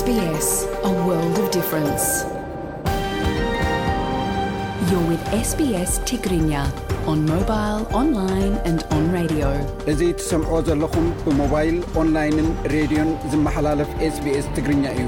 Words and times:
ዮ 0.00 0.12
ው 1.06 1.16
sbs 5.46 5.90
ትግርኛ 6.10 6.50
ን 7.18 7.18
ሞባ 7.30 7.50
ኦንላ 8.00 8.18
ኦንራድ 8.96 9.32
እዙ 9.92 10.00
ትሰምዕዎ 10.20 10.58
ዘለኹም 10.68 11.08
ብሞባይል 11.26 11.78
ኦንላይንን 12.02 12.50
ሬድዮን 12.74 13.10
ዝመሓላለፍ 13.32 13.90
sbs 14.14 14.46
ትግርኛ 14.58 14.84
እዩ 14.98 15.06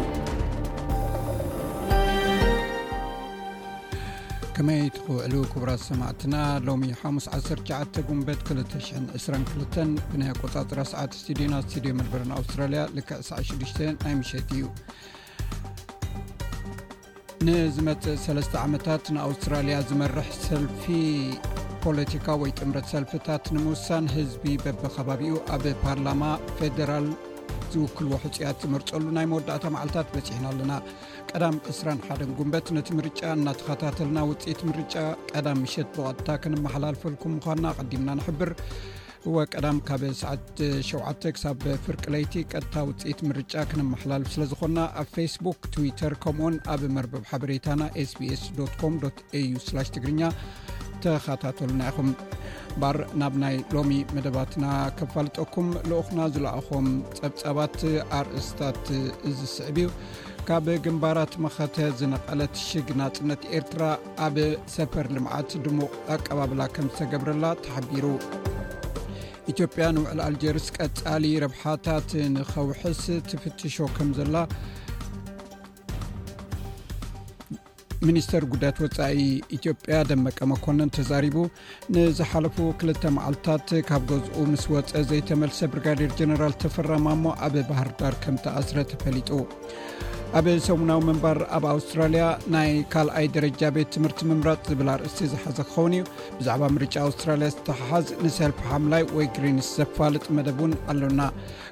ከመይ 4.56 4.82
ትክውዕሉ 4.96 5.34
ክቡራት 5.52 5.80
ሰማዕትና 5.90 6.34
ሎሚ 6.64 6.82
ሓሙ19 7.00 7.98
ጉንበት 8.08 8.40
222 8.56 10.02
ብናይ 10.10 10.32
ቆፃፅራ 10.40 10.80
ሰዓት 10.90 11.12
ስድዮና 11.20 11.54
ስድዮ 11.74 11.92
መድበር 12.00 12.22
ኣውስትራያ 12.38 12.82
ልዕ 12.96 13.08
6 13.28 13.70
ናይ 14.02 14.14
ምሸት 14.18 14.50
እዩ 14.56 14.64
ንዝመፅእ 17.48 18.18
3 18.26 18.58
ዓመታት 18.64 19.04
ንኣውስትራልያ 19.16 19.78
ዝመርሕ 19.90 20.28
ሰልፊ 20.46 20.84
ፖለቲካ 21.86 22.26
ወይ 22.42 22.52
ጥምረት 22.58 22.88
ሰልፊታት 22.94 23.46
ንምውሳን 23.56 24.12
ህዝቢ 24.16 24.44
በብ 24.64 24.82
ከባቢኡ 24.96 25.36
ኣብ 25.56 25.64
ፓርላማ 25.86 26.22
ፌደራል 26.58 27.08
ዝውክልዎ 27.72 28.14
ሕፅያት 28.26 28.56
ዝመርፀሉ 28.64 29.04
ናይ 29.16 29.26
መወዳእታ 29.32 29.64
መዓልታት 29.76 30.08
በፂሕና 30.14 30.44
ኣለና 30.52 30.72
ቀዳም 31.30 31.56
21ን 31.72 32.30
ጉንበት 32.38 32.66
ነቲ 32.76 32.88
ምርጫ 32.98 33.20
እናተኸታተልና 33.36 34.18
ውፅኢት 34.30 34.60
ምርጫ 34.68 34.94
ቀዳም 35.32 35.60
ሸት 35.72 35.88
ብቐጥታ 35.96 36.28
ክንመሓላልፈልኩም 36.42 37.32
ምኳና 37.36 37.64
ቀዲምና 37.78 38.10
ንሕብር 38.18 38.50
ወቀዳም 39.34 39.78
ካብ 39.88 40.02
ሰዓት7 40.20 41.26
ክሳብ 41.36 41.60
ፍርቅለይቲ 41.84 42.34
ቀጥታ 42.52 42.74
ውፅኢት 42.88 43.20
ምርጫ 43.30 43.52
ክንመሓላልፍ 43.70 44.30
ስለዝኮና 44.34 44.78
ኣብ 45.02 45.08
ፌስቡክ 45.16 45.58
ትዊተር 45.74 46.14
ከምኡውን 46.24 46.56
ኣብ 46.74 46.82
መርበብ 46.96 47.24
ሓበሬታና 47.32 47.80
sbs 48.08 48.42
au 48.64 48.96
ትግርኛ 49.96 50.22
ተካታተሉና 51.04 51.80
ይኹም 51.90 52.10
በር 52.82 52.96
ናብ 53.20 53.34
ናይ 53.42 53.54
ሎሚ 53.76 53.92
መደባትና 54.16 54.66
ከፋልጠኩም 54.98 55.66
ልኡኹና 55.90 56.20
ዝለኣኾም 56.34 56.86
ፀብፀባት 57.18 57.74
ኣርእስታት 58.18 58.78
ዝስዕብ 59.38 59.76
እዩ 59.82 59.88
ካብ 60.48 60.66
ግንባራት 60.84 61.32
መኸተ 61.42 61.76
ዝነቐለት 61.98 62.54
ሽግ 62.68 62.88
ናፅነት 63.00 63.42
ኤርትራ 63.56 63.82
ኣብ 64.26 64.36
ሰፈር 64.76 65.06
ልምዓት 65.16 65.50
ድሙቕ 65.64 65.90
ኣቀባብላ 66.14 66.62
ከም 66.74 66.86
ዝተገብረላ 66.94 67.44
ተሓቢሩ 67.64 68.06
ኢትዮጵያ 69.52 69.84
ንውዕል 69.96 70.20
ኣልጀርስ 70.26 70.66
ቀፃሊ 70.78 71.24
ረብሓታት 71.44 72.08
ንከውሕስ 72.34 73.02
ትፍትሾ 73.30 73.76
ከም 73.96 74.10
ዘላ 74.18 74.36
ሚኒስተር 78.08 78.44
ጉዳያት 78.54 78.78
ወፃኢ 78.84 79.20
ኢትዮጵያ 79.56 79.96
ደመቀ 80.12 80.38
መኮነን 80.52 80.92
ተዛሪቡ 80.96 81.36
ንዝሓለፉ 81.96 82.58
2ልተ 82.80 83.04
መዓልታት 83.18 83.68
ካብ 83.90 84.04
ገዝኡ 84.12 84.36
ምስ 84.54 84.64
ወፀ 84.74 84.92
ዘይተመልሰ 85.10 85.60
ብሪጋዴር 85.74 86.10
ጀነራል 86.20 86.56
ተፈራማሞ 86.64 87.24
ኣብ 87.48 87.56
ባህርዳር 87.70 88.16
ከም 88.24 88.38
ተኣስረ 88.46 88.76
ተፈሊጡ 88.92 89.30
ኣብ 90.38 90.46
ሰሙናዊ 90.66 90.98
ምንባር 91.06 91.38
ኣብ 91.56 91.64
ኣውስትራልያ 91.72 92.22
ናይ 92.54 92.70
ካልኣይ 92.92 93.26
ደረጃ 93.34 93.60
ቤት 93.76 93.88
ትምህርቲ 93.94 94.20
ምምራፅ 94.28 94.60
ዝብል 94.68 94.88
ኣርእስቲ 94.92 95.20
ዝሓዘ 95.32 95.58
ክኸውን 95.70 95.94
እዩ 95.96 96.04
ብዛዕባ 96.38 96.62
ምርጫ 96.76 96.94
ኣውስትራልያ 97.06 97.48
ዝተሓሓዝ 97.54 98.06
ንሰልፊ 98.24 98.60
ሓምላይ 98.70 99.02
ወይ 99.16 99.26
ክሪኒስ 99.36 99.68
ዘፋልጥ 99.80 100.24
መደብ 100.36 100.60
ውን 100.64 100.72
ኣለና 100.92 101.20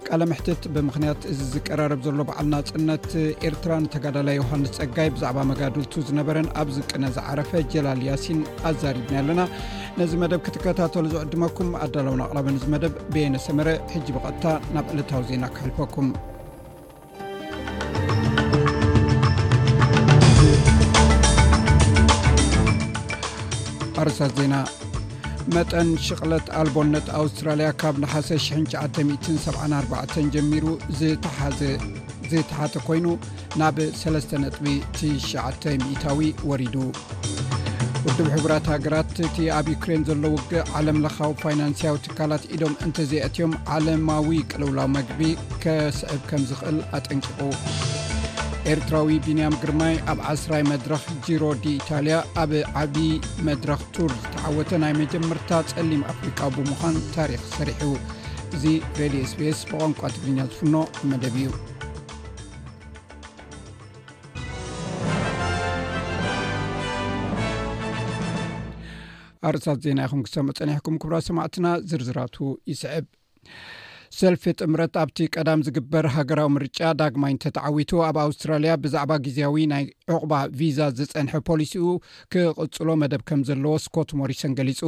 ቃለ 0.08 0.20
ምሕትት 0.32 0.62
ብምክንያት 0.74 1.22
እዚ 1.32 1.40
ዝቀራረብ 1.54 2.00
ዘሎ 2.08 2.18
በዓልና 2.30 2.54
ፅነት 2.70 3.06
ኤርትራ 3.50 3.72
ንተጋዳላይ 3.84 4.36
ዮሃንስ 4.42 4.72
ፀጋይ 4.80 5.10
ብዛዕባ 5.16 5.38
መጋድልቱ 5.52 5.94
ዝነበረን 6.10 6.50
ኣብ 6.62 6.68
ዝቅነ 6.78 7.04
ዝዓረፈ 7.18 7.52
ጀላል 7.74 8.02
ያሲን 8.10 8.42
ኣዛሪብና 8.72 9.16
ኣለና 9.22 9.40
ነዚ 10.00 10.12
መደብ 10.24 10.42
ክትከታተሉ 10.48 11.04
ዝዕድመኩም 11.14 11.70
ኣዳለውና 11.86 12.22
ኣቅላበን 12.28 12.58
እዚ 12.60 12.66
መደብ 12.76 12.94
ብየነሰመረ 13.14 13.68
ሕጂ 13.94 14.06
ብቐጥታ 14.18 14.44
ናብ 14.76 14.86
ዕልታዊ 14.96 15.24
ዜና 15.30 15.44
ክሕልፈኩም 15.56 16.08
ኣርሳት 24.02 24.32
ዜና 24.40 24.56
መጠን 25.54 25.88
ሽቕለት 26.06 26.46
ኣልቦነት 26.60 27.06
ኣውስትራልያ 27.20 27.68
ካብ 27.80 27.94
ንሓሰ 28.02 28.28
974 28.44 30.20
ጀሚሩ 30.34 30.66
ዝተሓተ 31.00 32.74
ኮይኑ 32.86 33.06
ናብ 33.60 33.78
3 34.04 34.34
ጥቢ 34.54 34.68
90ታዊ 35.28 36.18
ወሪዱ 36.50 36.76
ውዱብ 38.04 38.28
ሕቡራት 38.34 38.66
ሃገራት 38.74 39.14
እቲ 39.28 39.36
ኣብ 39.56 39.66
ዩክሬን 39.74 40.04
ዘሎ 40.08 40.22
ውግእ 40.34 40.68
ዓለም 40.78 41.00
ለካዊ 41.04 41.32
ፋይናንስያዊ 41.42 41.96
ትካላት 42.06 42.44
ኢዶም 42.56 42.76
እንተዘይአትዮም 42.86 43.54
ዓለማዊ 43.76 44.30
ቅልውላዊ 44.52 44.90
መግቢ 44.98 45.22
ከስዕብ 45.64 46.22
ከም 46.30 46.44
ዝኽእል 46.50 46.78
ኣጠንቂቑ 46.98 47.38
ኤርትራዊ 48.70 49.10
ቢንያም 49.26 49.54
ግርማይ 49.60 49.94
ኣብ 50.10 50.18
10ራይ 50.30 50.62
መድረክ 50.70 51.04
ጂሮ 51.26 51.42
ዲኢታሊያ 51.64 52.16
ኣብ 52.42 52.50
ዓብዪ 52.80 53.06
መድረኽ 53.46 53.80
ቱር 53.94 54.10
ዝተዓወተ 54.22 54.70
ናይ 54.82 54.92
መጀምርታ 55.00 55.50
ጸሊም 55.70 56.02
ኣፍሪቃ 56.12 56.38
ብምዃን 56.56 56.96
ታሪክ 57.14 57.40
ዝሰሪሑ 57.46 57.82
እዚ 58.56 58.64
ሬድዮ 59.00 59.22
ስፔስ 59.32 59.60
ብቋንቋ 59.70 60.00
ትግርኛ 60.14 60.38
ዝፍኖ 60.52 60.74
መደብ 61.12 61.36
እዩ 61.42 61.48
ኣርሳት 69.50 69.78
ዜና 69.84 70.00
ይኹም 70.06 70.22
ክሰምፀኒሕኩም 70.28 70.96
ክብራ 71.02 71.14
ሰማዕትና 71.28 71.66
ዝርዝራቱ 71.90 72.36
ይስዕብ 72.72 73.06
ሰልፊ 74.18 74.44
ጥምረት 74.60 74.94
ኣብቲ 75.00 75.18
ቀዳም 75.34 75.60
ዝግበር 75.66 76.06
ሃገራዊ 76.14 76.48
ምርጫ 76.54 76.80
ዳግማይንተተዓዊቱ 77.00 77.90
ኣብ 78.06 78.16
ኣውስትራልያ 78.22 78.72
ብዛዕባ 78.84 79.12
ግዜያዊ 79.26 79.56
ናይ 79.72 79.84
ዕቁባ 80.14 80.32
ቪዛ 80.60 80.78
ዝፀንሐ 80.98 81.34
ፖሊሲኡ 81.48 81.84
ክቅፅሎ 82.34 82.88
መደብ 83.02 83.22
ከም 83.28 83.40
ዘለዎ 83.48 83.74
ስኮት 83.84 84.10
ሞሪሰን 84.20 84.56
ገሊፁ 84.58 84.80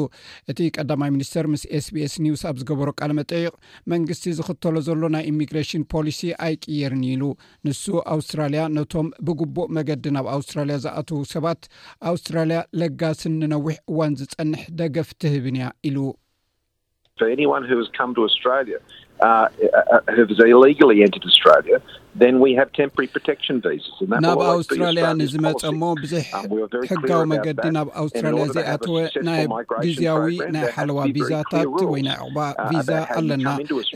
እቲ 0.53 0.59
ቀዳማይ 0.77 1.11
ሚኒስተር 1.16 1.49
ምስ 1.53 1.62
ኤስ 1.78 1.87
ቢስ 1.97 2.15
ኒውስ 2.25 2.43
ኣብ 2.50 2.56
ዝገበሮ 2.62 2.88
ቃል 3.00 3.12
መጠይቅ 3.19 3.53
መንግስቲ 3.93 4.27
ዝኽተሎ 4.38 4.75
ዘሎ 4.88 5.03
ናይ 5.16 5.25
ኢሚግሬሽን 5.32 5.84
ፖሊሲ 5.94 6.21
ኣይቅየርንኢሉ 6.49 7.22
ንሱ 7.69 7.84
ኣውስትራልያ 8.15 8.65
ነቶም 8.78 9.11
ብጉቡእ 9.28 9.71
መገዲ 9.78 10.05
ናብ 10.16 10.28
ኣውስትራልያ 10.38 10.78
ዝኣትዉ 10.87 11.21
ሰባት 11.34 11.62
ኣውስትራልያ 12.12 12.59
ለጋስን 12.82 13.37
ንነዊሕ 13.44 13.77
እዋን 13.93 14.16
ዝፀንሕ 14.22 14.65
ደገፍ 14.81 15.09
ትህብን 15.22 15.59
እያ 15.61 15.71
ኢሉኣ 15.91 16.11
Uh, 19.22 19.49
uh, 19.72 19.78
uh, 19.93 20.00
who 20.16 20.27
was 20.27 20.41
illegally 20.41 21.00
entered 21.05 21.22
australia 21.25 21.81
ናብ 24.23 24.39
ኣውስትራልያ 24.55 25.06
ንዝመፀሞ 25.21 25.83
ብዙሕ 26.00 26.25
ሕጋዊ 26.91 27.23
መገዲ 27.33 27.61
ናብ 27.77 27.89
ኣውስራልያ 28.03 28.43
ዘኣተወ 28.56 28.95
ናይ 29.28 29.43
ግዜያዊ 29.84 30.28
ናይ 30.55 30.65
ሓለዋ 30.75 30.99
ቪዛታት 31.19 31.73
ወይ 31.93 32.03
ናይ 32.09 32.17
ዕቅባ 32.25 32.41
ዛ 32.89 32.99
ኣለና 33.19 33.47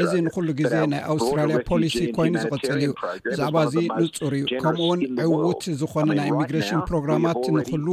እዚ 0.04 0.12
ንኩሉ 0.28 0.46
ግዜ 0.60 0.72
ናይ 0.92 1.02
ኣውስትራልያ 1.14 1.58
ፖሊሲ 1.70 1.96
ኮይኑ 2.18 2.34
ዝቅፅል 2.44 2.80
እዩ 2.84 2.90
ብዛዕባ 3.32 3.56
እዚ 3.68 3.76
ንፁር 4.04 4.34
እዩ 4.38 4.46
ከምኡውን 4.64 5.02
ዕውት 5.26 5.62
ዝኮነ 5.82 6.08
ናይ 6.20 6.30
ኢሚግሬሽን 6.34 6.80
ፕሮግራማት 6.90 7.42
ንክሉ 7.58 7.86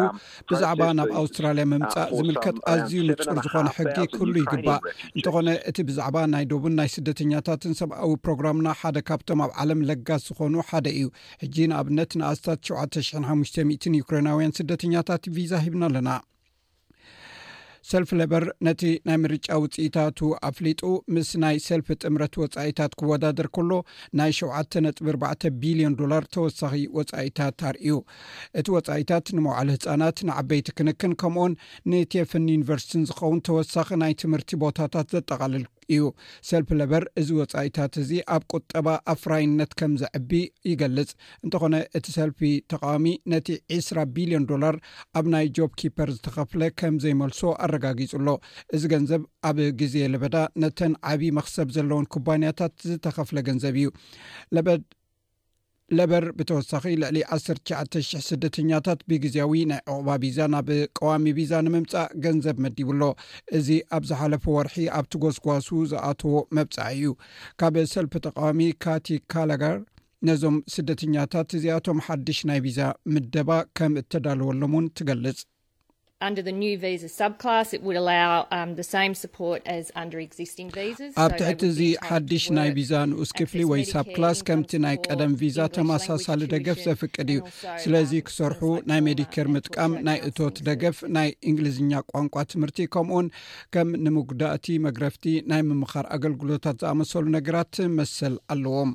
ብዛዕባ 0.52 0.82
ናብ 1.02 1.12
ኣውስትራልያ 1.24 1.66
መምፃእ 1.74 2.08
ዝምልከት 2.18 2.58
ኣዝዩ 2.76 3.04
ንፁር 3.12 3.36
ዝኮነ 3.46 3.68
ሕጊ 3.80 3.98
ክህሉ 4.16 4.36
ይግባእ 4.44 4.82
እንተኾነ 5.18 5.48
እቲ 5.72 5.78
ብዛዕባ 5.92 6.18
ናይ 6.36 6.46
ዶቡን 6.56 6.76
ናይ 6.82 6.90
ስደተኛታትን 6.98 7.76
ሰብኣዊ 7.84 8.12
ፕሮግራምና 8.26 8.68
ሓደ 8.84 8.98
ካብቶም 9.12 9.44
ኣብ 9.48 9.52
ዓለም 9.64 9.82
ጋ 10.08 10.13
ዝኮኑ 10.26 10.56
ሓደ 10.70 10.88
እዩ 11.00 11.06
ሕጂ 11.44 11.56
ንኣብነት 11.72 12.12
ንኣስታት 12.20 12.60
75 12.74 13.90
ዩክራናውያን 14.02 14.56
ስደተኛታት 14.60 15.24
ቪዛ 15.38 15.52
ሂብና 15.66 15.84
ኣለና 15.92 16.12
ሰልፍ 17.92 18.10
ለበር 18.20 18.44
ነቲ 18.66 18.82
ናይ 19.08 19.18
ምርጫ 19.24 19.48
ውፅኢታቱ 19.64 20.20
ኣፍሊጡ 20.50 20.82
ምስ 21.14 21.30
ናይ 21.44 21.56
ሰልፊ 21.66 21.88
ጥምረት 22.04 22.34
ወፃኢታት 22.42 22.92
ክወዳደር 23.00 23.48
ከሎ 23.56 23.72
ናይ 24.20 24.32
7 24.38 25.04
ጥ 25.42 25.52
ቢሊዮን 25.64 25.98
ዶላር 26.02 26.26
ተወሳኺ 26.36 26.74
ወፃኢታት 26.98 27.60
ኣርእዩ 27.72 27.98
እቲ 28.62 28.66
ወፃኢታት 28.78 29.34
ንመባዕሉ 29.38 29.70
ህፃናት 29.78 30.18
ንዓበይቲ 30.30 30.70
ክንክን 30.78 31.16
ከምኡን 31.24 31.60
ንቴፈን 31.94 32.48
ዩኒቨርስቲን 32.56 33.08
ዝከውን 33.12 33.44
ተወሳኪ 33.50 33.92
ናይ 34.04 34.16
ትምህርቲ 34.24 34.62
ቦታታት 34.66 35.10
ዘጠቃልል 35.18 35.66
እዩ 35.92 36.04
ሰልፊ 36.50 36.70
ለበር 36.80 37.04
እዚ 37.22 37.30
ወፃኢታት 37.40 37.94
እዚ 38.04 38.12
ኣብ 38.36 38.44
ቁጠባ 38.54 38.88
ኣፍራይነት 39.14 39.72
ከም 39.80 39.94
ዘዕቢ 40.02 40.32
ይገልፅ 40.72 41.10
እንተኾነ 41.46 41.76
እቲ 42.00 42.06
ሰልፊ 42.18 42.40
ተቃዋሚ 42.74 43.06
ነቲ 43.34 43.48
20ራ 43.80 44.00
ቢልዮን 44.16 44.48
ዶላር 44.52 44.78
ኣብ 45.20 45.28
ናይ 45.36 45.48
ጆብ 45.60 45.72
ኪፐር 45.82 46.12
ዝተኸፍለ 46.18 46.62
ከም 46.82 46.98
ዘይመልሶ 47.06 47.42
ኣረጋጊፁሎ 47.68 48.28
እዚ 48.78 48.84
ገንዘብ 48.96 49.24
ኣብ 49.50 49.60
ግዜ 49.82 49.96
ለበዳ 50.16 50.38
ነተን 50.64 50.96
ዓብይዪ 51.14 51.32
መክሰብ 51.40 51.70
ዘለዎን 51.78 52.10
ኩባንያታት 52.16 52.76
ዝተኸፍለ 52.92 53.38
ገንዘብ 53.50 53.76
እዩ 53.84 53.88
ለበድ 54.58 54.84
ለበር 55.98 56.26
ብተወሳኺ 56.38 56.84
ልዕሊ 57.02 57.18
19,000 57.38 58.22
ስደተኛታት 58.28 59.00
ብግዜያዊ 59.12 59.54
ናይ 59.72 59.82
ኣቅባ 59.94 60.10
ቪዛ 60.24 60.38
ናብ 60.54 60.70
ቀዋሚ 60.98 61.26
ቪዛ 61.38 61.52
ንምምፃእ 61.66 62.14
ገንዘብ 62.26 62.58
መዲብሎ 62.66 63.02
እዚ 63.60 63.68
ኣብ 63.98 64.04
ዝሓለፈ 64.10 64.46
ወርሒ 64.58 64.78
ኣብቲ 65.00 65.14
ጓስጓሱ 65.24 65.70
ዝኣተዎ 65.94 66.36
መብፃእ 66.58 66.94
እዩ 66.98 67.12
ካብ 67.62 67.76
ሰልፊ 67.94 68.14
ተቃዋሚ 68.28 68.62
ካቲ 68.86 69.08
ካላጋር 69.34 69.78
ነዞም 70.28 70.58
ስደተኛታት 70.76 71.50
እዚኣቶም 71.58 71.98
ሓድሽ 72.06 72.40
ናይ 72.52 72.60
ቪዛ 72.68 72.80
ምደባ 73.16 73.50
ከም 73.80 73.94
እተዳልወሎም 74.04 74.74
እውን 74.76 74.86
ትገልጽ 75.00 75.40
ኣብ 76.24 76.38
ትሕቲ 81.40 81.62
እዚ 81.70 81.82
ሓድሽ 82.10 82.44
ናይ 82.58 82.70
ቪዛ 82.78 82.92
ንኡስ 83.10 83.32
ክፍሊ 83.38 83.62
ወይ 83.72 83.82
ሳብ 83.92 84.06
ክላስ 84.16 84.38
ከምቲ 84.48 84.72
ናይ 84.86 84.96
ቀደም 85.08 85.32
ቪዛ 85.42 85.58
ተመሳሳሊ 85.78 86.42
ደገፍ 86.54 86.78
ዘፍቅድ 86.88 87.30
እዩ 87.36 87.40
ስለዚ 87.84 88.12
ክሰርሑ 88.28 88.62
ናይ 88.92 89.00
ሜዲኬር 89.08 89.48
ምጥቃም 89.56 89.92
ናይ 90.08 90.18
እቶት 90.30 90.56
ደገፍ 90.70 90.98
ናይ 91.18 91.30
እንግሊዝኛ 91.52 91.92
ቋንቋ 92.14 92.36
ትምህርቲ 92.54 92.78
ከምኡኡን 92.96 93.28
ከም 93.76 93.88
ንምጉዳእቲ 94.06 94.66
መግረፍቲ 94.88 95.26
ናይ 95.54 95.62
ምምኻር 95.72 96.06
ኣገልግሎታት 96.18 96.76
ዝኣመሰሉ 96.84 97.24
ነገራት 97.38 97.74
መስል 98.00 98.34
ኣለዎም 98.56 98.92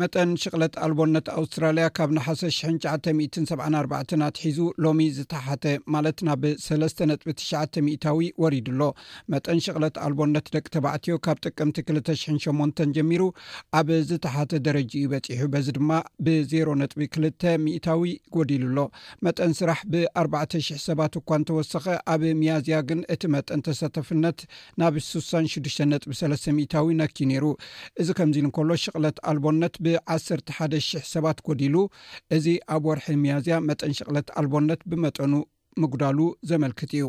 መጠን 0.00 0.30
ሽቕለት 0.42 0.74
ኣልቦነት 0.84 1.26
ኣውስትራልያ 1.38 1.84
ካብ 1.96 2.10
ንሓ974 2.16 4.22
ኣትሒዙ 4.26 4.58
ሎሚ 4.84 5.02
ዝተሓተ 5.16 5.64
ማለት 5.94 6.18
ናብ 6.28 6.42
3 6.64 6.98
ጥ 7.00 7.04
ታዊ 8.04 8.18
ወሪድሎ 8.42 8.80
መጠን 9.34 9.60
ሽቕለት 9.66 9.96
ኣልቦነት 10.06 10.46
ደቂ 10.56 10.64
ተባዕትዮ 10.74 11.14
ካብ 11.26 11.38
ጥቅምቲ 11.46 11.76
28 11.92 12.82
ጀሚሩ 12.98 13.22
ኣብ 13.80 13.88
ዝተሓተ 14.10 14.52
ደረጂዩ 14.66 15.04
በፂሑ 15.12 15.46
በዚ 15.54 15.68
ድማ 15.78 15.90
ብ0 16.28 16.84
ጥ2ታዊ 16.94 18.02
ጎዲሉሎ 18.36 18.78
መጠን 19.28 19.52
ስራሕ 19.62 19.80
ብ400 19.94 20.62
ሰባት 20.86 21.14
እኳ 21.22 21.30
እንተወሰኸ 21.42 21.86
ኣብ 22.16 22.22
ሚያዝያ 22.42 22.78
ግን 22.90 23.00
እቲ 23.16 23.24
መጠን 23.36 23.60
ተሰተፍነት 23.70 24.38
ናብ 24.82 24.94
663 25.08 26.70
ታዊ 26.76 26.86
ነኪ 27.02 27.16
ነይሩ 27.34 27.44
እዚ 28.00 28.08
ከምዚ 28.20 28.36
ኢል 28.44 28.48
ከሎ 28.60 28.70
ሽቕለት 28.84 29.18
ኣልቦነት 29.34 29.74
ብ1ስሓ 29.86 30.38
000 30.76 31.10
ሰባት 31.14 31.38
ጎዲሉ 31.46 31.74
እዚ 32.36 32.46
ኣብ 32.74 32.82
ወርሒ 32.90 33.06
መያዝያ 33.24 33.56
መጠን 33.68 33.92
ሸቕለት 33.98 34.28
ኣልቦነት 34.40 34.80
ብመጠኑ 34.90 35.32
ምጉዳሉ 35.82 36.18
ዘመልክት 36.50 36.90
እዩ 36.98 37.04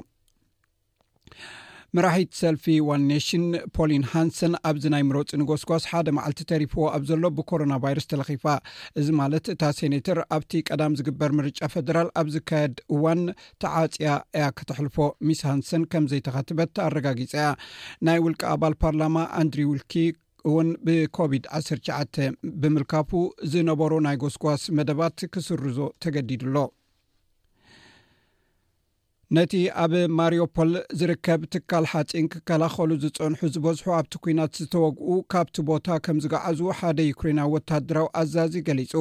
መራሒት 1.97 2.31
ሰልፊ 2.39 2.63
ዋን 2.87 3.01
ነሽን 3.09 3.43
ፖሊን 3.75 4.03
ሃንሰን 4.11 4.53
ኣብዚ 4.69 4.83
ናይ 4.93 5.03
ምረፂ 5.09 5.29
ንጓስጓስ 5.41 5.83
ሓደ 5.91 6.07
መዓልቲ 6.17 6.41
ተሪፍዎ 6.51 6.81
ኣብ 6.95 7.03
ዘሎ 7.09 7.23
ብኮሮና 7.37 7.73
ቫይረስ 7.83 8.07
ተለኺፋ 8.11 8.45
እዚ 8.99 9.07
ማለት 9.19 9.45
እታ 9.53 9.61
ሴነተር 9.77 10.19
ኣብቲ 10.37 10.51
ቀዳም 10.69 10.97
ዝግበር 10.99 11.31
ምርጫ 11.37 11.59
ፈደራል 11.73 12.09
ኣብ 12.21 12.27
ዝካየድ 12.35 12.75
እዋን 12.95 13.21
ተዓፅያ 13.63 14.11
እያ 14.39 14.47
ክተሕልፎ 14.59 14.97
ሚስ 15.29 15.41
ሃንሰን 15.49 15.85
ከምዘይተኸትበት 15.93 16.83
ኣረጋጊፀ 16.87 17.33
ያ 17.45 17.49
ናይ 18.09 18.19
ውልቂ 18.27 18.41
ኣባል 18.53 18.75
ፓርላማ 18.83 19.17
ኣንድሪ 19.41 19.65
ውልኪ 19.71 19.95
እውን 20.49 20.67
ብኮቪድ-19 20.85 22.17
ብምልካፉ 22.61 23.11
ዝነበሮ 23.53 23.91
ናይ 24.07 24.17
ጐስጓስ 24.23 24.63
መደባት 24.79 25.21
ክስርዞ 25.35 25.79
ተገዲድኣሎ 26.03 26.55
ነቲ 29.35 29.53
ኣብ 29.83 29.93
ማርፖል 30.17 30.69
ዝርከብ 30.99 31.41
ትካል 31.53 31.85
ሓፂን 31.91 32.25
ክከላኸሉ 32.33 32.89
ዝፀንሑ 33.03 33.39
ዝበዝሑ 33.53 33.87
ኣብቲ 33.97 34.13
ኩናት 34.23 34.51
ዝተወግኡ 34.59 35.07
ካብቲ 35.33 35.55
ቦታ 35.69 35.87
ከም 36.05 36.17
ዝጋዓዙ 36.23 36.59
ሓደ 36.79 36.99
ዩክሬና 37.07 37.39
ወታድራዊ 37.53 38.05
ኣዛዚ 38.19 38.53
ገሊፁ 38.67 38.93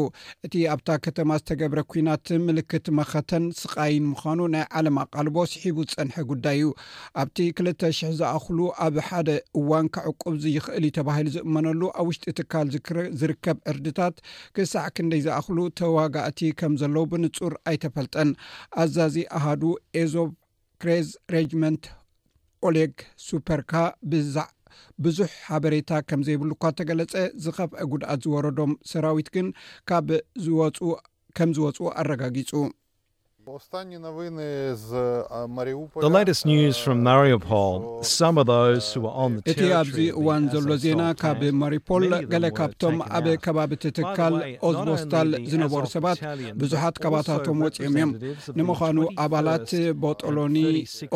እቲ 0.47 0.55
ኣብታ 0.73 0.89
ከተማ 1.05 1.31
ዝተገብረ 1.43 1.79
ኩናት 1.93 2.27
ምልክት 2.47 2.89
መኸተን 3.01 3.45
ስቃይን 3.61 4.09
ምዃኑ 4.15 4.41
ናይ 4.55 4.65
ዓለም 4.81 4.99
ኣቓልቦስሒቡ 5.03 5.77
ዝፀንሐ 5.93 6.17
ጉዳይ 6.33 6.59
እዩ 6.61 6.73
ኣብቲ 7.25 7.39
2ልተ 7.63 7.81
00 8.01 8.13
ዝኣኽሉ 8.23 8.59
ኣብ 8.89 8.99
ሓደ 9.11 9.31
እዋን 9.63 9.87
ክዕቁብ 9.99 10.35
ይኽእል 10.57 10.85
እዩ 10.91 10.93
ተባሂሉ 10.99 11.31
ዝእመነሉ 11.37 11.81
ኣብ 12.01 12.07
ውሽጢ 12.11 12.35
ትካል 12.43 12.69
ዝርከብ 13.23 13.57
ዕርድታት 13.75 14.17
ክሳዕ 14.59 14.87
ክንደይ 14.99 15.23
ዝኣኽሉ 15.29 15.59
ተዋጋእቲ 15.83 16.41
ከም 16.59 16.75
ዘለዉ 16.83 17.07
ብንፁር 17.15 17.55
ኣይተፈልጠን 17.71 18.29
ኣዛዚ 18.83 19.17
ኣሃዱ 19.39 19.65
ኤዙ 20.03 20.13
ክሬዝ 20.83 21.09
ሬጅመንት 21.35 21.85
ኦሌግ 22.69 22.95
ሱፐርካ 23.27 23.73
ብዛዕ 24.13 24.47
ብዙሕ 25.05 25.31
ሓበሬታ 25.51 25.91
ከም 26.09 26.21
ዘይብሉ 26.27 26.51
እኳ 26.57 26.65
ተገለፀ 26.79 27.13
ዝኸፍአ 27.45 27.87
ጉድኣት 27.93 28.21
ዝወረዶም 28.25 28.73
ሰራዊት 28.91 29.29
ግን 29.37 29.47
ካብ 29.91 30.09
ዝወፁ 30.47 30.79
ከም 31.39 31.51
ዝወፁ 31.59 31.79
ኣረጋጊፁ 32.01 32.51
እቲ 39.51 39.61
ኣብዚ 39.81 39.97
እዋን 40.21 40.45
ዘሎ 40.55 40.69
ዜና 40.85 41.03
ካብ 41.21 41.41
ማርፖል 41.61 42.05
ገለ 42.33 42.47
ካብቶም 42.59 42.97
ኣብ 43.19 43.27
ከባቢቲ 43.45 43.85
ትካል 43.99 44.35
ኦዝቦስታል 44.69 45.29
ዝነበሩ 45.53 45.83
ሰባት 45.95 46.19
ብዙሓት 46.63 46.97
ከባታቶም 47.05 47.61
ወፂኦም 47.67 47.93
እዮም 47.99 48.11
ንምዃኑ 48.59 48.99
ኣባላት 49.25 49.69
ቦጠሎኒ 50.07 50.57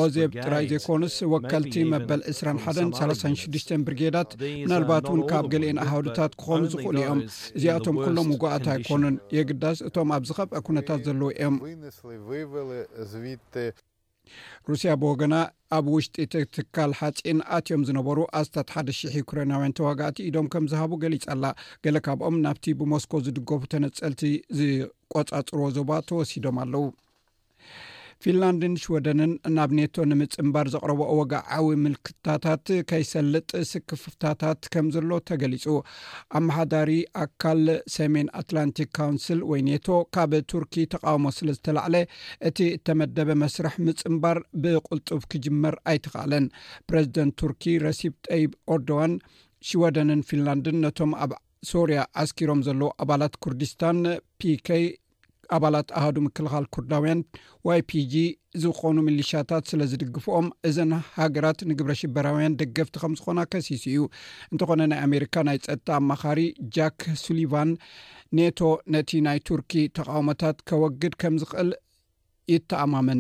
ኦዜብ 0.04 0.30
ጥራይ 0.44 0.66
ዘይኮንስ 0.74 1.16
ወከልቲ 1.34 1.74
መበል 1.94 2.22
21 2.28 2.98
36 3.02 3.76
ብርጌዳት 3.90 4.30
ናልባት 4.72 5.08
እውን 5.12 5.24
ካብ 5.32 5.48
ገሊአን 5.56 5.80
ኣህወዶታት 5.86 6.32
ክኾኑ 6.44 6.62
ዝኽእሉ 6.76 6.96
እዮም 7.02 7.20
እዚኣቶም 7.58 7.98
ኩሎም 8.04 8.30
ውጋኣት 8.36 8.68
ኣይኮኑን 8.76 9.16
የግዳስ 9.38 9.78
እቶም 9.90 10.08
ኣብ 10.18 10.22
ዝኸብአ 10.30 10.62
ኩነታት 10.70 11.00
ዘለዉ 11.08 11.28
እዮም 11.36 11.56
በ 12.26 12.30
ዝቢ 13.10 13.36
ሩስያ 14.70 14.90
ብወገና 15.02 15.34
ኣብ 15.76 15.86
ውሽጢ 15.94 16.34
ትካል 16.54 16.90
ሓፂን 16.98 17.38
አትዮም 17.56 17.82
ዝነበሩ 17.88 18.18
ኣስታት 18.40 18.68
ሓደ 18.74 18.88
00 18.98 19.24
ኩረናውያን 19.30 19.74
ተዋጋእቲ 19.78 20.18
ኢዶም 20.28 20.46
ከምዝሃቡ 20.52 20.92
ገሊፃ 21.02 21.24
ኣላ 21.34 21.44
ገለ 21.86 21.96
ካብኦም 22.06 22.36
ናብቲ 22.44 22.64
ብሞስኮ 22.80 23.12
ዝድገፉ 23.26 23.60
ተነፀልቲ 23.74 24.22
ዝቆፃፅርዎ 24.58 25.62
ዞባ 25.78 25.90
ተወሲዶም 26.10 26.58
ኣለዉ 26.64 26.84
ፊንላንድን 28.24 28.74
ሽወደንን 28.82 29.30
ናብ 29.56 29.70
ኔቶ 29.76 29.94
ንምፅምባር 30.10 30.66
ዘቅረቦ 30.72 31.02
ወጋዓዊ 31.18 31.66
ምልክታታት 31.84 32.64
ከይሰልጥ 32.90 33.48
ስክፍታታት 33.70 34.60
ከም 34.72 34.86
ዘሎ 34.94 35.10
ተገሊጹ 35.28 35.64
ኣመሓዳሪ 36.40 36.92
ኣካል 37.24 37.62
ሰሜን 37.96 38.28
ኣትላንቲክ 38.40 38.90
ካውንስል 38.98 39.40
ወይ 39.50 39.60
ኔቶ 39.70 39.88
ካብ 40.16 40.34
ቱርኪ 40.52 40.74
ተቃውሞ 40.94 41.24
ስለ 41.38 41.48
ዝተላዕለ 41.58 41.96
እቲ 42.50 42.58
እተመደበ 42.76 43.28
መስርሕ 43.44 43.76
ምፅምባር 43.88 44.40
ብቁልጡብ 44.64 45.22
ክጅመር 45.34 45.76
ኣይትካኣለን 45.92 46.46
ፕረዚደንት 46.90 47.34
ቱርኪ 47.42 47.64
ረሲብ 47.88 48.14
ጠይብ 48.28 48.52
ኦርዶዋን 48.76 49.14
ሽወደንን 49.70 50.20
ፊንላንድን 50.28 50.80
ነቶም 50.86 51.14
ኣብ 51.24 51.32
ሶርያ 51.70 52.02
ኣስኪሮም 52.24 52.60
ዘሎ 52.66 52.82
ኣባላት 53.02 53.34
ኩርዲስታን 53.44 53.98
ፒ 54.40 54.52
ከ 54.66 54.76
ኣባላት 55.56 55.88
ኣሃዱ 55.98 56.16
ምክልኻል 56.26 56.64
ኩርዳውያን 56.74 57.20
ዋይ 57.68 57.80
ፒጂ 57.90 58.14
ዝኾኑ 58.62 58.96
ምልሻታት 59.06 59.64
ስለ 59.70 59.80
ዝድግፍኦም 59.90 60.46
እዘን 60.68 60.92
ሃገራት 61.18 61.60
ንግብረ 61.70 61.92
ሽበራውያን 62.00 62.56
ደገፍቲ 62.60 62.96
ከም 63.02 63.12
ዝኮና 63.18 63.40
ከሲሱ 63.52 63.84
እዩ 63.92 64.00
እንተኾነ 64.52 64.80
ናይ 64.92 65.00
ኣሜሪካ 65.08 65.34
ናይ 65.48 65.58
ፀጥታ 65.66 65.88
ኣማኻሪ 66.00 66.40
ጃክ 66.76 66.98
ሱሊቫን 67.24 67.72
ኔቶ 68.38 68.60
ነቲ 68.94 69.10
ናይ 69.28 69.40
ቱርኪ 69.50 69.72
ተቃውሞታት 69.98 70.58
ከወግድ 70.70 71.16
ከም 71.22 71.36
ዝክእል 71.42 71.70
ይተኣማመን 72.54 73.18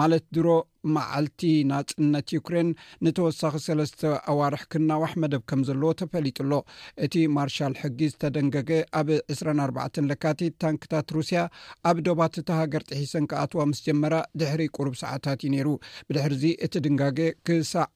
ማለት 0.00 0.24
ድሮ 0.36 0.48
መዓልቲ 0.96 1.42
ናፅነት 1.74 2.28
ዩክሬን 2.38 2.70
ንተወሳኺ 3.06 3.54
ሰለስተ 3.68 4.00
ኣዋርሕ 4.34 4.64
ክናዋሕ 4.74 5.12
መደብ 5.24 5.44
ከም 5.52 5.60
ዘለዎ 5.68 5.90
ተፈሊጡሎ 6.04 6.52
እቲ 7.06 7.14
ማርሻል 7.36 7.76
ሕጊ 7.84 8.00
ዝተደንገገ 8.14 8.72
ኣብ 9.00 9.08
2ስ 9.38 9.42
4ባ 9.56 9.78
ለካቲት 10.10 10.56
ታንክታት 10.66 11.14
ሩስያ 11.20 11.40
ኣብ 11.90 11.98
ዶባት 12.08 12.36
ተሃገር 12.52 12.84
ጥሒሰን 12.90 13.26
ካኣትዋ 13.32 13.60
ምስ 13.72 13.82
ጀመራ 13.88 14.14
ድሕሪ 14.42 14.64
ቁሩብ 14.78 14.96
ሰዓታት 15.06 15.40
ዩ 15.48 15.56
ነይሩ 15.56 15.68
ብድሕርዚ 16.08 16.44
እቲ 16.66 16.74
ድንጋገ 16.86 17.20
ክሳዕ 17.48 17.88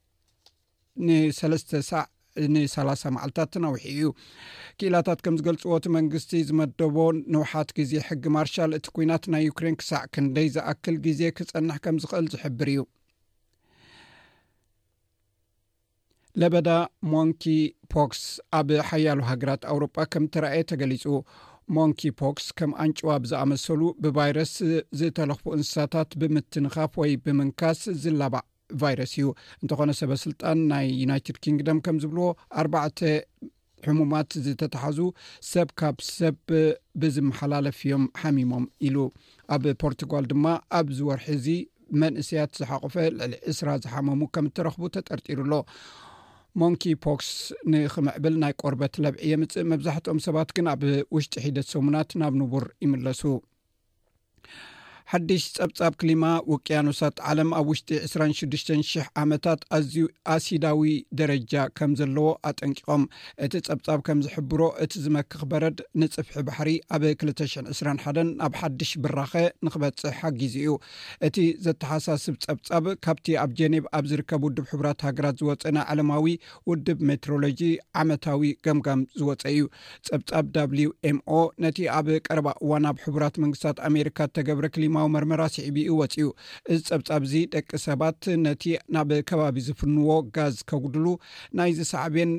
ንሰለስተ 1.07 1.71
ሳዕ 1.89 2.03
ን3ላሳ 2.53 3.03
መዓልታት 3.17 3.49
ትናዊሒ 3.55 3.83
እዩ 3.93 4.01
ክእላታት 4.81 5.21
ከም 5.25 5.35
ዝገልፅዎ 5.41 5.73
እቲ 5.79 5.87
መንግስቲ 5.97 6.33
ዝመደቦ 6.49 6.97
ንውሓት 7.35 7.69
ግዜ 7.79 7.93
ሕጊ 8.09 8.23
ማርሻል 8.35 8.71
እቲ 8.79 8.87
ኩናት 8.97 9.25
ናይ 9.33 9.43
ዩክሬን 9.51 9.77
ክሳዕ 9.81 10.03
ክንደይ 10.15 10.49
ዝኣክል 10.55 10.97
ግዜ 11.07 11.21
ክፀንሕ 11.39 11.77
ከምዝኽእል 11.85 12.27
ዝሕብር 12.35 12.69
እዩ 12.73 12.81
ለበዳ 16.41 16.71
ሞንኪፖክስ 17.13 18.23
ኣብ 18.59 18.71
ሓያሉ 18.89 19.21
ሃገራት 19.31 19.63
ኣውሮጳ 19.73 19.97
ከም 20.13 20.25
ትረአየ 20.35 20.65
ተገሊፁ 20.73 21.05
ሞንኪ 21.77 22.01
ፖክስ 22.21 22.45
ከም 22.59 22.73
አንጭዋ 22.83 23.11
ብዝኣመሰሉ 23.23 23.81
ብቫይረስ 24.05 24.53
ዝተለኽፉ 24.99 25.45
እንስሳታት 25.59 26.11
ብምትንኻፍ 26.23 26.93
ወይ 27.03 27.15
ብምንካስ 27.25 27.81
ዝለባእ 28.03 28.45
ቫይረስ 28.83 29.13
እዩ 29.19 29.27
እንተኾነ 29.63 29.91
ሰበስልጣን 30.01 30.59
ናይ 30.71 30.87
ዩናይትድ 31.03 31.37
ኪንግዶም 31.45 31.79
ከም 31.87 31.97
ዝብልዎ 32.03 32.27
ኣርባዕተ 32.63 32.99
ሕሙማት 33.87 34.31
ዝተተሓዙ 34.45 34.99
ሰብ 35.53 35.69
ካብ 35.81 35.97
ሰብ 36.17 36.37
ብዝመሓላለፊዮም 37.01 38.05
ሓሚሞም 38.21 38.65
ኢሉ 38.87 38.97
ኣብ 39.57 39.65
ፖርቱጋል 39.85 40.27
ድማ 40.33 40.47
ኣብ 40.79 40.87
ዝወርሒ 40.99 41.27
ዚ 41.47 41.57
መንእስያት 42.03 42.53
ዝሓቑፈ 42.61 42.95
ልዕሊ 43.19 43.35
እስራ 43.53 43.69
ዝሓመሙ 43.85 44.21
ከም 44.37 44.47
ትረኽቡ 44.57 44.83
ተጠርጢሩ 44.97 45.41
ሎ 45.53 45.57
ሞንኪ 46.61 46.83
ፖክስ 47.05 47.29
ንክምዕብል 47.73 48.35
ናይ 48.43 48.53
ቆርበት 48.63 48.95
ለብዕየ 49.05 49.35
ምፅእ 49.41 49.67
መብዛሕትኦም 49.73 50.21
ሰባት 50.27 50.51
ግን 50.57 50.69
ኣብ 50.73 50.83
ውሽጢ 51.17 51.35
ሒደት 51.45 51.69
ሰሙናት 51.75 52.11
ናብ 52.21 52.35
ንቡር 52.41 52.65
ይምለሱ 52.85 53.23
ሓድሽ 55.11 55.43
ፀብፃብ 55.57 55.93
ክሊማ 56.01 56.25
ውቅያኖሳት 56.53 57.17
ዓለም 57.31 57.51
ኣብ 57.59 57.67
ውሽጢ 57.73 57.91
26000 58.13 59.05
ዓመታት 59.23 59.61
ኣኣሲዳዊ 59.77 60.81
ደረጃ 61.21 61.53
ከም 61.79 61.93
ዘለዎ 62.01 62.27
ኣጠንቂቆም 62.51 63.03
እቲ 63.47 63.53
ፀብፃብ 63.69 64.01
ከም 64.07 64.19
ዝሕብሮ 64.27 64.61
እቲ 64.85 64.93
ዝመክክ 65.05 65.43
በረድ 65.51 65.79
ንፅፍሒ 66.03 66.41
ባሕሪ 66.49 66.71
ኣብ 66.97 67.05
221 67.11 68.33
ኣብ 68.47 68.53
ሓድሽ 68.61 68.91
ብራኸ 69.05 69.35
ንክበፅሕ 69.69 70.17
ሓጊዝእኡ 70.23 70.75
እቲ 71.29 71.37
ዘተሓሳስብ 71.67 72.37
ፀብፃብ 72.47 72.89
ካብቲ 73.09 73.27
ኣብ 73.45 73.53
ጀኔብ 73.61 73.87
ኣብ 74.01 74.05
ዝርከብ 74.15 74.43
ውድብ 74.49 74.67
ሕቡራት 74.73 75.07
ሃገራት 75.09 75.39
ዝወፀና 75.45 75.79
ዓለማዊ 75.95 76.27
ውድብ 76.73 76.99
ሜትሮሎጂ 77.13 77.63
ዓመታዊ 78.05 78.53
ገምጋም 78.69 79.01
ዝወፀ 79.21 79.43
እዩ 79.55 79.63
ፀብፃብ 80.11 80.45
ኤምኦ 81.13 81.39
ነቲ 81.67 81.79
ኣብ 82.01 82.07
ቀረባ 82.29 82.49
እዋ 82.65 82.71
ናብ 82.87 82.97
ሕቡራት 83.07 83.35
መንግስታት 83.47 83.79
ኣሜሪካ 83.91 84.19
ተገብረ 84.39 84.67
ክሊማ 84.75 84.95
መርመራ 85.15 85.43
ስዕብኡ 85.55 85.89
ወፅኡ 86.01 86.27
እዚ 86.73 86.81
ፀብፃብ 86.91 87.23
ዚ 87.33 87.45
ደቂ 87.55 87.71
ሰባት 87.87 88.21
ነቲ 88.47 88.65
ናብ 88.97 89.11
ከባቢ 89.29 89.57
ዝፍንዎ 89.69 90.09
ጋዝ 90.37 90.57
ከጉድሉ 90.71 91.07
ናይዚ 91.59 91.79
ሳዕብን 91.95 92.33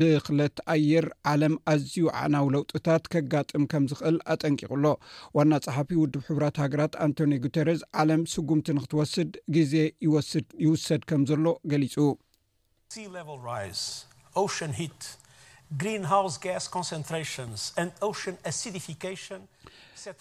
ብክለት 0.00 0.56
ኣየር 0.72 1.06
ዓለም 1.32 1.54
ኣዝዩ 1.72 1.96
ዓናዊ 2.20 2.46
ለውጥታት 2.54 3.04
ከጋጥም 3.12 3.64
ከም 3.72 3.84
ዝክእል 3.90 4.16
ኣጠንቂቁሎ 4.32 4.84
ዋና 5.36 5.52
ፀሓፊ 5.66 5.88
ውድብ 6.02 6.22
ሕብራት 6.28 6.56
ሃገራት 6.62 6.94
ኣንቶኒ 7.04 7.32
ጉተርስ 7.44 7.82
ዓለም 8.02 8.22
ስጉምቲ 8.32 8.68
ንክትወስድ 8.78 9.30
ግዜ 9.56 9.74
ይውሰድ 10.66 11.02
ከም 11.12 11.22
ዘሎ 11.30 11.46
ገሊፁ 11.74 11.94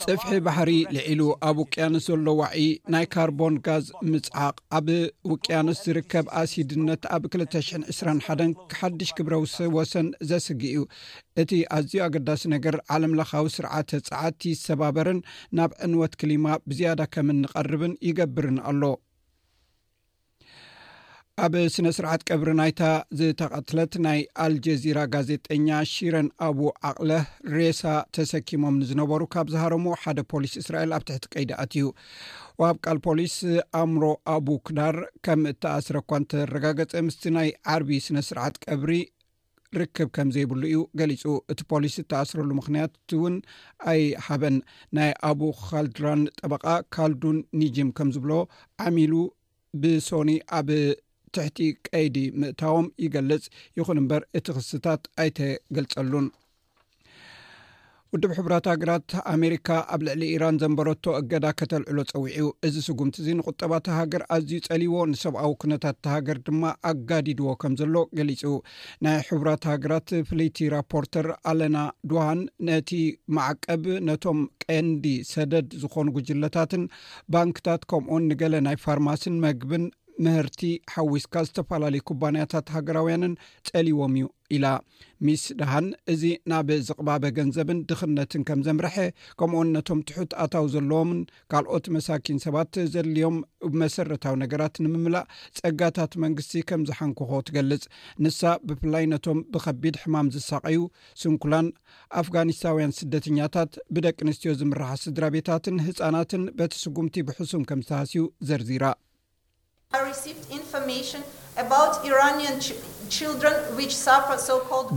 ፅፍሒ 0.08 0.36
ባሕሪ 0.46 0.72
ልዒሉ 0.96 1.22
ኣብ 1.48 1.58
ውቅያንስ 1.64 2.04
ዘሎ 2.10 2.28
ዋዒ 2.40 2.60
ናይ 2.94 3.06
ካርቦን 3.14 3.56
ጋዝ 3.66 3.86
ምፅዓቅ 4.12 4.56
ኣብ 4.80 4.88
ውቅያንስ 5.32 5.80
ዝርከብ 5.86 6.28
ኣሲድነት 6.42 7.04
ኣብ 7.18 7.24
221 7.36 8.64
ሓድሽ 8.80 9.10
ክብረ 9.20 9.34
ወሰን 9.78 10.08
ዘስግዩ 10.32 10.84
እቲ 11.44 11.52
ኣዝዩ 11.78 12.00
ኣገዳሲ 12.10 12.44
ነገር 12.56 12.78
ዓለም 12.98 13.16
ለካዊ 13.22 13.50
ስርዓተ 13.58 13.92
ፀዓቲ 14.10 14.42
ዝተባበርን 14.62 15.20
ናብ 15.60 15.74
ዕንወት 15.88 16.16
ክሊማ 16.24 16.48
ብዝያዳ 16.70 17.02
ከም 17.16 17.30
እንቀርብን 17.36 17.96
ይገብርን 18.10 18.60
ኣሎ 18.72 18.82
ኣብ 21.42 21.54
ስነ 21.74 21.88
ስርዓት 21.98 22.22
ቅብሪ 22.32 22.50
ናይታ 22.58 22.82
ዝተቐትለት 23.20 23.94
ናይ 24.06 24.20
አልጀዚራ 24.44 25.00
ጋዜጠኛ 25.14 25.70
ሺረን 25.92 26.28
ኣብ 26.48 26.60
ዓቅለ 26.90 27.12
ሬሳ 27.56 27.82
ተሰኪሞም 28.16 28.76
ንዝነበሩ 28.82 29.24
ካብ 29.34 29.48
ዝሃረሞ 29.54 29.86
ሓደ 30.02 30.20
ፖሊስ 30.32 30.54
እስራኤል 30.62 30.92
ኣብ 30.98 31.04
ትሕቲ 31.08 31.26
ቀይዲ 31.34 31.52
ኣትዩ 31.64 31.86
ወብ 32.64 32.78
ካል 32.88 33.00
ፖሊስ 33.06 33.36
ኣእምሮ 33.80 34.04
አቡ 34.34 34.48
ክዳር 34.70 34.98
ከም 35.28 35.42
እተኣስረ 35.52 35.96
እኳ 36.04 36.12
ንተረጋገፀ 36.24 36.94
ምስቲ 37.08 37.26
ናይ 37.38 37.50
ዓርቢ 37.76 37.90
ስነስርዓት 38.08 38.58
ቀብሪ 38.68 38.94
ርክብ 39.82 40.12
ከም 40.18 40.32
ዘይብሉ 40.36 40.62
እዩ 40.72 40.80
ገሊጹ 41.02 41.24
እቲ 41.54 41.60
ፖሊስ 41.74 41.96
እተኣስረሉ 42.04 42.50
ምኽንያት 42.60 42.94
እውን 43.18 43.38
ኣይ 43.94 44.04
ሃበን 44.28 44.60
ናይ 45.00 45.12
ኣቡ 45.32 45.42
ካልድራን 45.70 46.22
ጠበቃ 46.42 46.66
ካልዱን 46.98 47.40
ኒጅም 47.62 47.90
ከም 48.00 48.12
ዝብሎ 48.18 48.32
ዓሚሉ 48.88 49.16
ብሶኒ 49.84 50.32
ኣብ 50.60 50.70
ትሕቲ 51.36 51.60
ቀይዲ 51.90 52.18
ምእታዎም 52.42 52.88
ይገልፅ 53.06 53.44
ይኹን 53.80 54.00
እምበር 54.04 54.24
እቲ 54.38 54.48
ክስታት 54.60 55.04
ኣይተገልፀሉን 55.24 56.26
ውድብ 58.16 58.32
ሕቡራት 58.38 58.66
ሃገራት 58.72 59.12
ኣሜሪካ 59.32 59.68
ኣብ 59.94 60.02
ልዕሊ 60.08 60.24
ኢራን 60.34 60.58
ዘንበረቶ 60.62 61.06
እገዳ 61.20 61.46
ከተልዕሎ 61.60 61.98
ፀውዕ 62.10 62.50
እዚ 62.68 62.76
ስጉምቲ 62.88 63.16
እዚ 63.22 63.28
ንቁጠባ 63.40 63.72
ተሃገር 63.88 64.24
ኣዝዩ 64.36 64.60
ፀሊዎ 64.66 64.96
ንሰብኣዊ 65.12 65.54
ኩነታት 65.62 65.96
እተሃገር 66.00 66.38
ድማ 66.48 66.64
ኣጋዲድዎ 66.90 67.48
ከም 67.64 67.74
ዘሎ 67.80 67.96
ገሊፁ 68.20 68.44
ናይ 69.06 69.18
ሕቡራት 69.30 69.66
ሃገራት 69.72 70.12
ፍሊቲ 70.32 70.60
ራፖርተር 70.76 71.30
ኣለና 71.52 71.78
ድሃን 72.12 72.42
ነቲ 72.70 72.92
ማዕቀብ 73.38 73.84
ነቶም 74.10 74.42
ቀንዲ 74.66 75.08
ሰደድ 75.34 75.72
ዝኾኑ 75.84 76.08
ጉጅለታትን 76.20 76.86
ባንክታት 77.36 77.82
ከምኡን 77.94 78.28
ንገለ 78.34 78.56
ናይ 78.70 78.80
ፋርማስን 78.86 79.42
መግብን 79.48 79.86
ምህርቲ 80.26 80.60
ሓዊስካ 80.94 81.36
ዝተፈላለዩ 81.48 82.02
ኩባንያታት 82.10 82.68
ሃገራውያንን 82.76 83.34
ጸሊዎም 83.68 84.14
እዩ 84.18 84.26
ኢላ 84.56 84.66
ሚስ 85.26 85.44
ድሃን 85.60 85.86
እዚ 86.14 86.24
ናብ 86.52 86.68
ዝቕባበ 86.88 87.24
ገንዘብን 87.38 87.80
ድኽነትን 87.90 88.42
ከም 88.48 88.60
ዘምርሐ 88.68 88.96
ከምኡኡ 89.40 89.64
ነቶም 89.76 90.00
ትሑት 90.08 90.32
ኣታዊ 90.44 90.66
ዘለዎምን 90.74 91.22
ካልኦት 91.52 91.86
መሳኪን 91.96 92.40
ሰባት 92.46 92.74
ዘድልዮም 92.96 93.38
ብመሰረታዊ 93.70 94.36
ነገራት 94.44 94.76
ንምምላእ 94.86 95.26
ፀጋታት 95.60 96.14
መንግስቲ 96.26 96.54
ከም 96.72 96.84
ዝሓንኩኾ 96.90 97.32
ትገልጽ 97.48 97.86
ንሳ 98.26 98.42
ብፍላይ 98.70 99.08
ነቶም 99.14 99.42
ብከቢድ 99.56 99.98
ሕማም 100.04 100.30
ዝሳቀዩ 100.36 100.78
ስንኩላን 101.24 101.70
ኣፍጋኒስታውያን 102.22 102.96
ስደተኛታት 103.00 103.74
ብደቂ 103.98 104.20
ኣንስትዮ 104.28 104.54
ዝምራሓ 104.62 104.92
ስድራ 105.06 105.26
ቤታትን 105.38 105.80
ህፃናትን 105.88 106.46
በቲ 106.60 106.74
ስጉምቲ 106.84 107.18
ብሕሱም 107.30 107.66
ከም 107.72 107.82
ዝተሃስዩ 107.88 108.24
ዘርዚራ 108.50 108.86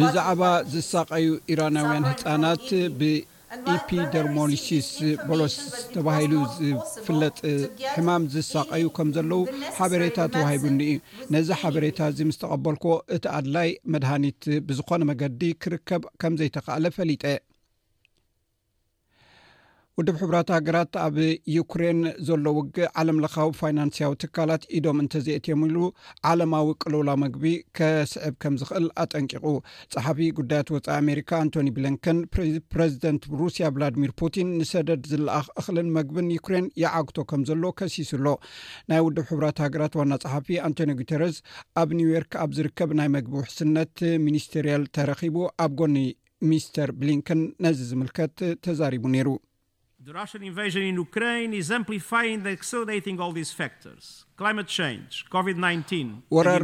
ብዛዕባ 0.00 0.42
ዝሳቀዩ 0.74 1.26
ኢራናውያን 1.52 2.04
ህፃናት 2.10 2.64
ብኢፒደርሞሲስ 3.00 4.88
በሎስ 5.28 5.56
ተባሂሉ 5.96 6.32
ዝፍለጥ 6.60 7.36
ሕማም 7.96 8.22
ዝሳቀዩ 8.34 8.84
ከም 8.98 9.10
ዘለው 9.16 9.42
ሓበሬታ 9.78 10.18
ተዋሂቡኒ 10.36 10.78
እዩ 10.92 10.96
ነዚ 11.36 11.50
ሓበሬታ 11.62 11.98
እዚ 12.12 12.20
ምስ 12.30 12.40
ተቐበልኮ 12.44 12.84
እቲ 13.16 13.24
ኣድላይ 13.40 13.70
መድሃኒት 13.96 14.42
ብዝኾነ 14.70 15.02
መገዲ 15.12 15.42
ክርከብ 15.64 16.04
ከምዘይተካኣለ 16.24 16.86
ፈሊጠ 16.98 17.24
ውድብ 19.98 20.16
ሕብራት 20.20 20.48
ሃገራት 20.54 20.94
ኣብ 21.02 21.14
ዩክሬን 21.56 22.00
ዘሎ 22.28 22.44
ውግእ 22.56 22.88
ዓለም 23.00 23.20
ለካዊ 23.24 23.50
ፋይናንስያዊ 23.60 24.12
ትካላት 24.22 24.62
ኢዶም 24.76 24.98
እንተዘእትዮም 25.02 25.62
ኢሉ 25.66 25.76
ዓለማዊ 26.30 26.66
ቅልውላ 26.82 27.10
መግቢ 27.22 27.44
ከስዕብ 27.78 28.34
ከም 28.44 28.56
ዝክእል 28.62 28.86
አጠንቂቁ 29.04 29.44
ፀሓፊ 29.94 30.18
ጉዳያት 30.40 30.72
ወፃኢ 30.74 30.92
ኣሜሪካ 31.02 31.30
አንቶኒ 31.44 31.70
ብሊንከን 31.78 32.18
ፕረዚደንት 32.74 33.22
ሩስያ 33.40 33.70
ቭላድሚር 33.76 34.12
ፑቲን 34.22 34.50
ንሰደድ 34.58 35.02
ዝለኣ 35.12 35.38
እኽልን 35.62 35.88
መግብን 35.96 36.28
ዩክሬን 36.36 36.68
ይዓግቶ 36.84 37.18
ከም 37.32 37.44
ዘሎ 37.52 37.64
ከሲሱኣሎ 37.80 38.26
ናይ 38.92 39.02
ውድብ 39.08 39.26
ሕብራት 39.32 39.62
ሃገራት 39.66 39.96
ዋና 40.02 40.12
ፀሓፊ 40.26 40.50
ኣንቶኒ 40.68 40.92
ጉተርስ 41.00 41.38
ኣብ 41.84 41.88
ኒውዮርክ 42.00 42.32
ኣብ 42.44 42.52
ዝርከብ 42.60 42.92
ናይ 43.00 43.10
መግቢ 43.18 43.32
ውሕስነት 43.42 43.96
ሚኒስቴርያል 44.28 44.84
ተረኪቡ 44.98 45.36
ኣብ 45.64 45.72
ጎኒ 45.82 45.96
ሚስተር 46.50 46.90
ብሊንከን 47.00 47.42
ነዚ 47.64 47.78
ዝምልከት 47.92 48.36
ተዛሪቡ 48.66 49.04
ነይሩ 49.16 49.28
ወራር 50.08 50.82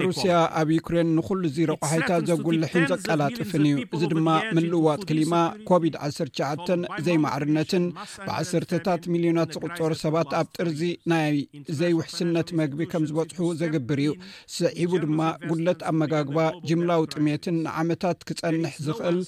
ሩስያ 0.07 0.35
ኣብ 0.61 0.69
ዩክሬን 0.77 1.09
ንኹሉ 1.17 1.41
እዚሮ 1.49 1.71
ኣቑሒይታት 1.87 2.23
ዘጕልሕን 2.31 2.85
ዘቀላጥፍን 2.93 3.65
እዩ 3.71 3.77
እዚ 3.97 4.03
ድማ 4.13 4.29
ምልእዋት 4.57 5.03
ክሊማ 5.11 5.35
ኮቪድ-19 5.71 6.71
ዘይማዕርነትን 7.07 7.85
ብዓሰርታት 8.27 9.03
ሚልዮናት 9.15 9.51
ዝቕጾሩ 9.57 9.91
ሰባት 10.05 10.31
ኣብ 10.41 10.47
ጥርዚ 10.59 10.81
ናይ 11.13 11.35
ዘይ 11.81 11.93
ውሕስነት 12.01 12.49
መግቢ 12.61 12.81
ከም 12.93 13.03
ዝበጽሑ 13.13 13.41
ዘግብር 13.63 13.99
እዩ 14.05 14.11
ስዒቡ 14.59 14.93
ድማ 15.07 15.21
ጉለት 15.51 15.81
ኣ 15.91 15.93
መጋግባ 16.03 16.39
ጅምላው 16.71 17.03
ጥሜትን 17.15 17.57
ንዓመታት 17.67 18.19
ክጸንሕ 18.31 18.75
ዝኽእል 18.89 19.19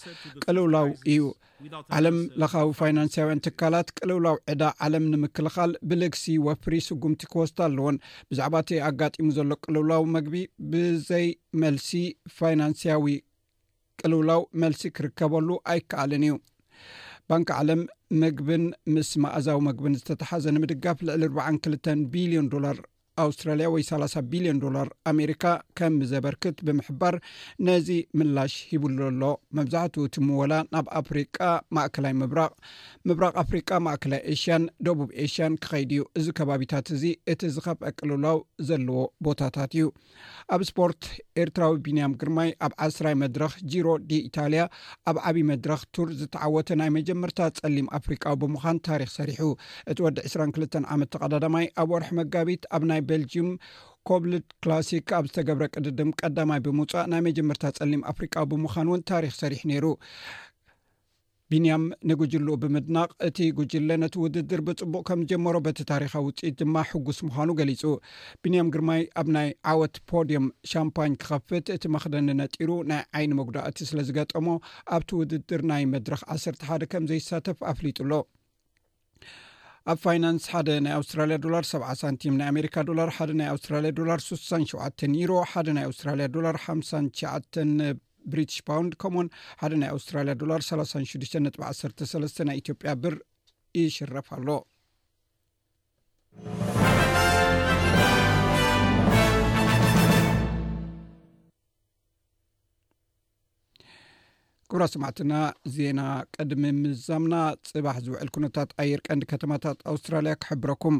ቀልውላው 0.44 0.88
እዩ 1.14 1.23
ዓለም 1.97 2.16
ለኻዊ 2.40 2.66
ፋይናንስውያን 2.78 3.40
ትካላት 3.47 3.88
ቅልውላዊ 3.99 4.37
ዕዳ 4.52 4.62
ዓለም 4.87 5.04
ንምክልኻል 5.12 5.71
ብልግሲ 5.88 6.25
ወፍሪ 6.47 6.75
ስጉምቲ 6.88 7.23
ክስቶ 7.33 7.59
ኣለዎን 7.66 7.97
ብዛዕባ 8.30 8.54
እተ 8.64 8.71
ኣጋጢሙ 8.88 9.28
ዘሎ 9.37 9.50
ቅልውላዊ 9.64 10.02
መግቢ 10.16 10.37
ብዘይ 10.73 11.26
መልሲ 11.62 11.90
ፋይናንስያዊ 12.38 13.06
ቅልውላው 14.02 14.42
መልሲ 14.64 14.83
ክርከበሉ 14.97 15.49
ኣይከኣልን 15.75 16.25
እዩ 16.28 16.37
ባንኪ 17.30 17.49
ዓለም 17.61 17.83
ምግብን 18.23 18.64
ምስ 18.94 19.11
ማእዛዊ 19.25 19.59
መግብን 19.68 19.94
ዝተተሓዘ 20.00 20.44
ንምድጋፍ 20.56 20.99
ልዕሊ 21.09 21.23
ርዓን2ልተን 21.38 22.00
ቢልዮን 22.14 22.49
ዶላር 22.54 22.78
ኣውስትራልያ 23.23 23.66
ወይ 23.75 23.83
30 23.88 24.21
ቢልዮን 24.30 24.61
ዶላር 24.64 24.87
ኣሜሪካ 25.11 25.44
ከም 25.78 25.94
ዘበርክት 26.12 26.56
ብምሕባር 26.66 27.14
ነዚ 27.66 27.88
ምላሽ 28.18 28.54
ሂብሉ 28.71 28.99
ኣሎ 29.09 29.23
መብዛሕትኡ 29.56 30.02
እቲምወላ 30.09 30.54
ናብ 30.75 30.87
ኣፍሪቃ 31.00 31.38
ማእከላይ 31.76 32.14
ምብራቅ 32.23 32.50
ምብራቅ 33.09 33.35
ኣፍሪቃ 33.44 33.71
ማእከላይ 33.87 34.21
ኤሽያን 34.33 34.64
ደቡብ 34.88 35.11
ኤሽያን 35.25 35.56
ክኸይድ 35.66 35.90
እዩ 35.97 36.02
እዚ 36.21 36.26
ከባቢታት 36.40 36.87
እዚ 36.97 37.04
እቲ 37.35 37.40
ዝኸፍአቅልላው 37.56 38.38
ዘለዎ 38.71 39.00
ቦታታት 39.28 39.71
እዩ 39.78 39.87
ኣብ 40.56 40.61
ስፖርት 40.71 41.02
ኤርትራዊ 41.44 41.73
ቢንያም 41.87 42.16
ግርማይ 42.23 42.50
ኣብ 42.68 42.73
ዓስራይ 42.88 43.16
መድረክ 43.23 43.54
0ሮ 43.76 43.88
ዲ 44.11 44.21
ኢታልያ 44.30 44.64
ኣብ 45.12 45.16
ዓብዪ 45.28 45.44
መድረክ 45.52 45.80
ቱር 45.97 46.09
ዝተዓወተ 46.23 46.68
ናይ 46.83 46.90
መጀመርታት 46.99 47.54
ጸሊም 47.62 47.88
ኣፍሪቃ 48.00 48.23
ብምዃን 48.42 48.76
ታሪክ 48.90 49.11
ሰሪሑ 49.18 49.40
እቲ 49.90 49.99
ወዲ 50.09 50.18
22ል 50.35 50.85
ዓመት 50.97 51.11
ተቀዳዳማይ 51.16 51.66
ኣብ 51.85 51.90
ወርሒ 51.97 52.11
መጋቢት 52.21 52.62
ኣብ 52.75 52.83
ናይ 52.90 53.00
ቤልጅዩም 53.11 53.50
ኮብልድ 54.08 54.46
ክላሲክ 54.62 55.11
ኣብ 55.18 55.26
ዝተገብረ 55.28 55.66
ቅድድም 55.75 56.11
ቀዳማይ 56.20 56.61
ብምውፃእ 56.64 57.06
ናይ 57.12 57.20
መጀመርታ 57.28 57.64
ጸሊም 57.78 58.02
ኣፍሪቃ 58.11 58.34
ብምዃኑ 58.50 58.88
እውን 58.92 59.04
ታሪክ 59.11 59.32
ሰሪሕ 59.42 59.61
ነይሩ 59.70 59.87
ቢንያም 61.52 61.82
ንጉጅሉኡ 62.11 62.54
ብምድናቕ 62.61 63.11
እቲ 63.26 63.38
ጉጅለ 63.56 63.88
ነቲ 64.02 64.14
ውድድር 64.23 64.61
ብፅቡቅ 64.66 65.02
ከም 65.08 65.18
ዝጀመሮ 65.25 65.56
በተ 65.66 65.84
ታሪካ 65.90 66.12
ውፅኢት 66.26 66.54
ድማ 66.61 66.76
ሕጉስ 66.90 67.18
ምዃኑ 67.26 67.49
ገሊጹ 67.58 67.82
ቢንያም 68.44 68.70
ግርማይ 68.75 69.02
ኣብ 69.20 69.28
ናይ 69.37 69.49
ዓወት 69.73 69.96
ፖዲየም 70.11 70.46
ሻምፓኝ 70.73 71.14
ክኸፍት 71.25 71.66
እቲ 71.76 71.84
መክደኒነጢሩ 71.96 72.70
ናይ 72.92 73.02
ዓይኒ 73.18 73.32
መጉዳእቲ 73.40 73.78
ስለ 73.90 73.99
ዝገጠሞ 74.08 74.49
ኣብቲ 74.96 75.11
ውድድር 75.20 75.62
ናይ 75.73 75.84
መድረኽ 75.94 76.23
1ስርተ 76.37 76.62
ሓደ 76.70 76.82
ከም 76.94 77.06
ዘይሳተፍ 77.12 77.61
ኣፍሊጡኣሎ 77.75 78.12
ኣብ 79.92 79.98
ፋይናንስ 80.02 80.44
ሓደ 80.50 80.68
ናይ 80.84 80.94
ኣውስትራሊያ 80.98 81.36
ዶላር 81.46 81.64
7 81.70 81.82
ሳንቲም 82.02 82.36
ና 82.40 82.46
ሜሪካ 82.56 82.74
ዶላር 82.90 83.08
ሓ 83.16 83.26
ና 83.40 83.48
ኣውስትራያ 83.54 83.90
ዶላር 83.98 84.20
67 84.26 85.04
ዩሮ 85.22 85.32
ሓደ 85.50 85.68
ናይ 85.78 85.84
ኣውስትራልያ 85.88 86.26
ዶላር 86.36 86.56
5ሸ 86.66 87.32
ብሪትሽ 88.32 88.58
ባውንድ 88.68 88.94
ከምውን 89.04 89.28
ሓደ 89.62 89.72
ናይ 89.82 89.90
ኣውስትራልያ 89.96 90.34
ዶላር 90.44 90.62
36 90.70 91.62
ጥ1 92.14 92.50
ናይ 92.50 92.58
ኢትዮጵያ 92.62 92.94
ብር 93.04 93.16
ይሽረፍ 93.82 94.30
ኣሎ 94.38 94.48
ክብሮ 104.71 104.85
ሰማዕትና 104.94 105.35
ዜና 105.76 106.00
ቀድሚ 106.37 106.62
ምዛምና 106.83 107.35
ፅባሕ 107.71 107.97
ዝውዕል 108.04 108.28
ኩነታት 108.35 108.71
ኣየርቀንዲ 108.83 109.25
ከተማታት 109.33 109.78
ኣውስትራልያ 109.92 110.33
ክሕብረኩም 110.42 110.97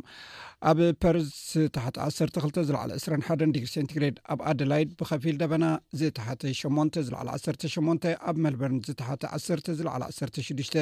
ኣብ 0.71 0.79
ፐርስ 1.03 1.29
ዝተሓ 1.63 1.87
12 2.07 2.59
ዝለዕ 2.71 2.81
21 2.95 3.45
ዲግሪ 3.57 3.69
ሴንግድ 3.75 4.17
ኣብ 4.33 4.41
ኣደላይድ 4.51 4.91
ብከፊል 5.01 5.37
ደበና 5.43 5.65
ዝተሓተ 6.01 6.43
8 6.61 6.99
ዝለዕ 7.07 7.19
18 7.79 8.09
ኣብ 8.29 8.37
መልበርን 8.47 8.79
ዝተሓተ 8.89 9.23
1 9.39 9.73
ዝለዕ 9.81 9.93
16 10.19 10.77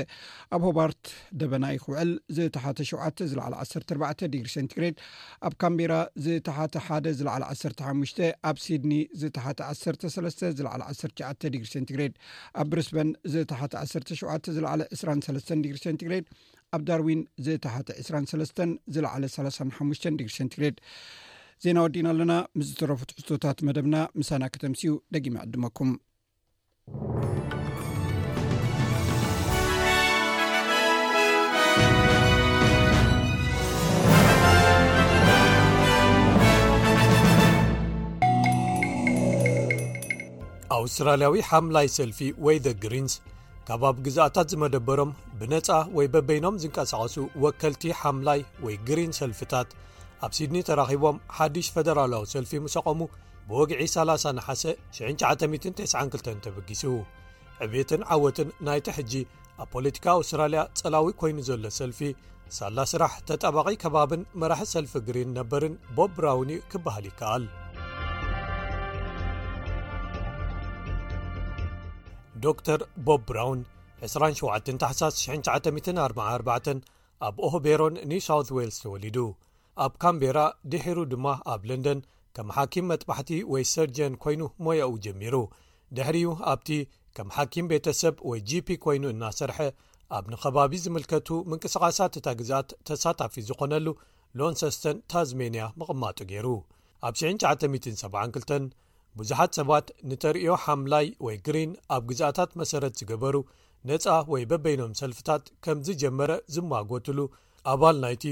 ኣብ 0.57 0.61
ሆባርት 0.69 1.05
ደበና 1.43 1.65
ይክውዕል 1.77 2.13
ዝተሓተ 2.39 2.79
7 2.91 3.25
ዝለዕ 3.33 3.47
1 4.09 4.27
ዲግሪ 4.35 4.49
ሴንግሬድ 4.57 4.97
ኣብ 5.49 5.55
ካምቢራ 5.65 5.93
ዝተሓተ 6.27 6.77
ሓ 6.89 7.01
ዝለዕ 7.21 7.33
15 7.41 8.27
ኣብ 8.51 8.57
ሲድኒ 8.67 8.93
ዝተሓተ 9.23 9.59
13 9.73 10.45
ዝለዕ 10.61 10.71
19 10.93 11.49
ዲግሪ 11.53 11.67
ሴንግሬድብ 11.77 12.15
ብሪስበን 12.73 13.09
ዘተሓቲ 13.33 13.75
17 13.95 14.51
ዝለዕለ 14.57 14.81
23 14.99 15.51
ዲግሰንትግሬድ 15.67 16.27
ኣብ 16.77 16.83
ዳርዊን 16.89 17.23
ዘተሓቲ 17.47 17.89
23 18.05 18.63
ዝለዓለ 18.97 19.23
35 19.37 20.09
ዲግሰንቲግሬድ 20.23 20.77
ዜና 21.65 21.79
ወዲና 21.87 22.07
ኣለና 22.15 22.35
ምስ 22.59 22.67
ዝተረፉት 22.71 23.11
ሕዝቶታት 23.19 23.59
መደብና 23.69 23.97
ምሳና 24.21 24.45
ክተምሲኡ 24.55 24.95
ደጊማ 25.17 25.37
ዕድመኩም 25.49 25.93
ኣውስትራልያዊ 40.75 41.33
ሓምላይ 41.49 41.87
ሰልፊ 41.99 42.19
ወይ 42.45 42.57
ዘ 42.65 42.67
ግሪንስ 42.85 43.15
ከባብ 43.69 43.97
ግዛኣታት 44.07 44.47
ዝመደበሮም 44.53 45.11
ብነፃ 45.41 45.69
ወይ 45.97 46.07
በበይኖም 46.15 46.57
ዝንቀሳቐሱ 46.63 47.17
ወከልቲ 47.43 47.85
ሓምላይ 48.01 48.41
ወይ 48.65 48.75
ግሪን 48.89 49.13
ሰልፊታት 49.21 49.69
ኣብ 50.27 50.33
ሲድኒ 50.39 50.57
ተራኺቦም 50.69 51.17
ሓዲሽ 51.37 51.69
ፈደራላዊ 51.75 52.25
ሰልፊ 52.35 52.53
ምሰቐሙ 52.67 53.01
ብወግዒ 53.51 53.81
301ሴ992 53.95 56.29
ተበጊሱ 56.47 56.85
ዕብየትን 57.65 58.03
ዓወትን 58.17 58.49
ናይቲ 58.69 58.87
ሕጂ 58.99 59.13
ኣብ 59.63 59.69
ፖለቲካ 59.75 60.05
ኣውስትራልያ 60.19 60.61
ጸላዊ 60.81 61.07
ኰይኑ 61.23 61.39
ዘሎ 61.49 61.65
ሰልፊ 61.81 62.01
ሳላ 62.59 62.79
ስራሕ 62.93 63.13
ተጠባቒ 63.31 63.69
ከባብን 63.83 64.23
መራሒ 64.43 64.63
ሰልፊ 64.75 64.93
ግሪን 65.11 65.31
ነበርን 65.41 65.75
ቦብ 65.99 66.11
ብራውን 66.19 66.51
ክብሃል 66.73 67.05
ይከኣል 67.13 67.45
ዶ 72.45 72.51
ር 72.79 72.83
ቦብ 73.07 73.21
ብራውን 73.29 73.61
27 74.05 75.21
ሓ944 75.25 76.81
ኣብ 77.27 77.37
ኦህቤሮን 77.47 77.95
ኒው 78.11 78.21
ሳውት 78.27 78.49
ዌልስ 78.57 78.77
ተወሊዱ 78.85 79.17
ኣብ 79.85 79.93
ካምቤራ 80.05 80.39
ድሒሩ 80.71 80.99
ድማ 81.13 81.27
ኣብ 81.53 81.61
ለንደን 81.71 82.01
ከም 82.37 82.49
ሓኪም 82.57 82.87
መጥባሕቲ 82.93 83.31
ወይ 83.53 83.65
ሰርጅን 83.73 84.15
ኰይኑ 84.25 84.43
ሞያኡ 84.67 84.93
ጀሚሩ 85.05 85.35
ድሕሪዩ 85.99 86.29
ኣብቲ 86.53 86.69
ከም 87.19 87.29
ሓኪም 87.37 87.67
ቤተ 87.73 87.87
ሰብ 88.01 88.15
ወይ 88.31 88.41
gፒ 88.51 88.69
ኰይኑ 88.87 89.05
እናሰርሐ 89.15 89.59
ኣብ 90.17 90.25
ንኸባቢ 90.33 90.73
ዝምልከቱ 90.85 91.29
ምንቅስቓሳት 91.51 92.15
እታ 92.21 92.27
ግዝኣት 92.41 92.71
ተሳታፊ 92.91 93.35
ዝዀነሉ 93.49 93.87
ሎን 94.41 94.55
ሰስተን 94.63 94.99
ታዝሜንያ 95.15 95.65
ምቕማጡ 95.79 96.19
ገይሩ 96.33 96.49
ኣብ 97.07 97.15
972 97.25 98.73
ብዙሓት 99.21 99.51
ሰባት 99.59 99.87
ንተርእዮ 100.11 100.51
ሓምላይ 100.65 101.07
ወይ 101.27 101.37
ግሪን 101.47 101.71
ኣብ 101.95 102.03
ግዝኣታት 102.11 102.51
መሰረት 102.61 102.95
ዝገበሩ 103.01 103.37
ነጻ 103.89 104.05
ወይ 104.33 104.43
በበይኖም 104.51 104.93
ሰልፊታት 105.01 105.45
ከም 105.65 105.79
ዝጀመረ 105.87 106.31
ዝመጎትሉ 106.55 107.19
ኣባል 107.73 107.97
ናይቲ 108.05 108.25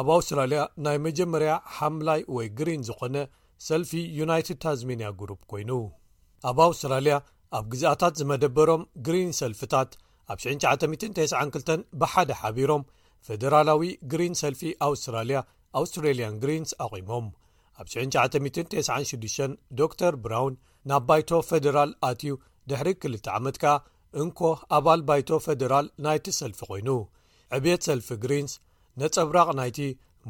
ኣብ 0.00 0.08
ኣውስትራልያ 0.16 0.60
ናይ 0.84 0.96
መጀመርያ 1.06 1.50
ሓምላይ 1.76 2.20
ወይ 2.36 2.48
ግሪን 2.58 2.80
ዝኾነ 2.88 3.16
ሰልፊ 3.68 3.90
ዩናይትድ 4.20 4.58
ታዝሜንያ 4.64 5.08
ግሩፕ 5.20 5.40
ኰይኑ 5.56 5.70
ኣብ 6.50 6.58
ኣውስትራልያ 6.68 7.16
ኣብ 7.58 7.64
ግዝኣታት 7.74 8.14
ዝመደበሮም 8.22 8.82
ግሪን 9.06 9.30
ሰልፊታት 9.42 9.90
ኣብ 10.32 10.38
992 10.48 11.88
ብሓደ 12.02 12.30
ሓቢሮም 12.40 12.82
ፈደራላዊ 13.28 13.84
ግሪን 14.12 14.34
ሰልፊ 14.42 14.62
ኣውስትራልያ 14.88 15.38
ኣውስትራልያን 15.80 16.38
ግሪንስ 16.42 16.72
ኣቒሞም 16.86 17.26
ኣብ 17.82 17.86
9996 17.94 19.62
ዶ 19.78 19.80
ር 20.14 20.14
ብራውን 20.24 20.54
ናብ 20.90 21.02
ባይቶ 21.08 21.30
ፈደራል 21.48 21.90
ኣትዩ 22.08 22.32
ድሕሪ 22.70 22.88
2 23.06 23.30
ዓመት 23.38 23.56
ከ 23.62 23.72
እንኮ 24.22 24.40
ኣባል 24.76 25.00
ባይቶ 25.08 25.28
ፈደራል 25.46 25.86
ናይቲ 26.04 26.26
ሰልፊ 26.40 26.60
ዀይኑ 26.70 26.88
ዕብየት 27.56 27.82
ሰልፊ 27.88 28.08
ግሪንስ 28.24 28.52
ነጸብራቕ 29.00 29.48
ናይቲ 29.60 29.78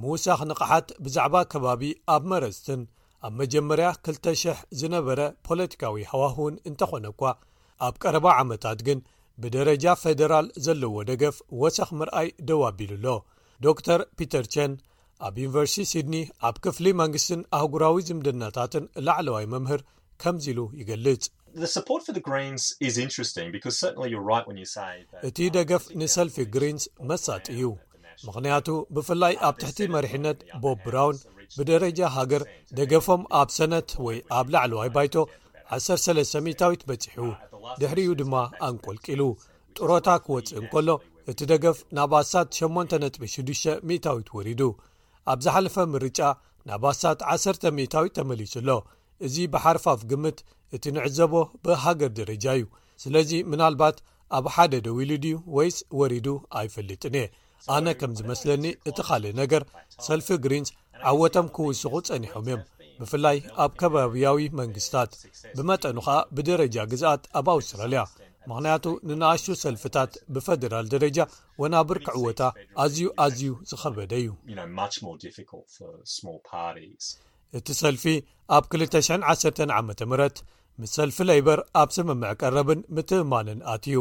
ምውሳኽ 0.02 0.40
ንቕሓት 0.50 0.86
ብዛዕባ 1.04 1.34
ከባቢ 1.52 1.82
ኣብ 2.14 2.22
መረፅትን 2.32 2.80
ኣብ 3.26 3.34
መጀመርያ 3.40 3.88
2,00 4.08 4.62
ዝነበረ 4.80 5.20
ፖለቲካዊ 5.48 5.96
ሃዋህውን 6.12 6.56
እንተዀነ 6.70 7.04
እኳ 7.14 7.22
ኣብ 7.88 7.94
ቀረባ 8.04 8.26
ዓመታት 8.44 8.78
ግን 8.88 8.98
ብደረጃ 9.42 9.84
ፈደራል 10.02 10.48
ዘለዎ 10.64 10.96
ደገፍ 11.10 11.36
ወሰኽ 11.60 11.90
ምርኣይ 12.00 12.28
ደዋ 12.48 12.62
ኣቢሉኣሎ 12.72 13.06
ዶር 13.86 14.00
ፒተር 14.18 14.44
ቸን 14.54 14.72
ኣብ 15.26 15.34
ዩኒቨርሲቲ 15.42 15.84
ሲድኒ 15.92 16.16
ኣብ 16.48 16.56
ክፍሊ 16.64 16.86
መንግስትን 17.00 17.40
ኣህጉራዊ 17.58 17.96
ዝምድናታትን 18.08 18.84
ላዕለዋይ 19.06 19.46
መምህር 19.54 19.80
ከምዚ 20.22 20.44
ኢሉ 20.52 20.60
ይገልጽ 20.80 21.24
እቲ 25.28 25.38
ደገፍ 25.56 25.84
ንሰልፊ 26.00 26.36
ግሪንስ 26.54 26.84
መሳጢ 27.10 27.46
እዩ 27.54 27.62
ምክንያቱ 28.26 28.68
ብፍላይ 28.96 29.34
ኣብ 29.46 29.54
ትሕቲ 29.60 29.78
መሪሕነት 29.94 30.38
ቦብ 30.64 30.78
ብራውን 30.86 31.16
ብደረጃ 31.58 31.98
ሃገር 32.16 32.42
ደገፎም 32.78 33.22
ኣብ 33.40 33.48
ሰነት 33.58 33.88
ወይ 34.06 34.18
ኣብ 34.38 34.46
ላዕለዋይ 34.54 34.90
ባይቶ 34.96 35.14
130ታዊት 35.78 36.82
በፂሑ 36.88 37.20
ድሕሪኡ 37.82 38.10
ድማ 38.20 38.34
ኣንቈልቂሉ 38.68 39.22
ጥሮታ 39.78 40.08
ክወፅእ 40.24 40.56
እንከሎ 40.60 40.88
እቲ 41.30 41.40
ደገፍ 41.52 41.78
ናብ 41.96 42.12
ኣሳት 42.20 42.48
861ዊት 42.58 44.26
ወሪዱ 44.38 44.62
ኣብ 45.32 45.38
ዝሓለፈ 45.44 45.76
ምርጫ 45.94 46.20
ናባሳት 46.68 47.20
1ሰተ0ታዊት 47.34 48.12
ተመሊሱ 48.18 48.54
ኣሎ 48.62 48.68
እዚ 49.26 49.34
ብሓርፋፍ 49.52 50.00
ግምት 50.10 50.38
እቲ 50.76 50.84
ንዕዘቦ 50.96 51.32
ብሃገር 51.64 52.10
ደረጃ 52.20 52.44
እዩ 52.58 52.64
ስለዚ 53.02 53.30
ምናልባት 53.52 53.96
ኣብ 54.38 54.46
ሓደ 54.54 54.72
ደው 54.86 54.98
ሉ 55.08 55.18
ድዩ 55.24 55.34
ወይስ 55.56 55.78
ወሪዱ 56.00 56.26
ኣይፈልጥን 56.60 57.14
እየ 57.20 57.26
ኣነ 57.74 57.86
ከም 58.00 58.12
ዝመስለኒ 58.18 58.64
እቲ 58.90 58.98
ኻልእ 59.08 59.34
ነገር 59.42 59.62
ሰልፊ 60.06 60.28
ግሪንስ 60.46 60.70
ዓወቶም 61.10 61.46
ክውስኹ 61.56 61.94
ጸኒሖም 62.08 62.44
እዮም 62.50 62.62
ብፍላይ 63.00 63.38
ኣብ 63.64 63.72
ከባቢያዊ 63.82 64.40
መንግስትታት 64.60 65.12
ብመጠኑ 65.58 65.96
ኸዓ 66.08 66.18
ብደረጃ 66.36 66.76
ግዛኣት 66.92 67.22
ኣብ 67.40 67.46
ኣውስትራልያ 67.56 68.02
ምኽንያቱ 68.50 68.84
ንናኣሹ 69.08 69.46
ሰልፊታት 69.64 70.12
ብፈደራል 70.34 70.86
ደረጃ 70.94 71.18
ወናብርኪዕወታ 71.62 72.40
ኣዝዩ 72.84 73.06
ኣዝዩ 73.24 73.52
ዝኸበደ 73.70 74.12
እዩ 74.22 74.28
እቲ 77.58 77.68
ሰልፊ 77.80 78.04
ኣብ 78.56 78.64
21 78.76 79.72
ዓ 79.78 79.80
ም 79.88 79.92
ምስ 80.82 80.92
ሰልፊ 80.98 81.16
ለይበር 81.28 81.58
ኣብ 81.80 81.88
ስምምዕ 81.96 82.30
ቀረብን 82.42 82.80
ምትእማንን 82.94 83.58
ኣትእዩ 83.72 83.98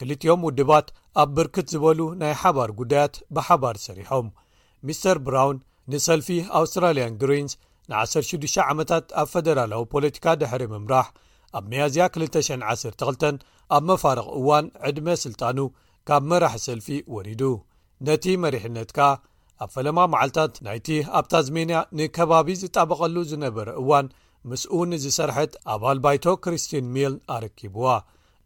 ክልጥዮም 0.00 0.42
ውድባት 0.46 0.88
ኣብ 1.22 1.28
ብርክት 1.36 1.66
ዝበሉ 1.72 2.00
ናይ 2.20 2.32
ሓባር 2.42 2.70
ጕዳያት 2.80 3.14
ብሓባር 3.36 3.76
ሰሪሖም 3.86 4.26
ሚስተር 4.88 5.18
ብራውን 5.26 5.58
ንሰልፊ 5.92 6.28
ኣውስትራልያን 6.58 7.16
ግሪንስ 7.22 7.54
ን16 7.92 8.60
ዓመታት 8.72 9.06
ኣብ 9.22 9.28
ፈደራላዊ 9.34 9.82
ፖለቲካ 9.94 10.26
ድሕሪ 10.42 10.62
ምምራሕ 10.74 11.08
ኣብ 11.58 11.64
መያዝያ 11.72 12.04
212 12.18 13.46
ኣብ 13.76 13.82
መፋርቕ 13.88 14.24
እዋን 14.38 14.64
ዕድመ 14.88 15.08
ስልጣኑ 15.24 15.58
ካብ 16.08 16.22
መራሒ 16.30 16.56
ሰልፊ 16.66 16.86
ወሪዱ 17.14 17.42
ነቲ 18.06 18.24
መሪሕነት 18.44 18.90
ከ 18.96 19.00
ኣብ 19.64 19.68
ፈለማ 19.74 19.98
መዓልትታት 20.12 20.54
ናይቲ 20.66 20.88
ኣብ 21.18 21.24
ታዝሜንያ 21.32 21.78
ንከባቢ 21.98 22.48
ዝጣበቐሉ 22.62 23.16
ዝነበረ 23.32 23.68
እዋን 23.82 24.06
ምስኡንዝሰርሐት 24.50 25.52
ኣባል 25.74 25.98
ባይቶ 26.04 26.24
ክርስትን 26.44 26.86
ሚል 26.94 27.14
ኣረኪብዋ 27.36 27.86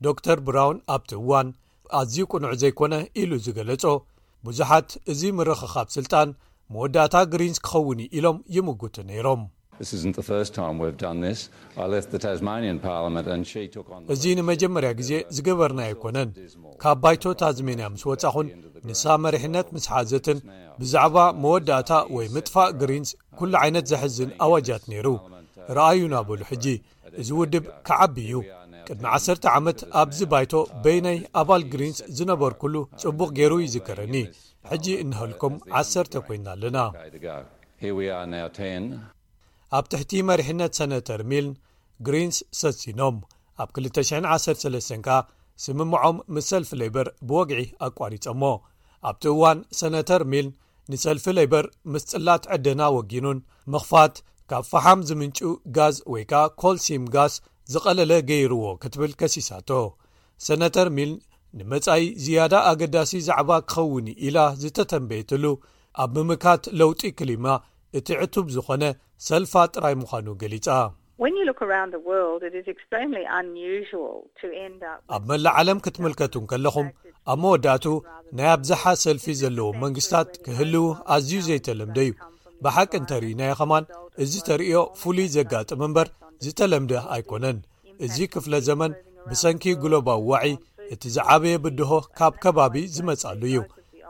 ዶክተር 0.09 0.39
ብራውን 0.49 0.79
ኣብቲ 0.97 1.11
እዋን 1.23 1.49
ኣዝዩ 2.01 2.19
ቅኑዕ 2.33 2.53
ዘይኰነ 2.63 2.95
ኢሉ 3.23 3.31
ዝገለጾ 3.47 3.85
ብዙሓት 4.47 4.91
እዚ 5.13 5.21
ምርኽኻብ 5.39 5.89
ስልጣን 5.97 6.29
መወዳእታ 6.75 7.17
ግሪንስ 7.35 7.61
ክኸውኒ 7.67 8.01
ኢሎም 8.19 8.39
ይምግቱ 8.57 8.97
ነይሮም 9.11 9.43
እዚ 14.15 14.25
ንመጀመርያ 14.39 14.91
ግዜ 15.01 15.11
ዝገበርና 15.37 15.81
ኣይኮነን 15.89 16.31
ካብ 16.83 16.99
ባይቶ 17.05 17.23
ታዝሜንያ 17.43 17.87
ምስ 17.95 18.03
ወጻኹን 18.11 18.49
ንሳ 18.89 19.03
መሪሕነት 19.25 19.67
ምስ 19.77 19.87
ሓዘትን 19.93 20.39
ብዛዕባ 20.83 21.17
መወዳእታ 21.45 21.91
ወይ 22.17 22.27
ምጥፋእ 22.35 22.71
ግሪንስ 22.83 23.11
ኵሉ 23.41 23.55
ዓይነት 23.63 23.87
ዘሕዝን 23.93 24.31
ኣዋጃት 24.47 24.83
ነይሩ 24.93 25.07
ረኣዩ 25.79 26.01
ናበሉ 26.15 26.41
ሕጂ 26.51 26.67
እዚ 27.23 27.29
ውድብ 27.41 27.65
ከዓቢ 27.89 28.17
እዩ 28.27 28.37
ቅድሚ 28.89 29.05
1ሰተ 29.19 29.45
ዓመት 29.59 29.79
ኣብዚ 30.03 30.19
ባይቶ 30.35 30.53
በይ 30.85 30.99
ናይ 31.07 31.19
ኣባል 31.43 31.63
ግሪንስ 31.73 31.99
ዝነበርኩሉ 32.19 32.75
ጽቡቕ 33.03 33.29
ገይሩ 33.41 33.53
ዩ 33.65 33.69
ዝከረኒ 33.75 34.17
ሕጂ 34.71 34.87
እንህልኩም 35.07 35.55
ዓሰርተ 35.81 36.15
ኮይንና 36.29 36.49
ኣለና 36.57 36.77
ኣብ 39.77 39.85
ትሕቲ 39.93 40.13
መሪሕነት 40.29 40.73
ሰነተር 40.79 41.21
ሚልን 41.31 41.55
ግሪንስ 42.07 42.37
ሰሲኖም 42.63 43.17
ኣብ 43.63 43.69
213 43.87 44.95
ካ 45.07 45.17
ስምምዖም 45.65 46.17
ምስ 46.35 46.47
ሰልፊ 46.53 46.71
ለይበር 46.81 47.09
ብወግዒ 47.29 47.61
ኣቋሪፆሞ 47.87 48.43
ኣብቲ 49.09 49.23
እዋን 49.33 49.59
ሰነተር 49.81 50.23
ሚልን 50.33 50.53
ንሰልፊ 50.93 51.25
ለይበር 51.39 51.67
ምስ 51.93 52.05
ጽላት 52.11 52.45
ዕደና 52.55 52.83
ወጊኑን 52.97 53.39
ምኽፋት 53.73 54.15
ካብ 54.51 54.65
ፍሓም 54.71 55.01
ዝምንጩ 55.11 55.39
ጋዝ 55.77 55.97
ወይ 56.13 56.25
ከ 56.31 56.35
ኮል 56.63 56.79
ሲም 56.87 57.05
ጋዝ 57.17 57.35
ዝቐለለ 57.73 58.13
ገይርዎ 58.31 58.65
ክትብል 58.83 59.13
ከሲሳቶ 59.21 59.71
ሰነተር 60.47 60.89
ሚልን 60.97 61.21
ንመጻኢ 61.59 62.05
ዝያዳ 62.25 62.55
ኣገዳሲ 62.71 63.11
ዛዕባ 63.29 63.51
ክኸውኒ 63.71 64.07
ኢላ 64.29 64.39
ዝተተንበየትሉ 64.63 65.45
ኣብ 66.05 66.11
ምምካት 66.19 66.65
ለውጢ 66.81 67.03
ክሊማ 67.19 67.47
እቲ 67.99 68.09
ዕቱብ 68.25 68.47
ዝኾነ 68.55 68.85
ሰልፋ 69.27 69.53
ጥራይ 69.75 69.95
ምዃኑ 70.01 70.27
ገሊጻ 70.43 70.67
ኣብ 75.15 75.23
መላእ 75.31 75.55
ዓለም 75.61 75.79
ክትምልከቱን 75.85 76.45
ከለኹም 76.51 76.89
ኣብ 77.33 77.39
መወዳእቱ 77.43 77.85
ናይ 78.39 78.49
ኣብዝሓ 78.55 78.83
ሰልፊ 79.05 79.27
ዘለዎ 79.41 79.69
መንግስትታት 79.83 80.31
ክህልው 80.47 80.87
ኣዝዩ 81.17 81.35
ዘይተለምደ 81.49 81.99
እዩ 82.11 82.15
ብሓቂ 82.67 82.93
እንተርኢናይ 83.01 83.53
ኸማን 83.61 83.85
እዚ 84.25 84.33
ተርእዮ 84.49 84.77
ፍሉይ 85.03 85.29
ዘጋጥም 85.37 85.81
እምበር 85.87 86.09
ዝተለምደ 86.47 86.93
ኣይኮነን 87.17 87.59
እዚ 88.07 88.17
ክፍለ 88.35 88.53
ዘመን 88.69 88.93
ብሰንኪ 89.31 89.65
ጉሎባዊ 89.85 90.21
ዋዒይ 90.33 90.55
እቲ 90.95 91.03
ዝዓበየ 91.19 91.61
ብድሆ 91.67 91.91
ካብ 92.19 92.35
ከባቢ 92.43 92.75
ዝመጻሉ 92.97 93.41
እዩ 93.51 93.59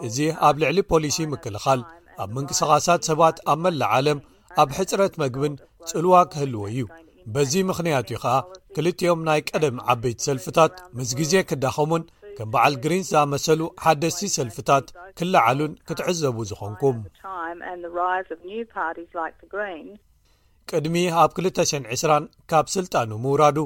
እዚ 0.09 0.18
ኣብ 0.47 0.55
ልዕሊ 0.62 0.79
ፖሊሲ 0.92 1.16
ምክልኻል 1.35 1.81
ኣብ 2.22 2.31
ምንቅስቓሳት 2.37 3.00
ሰባት 3.11 3.37
ኣብ 3.53 3.59
መላእ 3.64 3.90
ዓለም 3.98 4.18
ኣብ 4.62 4.68
ሕጽረት 4.79 5.14
መግብን 5.22 5.55
ጽልዋ 5.88 6.14
ክህልዎ 6.33 6.62
እዩ 6.72 6.81
በዚ 7.35 7.53
ምኽንያቱ 7.68 8.09
እዩ 8.14 8.18
ኸኣ 8.24 8.35
ክልቲኦም 8.77 9.20
ናይ 9.29 9.40
ቀደም 9.50 9.77
ዓበይቲ 9.92 10.18
ሰልፍታት 10.29 10.72
ምስ 10.96 11.11
ጊዜ 11.20 11.33
ክዳኸሙን 11.50 12.03
ከም 12.37 12.48
በዓል 12.53 12.74
ግሪንስ 12.85 13.09
ዝመሰሉ 13.14 13.61
ሓደሲቲ 13.85 14.29
ሰልፍታት 14.38 14.87
ክለዓሉን 15.18 15.72
ክትዕዘቡ 15.88 16.37
ዝኾንኩም 16.50 16.96
ቅድሚ 20.70 20.96
ኣብ 21.22 21.31
220 21.44 22.18
ካብ 22.50 22.66
ስልጣኑ 22.77 23.11
ምውራዱ 23.24 23.59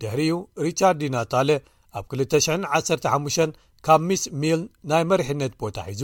ድሕሪኡ 0.00 0.36
ሪቻርድ 0.64 0.98
ዲናታለ 1.02 1.50
ኣብ 1.98 2.04
215 2.20 3.54
ካብ 3.86 4.00
ሚስ 4.08 4.22
ሚል 4.42 4.60
ናይ 4.90 5.04
መሪሕነት 5.10 5.52
ቦታ 5.62 5.76
ሒዙ 5.90 6.02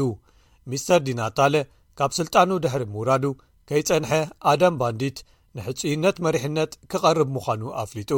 ሚስተር 0.71 1.01
ዲናታለ 1.09 1.55
ካብ 1.99 2.11
ስልጣኑ 2.19 2.51
ድሕሪ 2.65 2.83
ምውራዱ 2.95 3.25
ከይጸንሐ 3.69 4.11
ኣዳም 4.51 4.75
ባንዲት 4.81 5.19
ንሕጹይነት 5.57 6.17
መሪሕነት 6.27 6.71
ኪቐርብ 6.93 7.29
ምዃኑ 7.37 7.63
ኣፍሊጡ 7.83 8.11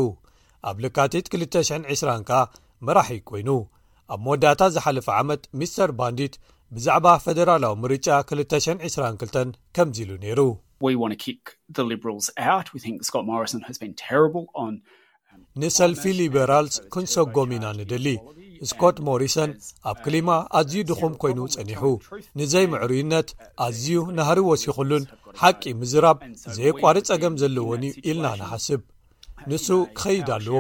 ኣብ 0.71 0.77
ልካቲት 0.85 1.27
220 1.43 2.05
ከኣ 2.29 2.41
መራሒ 2.87 3.17
ኰይኑ 3.33 3.51
ኣብ 4.15 4.21
መወዳእታ 4.27 4.63
ዝሓለፈ 4.75 5.09
ዓመት 5.21 5.43
ሚስተር 5.63 5.91
ባንዲት 6.01 6.35
ብዛዕባ 6.75 7.07
ፈደራላዊ 7.25 7.75
ምርጫ 7.85 8.09
222 8.33 9.59
ከምዚ 9.79 9.99
ኢሉ 10.07 10.13
ነይሩ 10.27 10.41
um, 14.63 14.77
ንሰልፊ 15.63 16.03
ሊበራልስ 16.21 16.77
ክንሰጎም 16.93 17.51
ኢና 17.57 17.67
ንድሊ 17.81 18.07
ስኮት 18.69 18.97
ሞሪሰን 19.09 19.51
ኣብ 19.91 19.99
ክሊማ 20.05 20.31
ኣዝዩ 20.59 20.79
ድኹም 20.91 21.13
ኮይኑ 21.23 21.39
ጸኒሑ 21.55 21.83
ንዘይምዕሩዩነት 22.41 23.29
ኣዝዩ 23.67 23.87
ናህሪ 24.17 24.39
ወሲኹሉን 24.51 25.05
ሓቂ 25.43 25.63
ምዝራብ 25.83 26.19
ዘይቋሪ 26.57 26.97
ፀገም 27.11 27.35
ዘለዎኒ 27.43 27.85
ዩ 27.93 28.03
ኢልና 28.11 28.27
ንሓስብ 28.41 28.81
ንሱ 29.51 29.67
ክኸይድ 29.99 30.29
ኣለዎ 30.37 30.55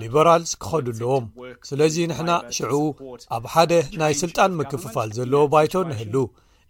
ሊበራልስ 0.00 0.52
ክኸዱኣለዎም 0.64 1.24
ስለዚ 1.68 1.94
ንሕና 2.12 2.30
ሽዑቡ 2.56 2.84
ኣብ 3.36 3.44
ሓደ 3.54 3.72
ናይ 4.02 4.14
ስልጣን 4.22 4.52
ምክፍፋል 4.60 5.10
ዘለዎ 5.18 5.42
ባይቶ 5.54 5.74
ንህሉ 5.90 6.16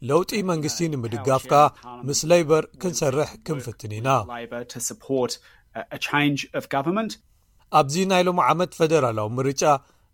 ለውጢ 0.09 0.33
መንግስቲ 0.51 0.81
ንምድጋፍካ 0.93 1.53
ምስ 2.07 2.21
ለይበር 2.31 2.65
ክንሰርሕ 2.81 3.31
ክንፍትን 3.47 3.93
ኢና 3.99 4.09
ኣብዚ 7.79 7.95
ናይ 8.11 8.23
ሎም 8.27 8.39
ዓመት 8.51 8.73
ፈደራላዊ 8.81 9.29
ምርጫ 9.37 9.63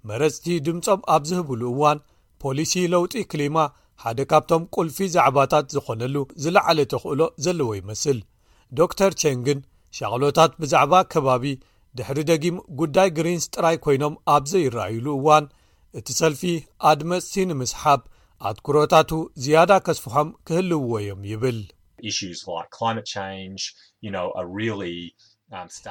መረፅቲ 0.09 0.45
ድምፆም 0.67 1.01
ኣብ 1.15 1.23
ዝህብሉ 1.31 1.63
እዋን 1.73 1.99
ፖሊሲ 2.43 2.73
ለውጢ 2.93 3.15
ክሊማ 3.33 3.57
ሓደ 4.03 4.19
ካብቶም 4.31 4.63
ቁልፊ 4.75 4.97
ዛዕባታት 5.15 5.65
ዝኾነሉ 5.75 6.17
ዝለዓለ 6.43 6.79
ተኽእሎ 6.93 7.21
ዘለዎ 7.45 7.69
ይመስል 7.81 8.19
ዶ 8.79 8.87
ተር 8.99 9.13
ቸንግን 9.23 9.59
ሻቕሎታት 9.99 10.53
ብዛዕባ 10.61 10.93
ከባቢ 11.13 11.45
ድሕሪ 11.99 12.19
ደጊም 12.31 12.57
ጉዳይ 12.81 13.09
ግሪንስ 13.17 13.47
ጥራይ 13.55 13.77
ኮይኖም 13.85 14.15
ኣብዘ 14.35 14.53
ይረኣዩሉ 14.65 15.07
እዋን 15.19 15.47
እቲ 15.99 16.09
ሰልፊ 16.21 16.43
ኣድ 16.91 17.01
መፅቲ 17.11 17.35
ንምስሓብ 17.51 18.01
ኣትኩሮታቱ 18.49 19.11
ዝያዳ 19.45 19.71
ከስፍሖም 19.87 20.29
ክህልውዎ 20.49 20.93
እዮም 21.05 21.23
ይብል 21.33 21.61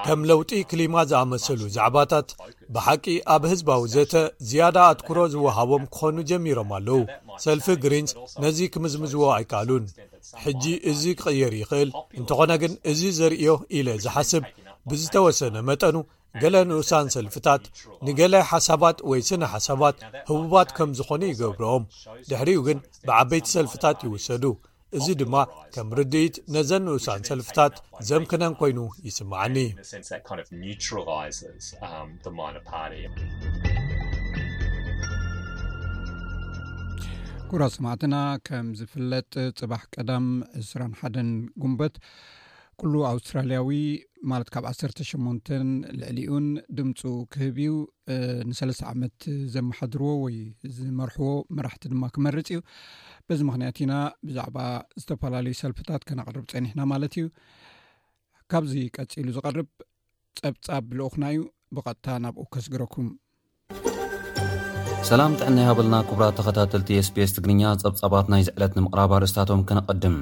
ከም 0.06 0.20
ለውጢ 0.30 0.52
ክሊማ 0.72 0.96
ዝኣመሰሉ 1.10 1.62
ዛዕባታት 1.76 2.28
ብሓቂ 2.74 3.06
ኣብ 3.34 3.44
ህዝባዊ 3.52 3.82
ዘተ 3.94 4.14
ዝያዳ 4.50 4.78
ኣትኩሮ 4.92 5.18
ዝውሃቦም 5.34 5.84
ክኾኑ 5.94 6.16
ጀሚሮም 6.30 6.70
ኣለዉ 6.78 7.00
ሰልፊ 7.46 7.68
ግሪንስ 7.84 8.12
ነዙ 8.44 8.58
ክምዝምዝዎ 8.74 9.24
ኣይከኣሉን 9.38 9.84
ሕጂ 10.44 10.64
እዚ 10.92 11.02
ክቕየር 11.20 11.54
ይኽእል 11.62 11.90
እንተኾነ 12.20 12.52
ግን 12.62 12.74
እዚ 12.92 13.02
ዘርእዮ 13.20 13.52
ኢለ 13.80 13.88
ዝሓስብ 14.06 14.44
ብዝተወሰነ 14.92 15.56
መጠኑ 15.72 15.96
ገለ 16.42 16.56
ንእሳን 16.70 17.08
ሰልፊታት 17.18 17.64
ንገላይ 18.08 18.44
ሓሳባት 18.52 18.98
ወይ 19.10 19.22
ስነ 19.30 19.44
ሓሳባት 19.54 19.98
ህቡባት 20.30 20.70
ከም 20.80 20.90
ዝኾኑ 21.00 21.22
ይገብርኦም 21.34 21.84
ድሕሪኡ 22.30 22.60
ግን 22.70 22.78
ብዓበይቲ 23.08 23.48
ሰልፍታት 23.58 23.98
ይውሰዱ 24.08 24.44
እዚ 24.98 25.08
ድማ 25.22 25.36
ከም 25.74 25.90
ርድይት 25.98 26.36
ነዘንውሳን 26.54 27.26
ሰልፍታት 27.28 27.74
ዘምክነን 28.10 28.54
ኮይኑ 28.60 28.78
ይስማዓኒጉራ 29.08 29.84
ሰማዕትና 37.76 38.16
ከም 38.50 38.68
ዝፍለጥ 38.80 39.32
ፅባሕ 39.60 39.84
ቀዳም 39.96 40.28
201ን 40.68 41.30
ጉንበት 41.64 41.96
ኩሉ 42.82 42.94
ኣውስትራልያዊ 43.12 43.70
ማለት 44.32 44.50
ካብ 44.54 44.66
18 44.70 45.50
ልዕሊኡን 46.00 46.46
ድምፁ 46.78 47.00
ክህብ 47.34 47.58
እዩ 47.66 47.72
ን3 48.50 48.82
ዓመት 48.94 49.16
ዘመሓድርዎ 49.56 50.10
ወይ 50.26 50.36
ዝመርሕዎ 50.80 51.32
መራሕቲ 51.58 51.84
ድማ 51.94 52.06
ክመርፅ 52.18 52.48
እዩ 52.56 52.60
በዚ 53.32 53.42
ምክንያት 53.50 53.78
ኢና 53.84 53.96
ብዛዕባ 54.28 54.56
ዝተፈላለዩ 55.02 55.54
ሰልፍታት 55.62 56.04
ከነቅርብ 56.10 56.46
ፀኒሕና 56.52 56.82
ማለት 56.92 57.14
እዩ 57.20 57.26
ካብዚ 58.52 58.74
ቀፂሉ 58.96 59.28
ዝቐርብ 59.36 59.68
ፀብፃብ 60.40 60.84
ብልኡኹና 60.92 61.24
እዩ 61.34 61.42
ብቐጥታ 61.78 62.08
ናብኡ 62.24 62.46
ከስግረኩም 62.56 63.10
ሰላም 65.10 65.36
ጥዕና 65.40 65.58
ሃበልና 65.68 65.96
ክቡራት 66.08 66.36
ተኸታተል 66.40 66.82
tስpስ 66.88 67.32
ትግርኛ 67.38 67.62
ፀብፃባት 67.84 68.26
ናይ 68.36 68.42
ዝዕለት 68.50 68.74
ንምቕራብ 68.80 69.12
ኣርእስታቶም 69.20 69.62
ከነቐድም 69.68 70.18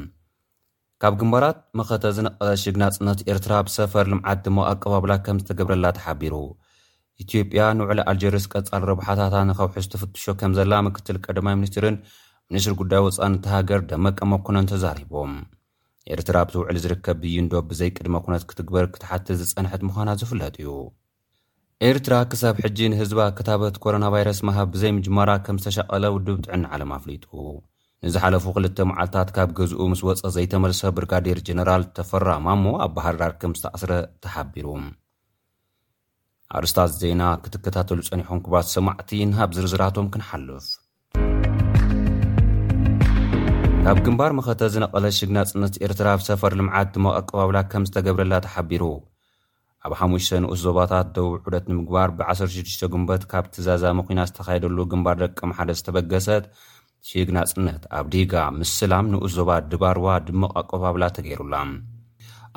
ካብ 1.01 1.15
ግንባራት 1.23 1.57
መኸተዝነቐለ 1.79 2.51
ሽግናፅነት 2.65 3.19
ኤርትራ 3.31 3.55
ብሰፈር 3.67 4.05
ልምዓት 4.11 4.39
ድሞ 4.45 4.57
ኣቀባብላ 4.73 5.15
ከም 5.25 5.39
ዝተገብረላ 5.43 5.87
ተሓቢሩ 5.97 6.35
ኢትዮጵያ 7.23 7.61
ንውዕሊ 7.79 7.99
ኣልጀርስ 8.11 8.45
ቀፃል 8.53 8.83
ርብሓታታ 8.93 9.35
ንኸውሑዝተፍትሾ 9.49 10.25
ከም 10.39 10.51
ዘላ 10.61 10.73
ምክትል 10.87 11.17
ቀዳማ 11.25 11.47
ሚኒስትርን 11.59 11.95
ንስር 12.55 12.73
ጕዳይ 12.79 13.01
ወጻ 13.05 13.17
ንቲሃገር 13.31 13.79
ደመቀ 13.89 14.17
መኰነን 14.33 14.67
ተዛሪቦም 14.71 15.31
ኤርትራ 16.13 16.35
ብትውዕል 16.47 16.77
ዚርከብ 16.83 17.17
ብዩንዶ 17.21 17.53
ብዘይቅድመ 17.69 18.15
ኵነት 18.25 18.43
ክትግበር 18.49 18.85
ክትሓትት 18.93 19.39
ዝጸንሐት 19.41 19.81
ምዃናት 19.87 20.19
ዚፍለጥ 20.21 20.55
እዩ 20.61 20.69
ኤርትራ 21.87 22.13
ክሳብ 22.31 22.61
ሕጂ 22.65 22.77
ንህዝባ 22.93 23.19
ከታበት 23.37 23.75
ኮሮናቫይረስ 23.85 24.39
ምሃብ 24.49 24.69
ብዘይምጅማራ 24.75 25.29
ከም 25.47 25.57
ዝተሸቐለ 25.63 26.03
ውድብ 26.15 26.39
ጥዕኒ 26.45 26.63
ዓለም 26.77 26.93
ኣፍሊጡ 26.99 27.25
ንዝሓለፉ 28.05 28.45
ኽልተ 28.55 28.77
መዓልትታት 28.91 29.29
ካብ 29.35 29.51
ገዝኡ 29.59 29.81
ምስ 29.91 30.01
ወጸ 30.09 30.21
ዘይተመልሰ 30.37 30.81
ብርጋዴር 30.97 31.39
ጀነራል 31.49 31.83
ተፈራማ 31.97 32.45
እሞ 32.57 32.65
ኣብ 32.85 32.91
ባህርዳር 32.97 33.33
ከም 33.43 33.53
ዚተኣስረ 33.59 33.91
ተሓቢሩ 34.23 34.67
ኣርስታት 36.59 36.91
ዜና 37.03 37.21
ክትከታተሉ 37.45 37.99
ጸኒኹም 38.09 38.41
ክባት 38.47 38.67
ሰማዕቲ 38.75 39.09
ንሃብ 39.31 39.51
ዚርዝራቶም 39.57 40.09
ክንሓልፍ 40.15 40.67
ካብ 43.89 43.99
ግምባር 44.05 44.31
መኸተ 44.37 44.61
ዝነቐለ 44.71 45.05
ሽግናጽነት 45.17 45.73
ኤርትራ 45.85 46.07
ብ 46.19 46.23
ሰፈር 46.25 46.53
ልምዓት 46.59 46.87
ድምቕ 46.95 47.11
ኣቀባብላ 47.19 47.57
ከም 47.71 47.83
ዝተገብረላ 47.87 48.33
ተሓቢሩ 48.45 48.83
ኣብ 49.87 49.93
ሓሙሽተ 49.99 50.39
ንኡስ 50.43 50.59
ዞባታት 50.65 51.07
ደቡብ 51.17 51.35
ዑደት 51.49 51.65
ንምግባር 51.71 52.09
ብ16 52.17 52.83
ጉንበት 52.95 53.23
ካብ 53.33 53.45
ትዛዛመ 53.53 53.99
ኲናት 54.09 54.29
ዝተኻየደሉ 54.31 54.77
ግምባር 54.93 55.15
ደቀመሓደ 55.23 55.69
ዝተበገሰት 55.79 56.43
ሽግ 57.11 57.29
ናጽነት 57.37 57.85
ኣብ 58.01 58.05
ዲጋ 58.15 58.33
ምስላም 58.59 59.05
ንኡስ 59.13 59.33
ዞባ 59.39 59.51
ድባርዋ 59.71 60.07
ድምቕ 60.27 60.51
ኣቀባብላ 60.63 61.03
ተገይሩላ 61.19 61.55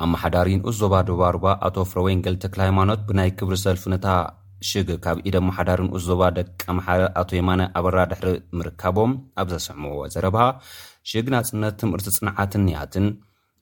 ኣ 0.01 0.11
መሓዳሪ 0.15 0.51
ንኡስ 0.59 0.75
ዞባ 0.83 0.93
ድባርባ 1.11 1.45
ኣቶ 1.69 1.77
ፍሮወይን 1.93 2.23
ገልትክል 2.27 2.63
ሃይማኖት 2.67 3.01
ብናይ 3.11 3.31
ክብሪ 3.37 3.55
ሰልፍነታ 3.65 4.05
ሽግ 4.71 4.89
ካብ 5.05 5.17
ኢደኣመሓዳሪ 5.27 5.79
ንኡስ 5.89 6.03
ዞባ 6.11 6.23
ደቀመሓደ 6.39 7.03
ኣቶየማነ 7.23 7.61
ኣበራ 7.79 7.97
ድሕሪ 8.13 8.29
ምርካቦም 8.59 9.13
ኣብ 9.41 9.47
ዘስዕምዎ 9.55 9.95
ዘረባ 10.15 10.37
ሽግ 11.09 11.27
ናጽነት 11.33 11.75
ትምህርቲ 11.81 12.07
ጽንዓትን 12.17 12.63
ንያትን 12.69 13.05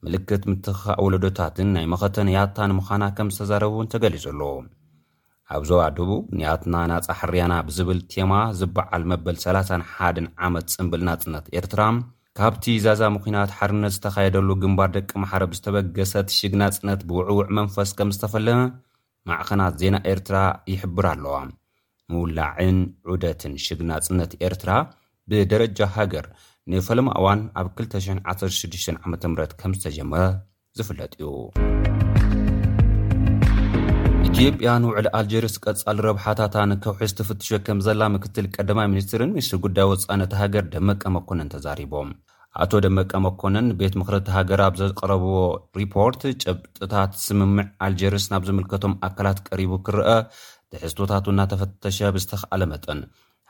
ምልክት 0.05 0.43
ምትኻ 0.51 0.83
ወለዶታትን 1.05 1.69
ናይ 1.75 1.85
መኸተን 1.93 2.29
ያታን 2.37 2.71
ምዃና 2.79 3.03
ከም 3.15 3.29
ዝተዛረቡ 3.35 3.71
እውን 3.77 3.89
ተገሊጹኣሉዎ 3.93 4.51
ኣብ 5.55 5.63
ዞባ 5.69 5.81
ደቡብ 5.97 6.23
ንያትና 6.39 6.75
ናፃ 6.91 7.07
ሕርያና 7.19 7.53
ብዝብል 7.67 7.99
ቴማ 8.11 8.31
ዝበዓል 8.59 9.03
መበል 9.11 9.37
301 9.43 10.27
ዓመት 10.47 10.67
ፅምብል 10.75 11.01
ናጽነት 11.09 11.45
ኤርትራ 11.59 11.83
ካብቲ 12.39 12.65
ዛዛ 12.85 13.01
ምኩናት 13.15 13.49
ሓርነት 13.59 13.93
ዝተኻየደሉ 13.95 14.49
ግንባር 14.63 14.89
ደቂ 14.97 15.09
መሓረብ 15.23 15.53
ዝተበገሰት 15.57 16.27
ሽግ 16.39 16.53
ናጽነት 16.61 17.01
ብውዕውዕ 17.09 17.47
መንፈስ 17.59 17.89
ከም 17.99 18.11
ዝተፈለመ 18.17 18.59
ማዕኸናት 19.29 19.73
ዜና 19.81 19.95
ኤርትራ 20.11 20.37
ይሕብር 20.73 21.07
ኣለዋ 21.13 21.35
ምውላዕን 22.11 22.77
ዑደትን 23.13 23.55
ሽግናጽነት 23.65 24.31
ኤርትራ 24.49 24.71
ብደረጃ 25.31 25.79
ሃገር 25.97 26.25
ንፈለማ 26.71 27.09
እዋን 27.19 27.39
ኣብ 27.59 27.67
216ዓ 27.77 29.01
ም 29.31 29.45
ከም 29.59 29.71
ዝተጀመረ 29.77 30.21
ዝፍለጥ 30.77 31.11
እዩ 31.19 31.27
ኢትዮጵያንውዕሊ 34.29 35.07
ኣልጀርስ 35.19 35.55
ቀጻሊ 35.65 35.97
ረብሓታታንከውሒ 36.07 37.01
ዝተፍትሸ 37.11 37.49
ከም 37.67 37.79
ዘላ 37.85 38.01
ምክትል 38.15 38.47
ቀዳማይ 38.55 38.87
ሚኒስትርን 38.93 39.33
ምስ 39.37 39.49
ጉዳይ 39.65 39.87
ወፃነቲ 39.91 40.33
ሃገር 40.41 40.65
ደመቀ 40.73 41.03
መኮነን 41.15 41.51
ተዛሪቦም 41.53 42.11
ኣቶ 42.63 42.71
ደመቀ 42.85 43.11
መኮነን 43.27 43.65
ንቤት 43.71 43.95
ምክሪእቲ 44.01 44.27
ሃገር 44.37 44.61
ኣብ 44.67 44.75
ዘቀረብዎ 44.81 45.35
ሪፖርት 45.81 46.21
ጨብጥታት 46.43 47.11
ስምምዕ 47.25 47.65
ኣልጀርስ 47.87 48.25
ናብ 48.33 48.45
ዝምልከቶም 48.49 48.93
ኣካላት 49.07 49.39
ቀሪቡ 49.49 49.73
ክርአ 49.87 50.09
ተሕዝቶታት 50.71 51.25
እናተፈተሸ 51.33 51.97
ብዝተኽኣለ 52.15 52.61
መጠን 52.73 53.01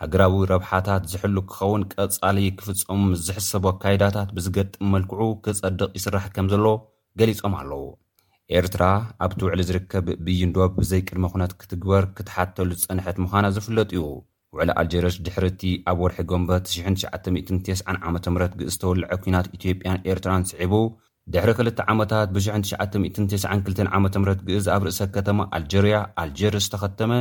ሃገራዊ 0.04 0.36
ረብሓታት 0.52 1.04
ዝሕሉ 1.12 1.38
ክኸውን 1.54 1.82
ቀጻሊ 1.94 2.38
ክፍጹሙ 2.60 3.00
ዝሕሰቦ 3.28 3.66
ኣካየዳታት 3.74 4.30
ብዝገጥም 4.36 4.92
መልክዑ 4.94 5.22
ክጸድቕ 5.46 5.90
ይስራሕ 5.98 6.24
ከም 6.36 6.48
ዘሎ 6.54 6.66
ገሊፆም 7.20 7.56
ኣለዉ 7.62 7.82
ኤርትራ 8.60 8.84
ኣብቲ 9.26 9.40
ውዕሊ 9.48 9.62
ዝርከብ 9.70 10.06
ብዩንዶብ 10.28 10.72
ብዘይ 10.78 11.02
ቅድመ 11.08 11.26
ኹነት 11.34 11.52
ክትግበር 11.62 12.06
ክትሓተሉ 12.20 12.70
ዝፅንሐት 12.82 13.18
ምዃና 13.24 13.46
ዝፍለጥ 13.56 13.90
እዩ 13.98 14.04
ውዕሊ 14.58 14.70
ኣልጀርሽ 14.84 15.18
ድሕር 15.26 15.46
እቲ 15.52 15.62
ኣብ 15.90 15.98
ወርሒ 16.04 16.20
ጎንበት 16.32 16.64
999ዓ 16.78 18.06
ም 18.36 18.38
ግእዝተወልዐ 18.60 19.12
ኩናት 19.26 19.50
ኢትዮጵያን 19.58 20.04
ኤርትራን 20.12 20.46
ስዒቡ 20.52 20.74
ድሕሪ 21.34 21.52
ክል 21.58 21.68
ዓመታት 21.94 22.30
ብ69992ዓ 22.36 24.00
ም 24.04 24.08
ግእዝ 24.48 24.65
ኣብ 24.76 24.82
ርእሰ 24.88 25.00
ከተማ 25.18 25.39
ኣልጀርያ 25.58 25.96
ኣልጀር 26.22 26.56
ዝተኸተመ 26.65 27.12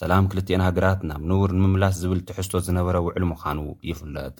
ሰላም 0.00 0.28
ክልትኤና 0.32 0.62
ሃገራት 0.68 1.00
ናብ 1.08 1.22
ንውር 1.30 1.50
ንምምላስ 1.62 1.94
ዝብል 2.02 2.20
ትሕዝቶት 2.28 2.64
ዝነበረ 2.68 2.96
ውዕሊ 3.06 3.24
ምዃኑ 3.32 3.58
ይፍለጥ 3.90 4.34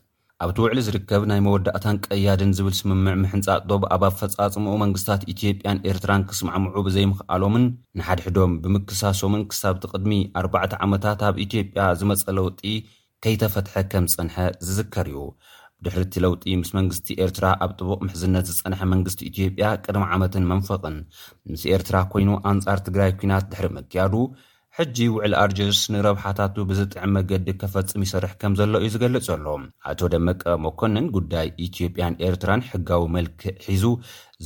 ኣብቲ 0.44 0.58
ውዕሊ 0.64 0.78
ዝርከብ 0.86 1.22
ናይ 1.30 1.40
መወዳእታን 1.46 1.96
ቀያድን 2.06 2.52
ዝብል 2.58 2.74
ስምምዕ 2.80 3.14
ምሕንጻጥ 3.22 3.60
ዶብ 3.70 3.84
ኣብ 3.94 4.02
ኣ 4.08 4.12
ፈጻጽሞኡ 4.20 4.74
መንግስታት 4.84 5.22
ኢትጵያን 5.32 5.82
ኤርትራን 5.90 6.26
ክስማዕምዑብ 6.30 6.86
ዘይምኽኣሎምን 6.96 7.64
ንሓድሕዶም 8.00 8.52
ብምክሳሶምን 8.64 9.44
ክሳብቲ 9.52 9.84
ቕድሚ 9.94 10.18
ኣርባዕ 10.42 10.64
ዓመታት 10.86 11.22
ኣብ 11.30 11.38
ኢትዮጵያ 11.46 11.86
ዝመጸ 12.02 12.22
ለውጢ 12.40 12.62
ከይተፈትሐ 13.24 13.74
ከም 13.92 14.04
ዝጸንሐ 14.12 14.36
ዝዝከር 14.66 15.08
እዩ 15.12 15.20
ድሕር 15.86 16.04
ቲ 16.12 16.20
ለውጢ 16.24 16.44
ምስ 16.60 16.70
መንግስቲ 16.78 17.06
ኤርትራ 17.24 17.46
ኣብ 17.64 17.72
ጥቡቕ 17.80 17.98
ምሕዝነት 18.06 18.46
ዝፀንሐ 18.54 18.80
መንግስቲ 18.92 19.20
ኢትዮጵያ 19.30 19.66
ቅድሚ 19.84 20.04
ዓመትን 20.14 20.48
መንፈቕን 20.52 20.96
ምስ 21.50 21.62
ኤርትራ 21.74 21.96
ኮይኑ 22.12 22.30
ኣንጻር 22.52 22.78
ትግራይ 22.86 23.12
ኩናት 23.20 23.44
ድሕሪ 23.52 23.68
መክያዱ 23.76 24.14
ሕጂ 24.78 24.96
ውዕል 25.14 25.32
ኣርጀርስ 25.42 25.80
ንረብሓታቱ 25.92 26.56
ብዝጥዕሚ 26.70 27.08
መገዲ 27.16 27.46
ከፈፅም 27.60 28.04
ይሰርሕ 28.06 28.32
ከም 28.40 28.52
ዘሎ 28.60 28.72
እዩ 28.82 28.90
ዝገልፅ 28.94 29.28
ኣሎ 29.34 29.46
ኣቶ 29.90 30.00
ደመቀ 30.14 30.44
መኮንን 30.66 31.06
ጉዳይ 31.16 31.48
ኢትዮጵያን 31.68 32.18
ኤርትራን 32.28 32.66
ሕጋዊ 32.70 33.04
መልክዕ 33.16 33.50
ሒዙ 33.68 33.84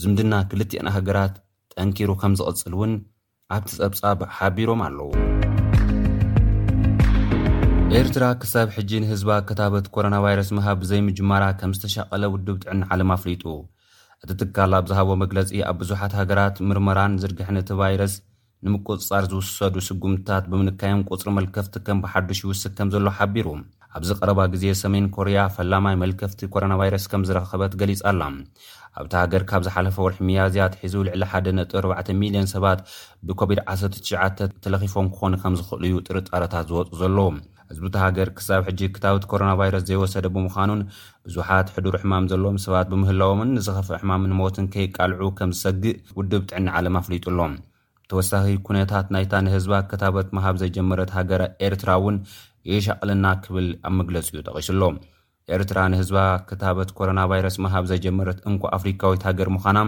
ዝምድና 0.02 0.34
ክልትአን 0.52 0.88
ኣሃገራት 0.92 1.36
ጠንኪሩ 1.76 2.10
ከም 2.24 2.34
ዝቕፅል 2.42 2.74
እውን 2.78 2.92
ኣብቲ 3.56 3.72
ጸብጻብ 3.80 4.20
ሓቢሮም 4.38 4.82
ኣለዉ 4.88 5.10
ኤርትራ 7.98 8.24
ክሳብ 8.42 8.68
ሕጂ 8.74 8.90
ንህዝባ 9.02 9.30
ከታበት 9.48 9.86
ኮሮናቫይረስ 9.94 10.48
ምሃብ 10.56 10.76
ብዘይምጅመራ 10.82 11.44
ከም 11.60 11.72
ዝተሸቐለ 11.76 12.22
ውዱብ 12.34 12.56
ጥዕና 12.62 12.82
ዓለም 12.94 13.10
ኣፍሊጡ 13.14 13.42
እቲ 14.22 14.30
ትካል 14.42 14.72
ኣብ 14.78 14.86
ዝሃቦ 14.90 15.08
መግለጺ 15.22 15.48
ኣብ 15.70 15.76
ብዙሓት 15.80 16.12
ሃገራት 16.20 16.56
ምርመራን 16.68 17.18
ዝርግሕ 17.24 17.48
ነቲ 17.56 17.70
ቫይረስ 17.80 18.14
ንምቁፅጻር 18.66 19.24
ዝውሰዱ 19.32 19.76
ስጉምትታት 19.88 20.46
ብምንካዮን 20.52 21.02
ቁፅሪ 21.10 21.28
መልከፍቲ 21.40 21.74
ከም 21.88 22.00
ብሓዱሽ 22.06 22.40
ይውስክ 22.46 22.72
ከም 22.78 22.92
ዘሎ 22.96 23.10
ሓቢሩ 23.18 23.46
ኣብዚ 23.98 24.10
ቐረባ 24.22 24.40
ግዜ 24.56 24.64
ሰሜን 24.82 25.06
ኮርያ 25.18 25.38
ፈላማይ 25.58 25.96
መልከፍቲ 26.04 26.40
ኮሮና 26.56 26.74
ቫይረስ 26.82 27.04
ከም 27.12 27.24
ዝረኸበት 27.30 27.72
ገሊጻ 27.82 28.00
ኣላ 28.14 28.22
ኣብቲ 29.00 29.12
ሃገር 29.22 29.42
ካብ 29.50 29.62
ዝሓለፈ 29.66 29.96
ወርሒ 30.06 30.18
መያዝያት 30.28 30.74
ሒዙ 30.84 30.94
ልዕሊ14,ልዮን 31.08 32.48
ሰባት 32.56 32.80
ብኮቪድ-199 33.28 34.48
ተለኺፎም 34.66 35.08
ክኾኑ 35.16 35.34
ከም 35.44 35.56
ዝኽእል 35.60 35.84
ዩ 35.92 35.96
ጥርጣረታት 36.08 36.64
ዝወፁ 36.72 36.90
ዘለዉ 37.02 37.28
እዝቢታ 37.72 37.96
ሃገር 38.04 38.28
ክሳብ 38.38 38.60
ሕጂ 38.68 38.80
ክታበት 38.94 39.24
ኮሮናቫይረስ 39.32 39.82
ዘይወሰደ 39.88 40.26
ብምዃኑን 40.34 40.80
ብዙሓት 41.26 41.68
ሕዱር 41.76 41.94
ሕማም 42.02 42.24
ዘለዎም 42.30 42.58
ሰባት 42.64 42.86
ብምህላዎምን 42.92 43.50
ንዝኸፍእ 43.58 44.00
ሕማምን 44.02 44.32
ሞትን 44.40 44.66
ከይቃልዑ 44.74 45.24
ከም 45.38 45.52
ዝሰግእ 45.56 45.96
ውድብ 46.18 46.42
ጥዕኒ 46.50 46.66
ዓለም 46.78 46.96
ኣፍሊጡሎም 47.00 47.54
ብተወሳኺ 48.04 48.46
ኩነታት 48.68 49.06
ናይታ 49.14 49.32
ንህዝባ 49.46 49.74
ክታበት 49.92 50.28
መሃብ 50.38 50.56
ዘጀመረት 50.64 51.10
ሃገራ 51.18 51.42
ኤርትራ 51.68 51.90
እውን 52.00 52.16
የሻቅልና 52.72 53.26
ክብል 53.44 53.68
ኣብ 53.88 53.92
መግለፂ 54.00 54.26
እዩ 54.34 54.42
ጠቂሱሎ 54.50 54.82
ኤርትራ 55.54 55.78
ንህዝባ 55.92 56.18
ክታበት 56.48 56.90
ኮሮና 56.98 57.20
ቫይረስ 57.30 57.56
መሃብ 57.64 57.84
ዘጀመረት 57.92 58.38
እንኳ 58.50 58.62
ኣፍሪካዊት 58.78 59.22
ሃገር 59.28 59.48
ምዃና 59.56 59.78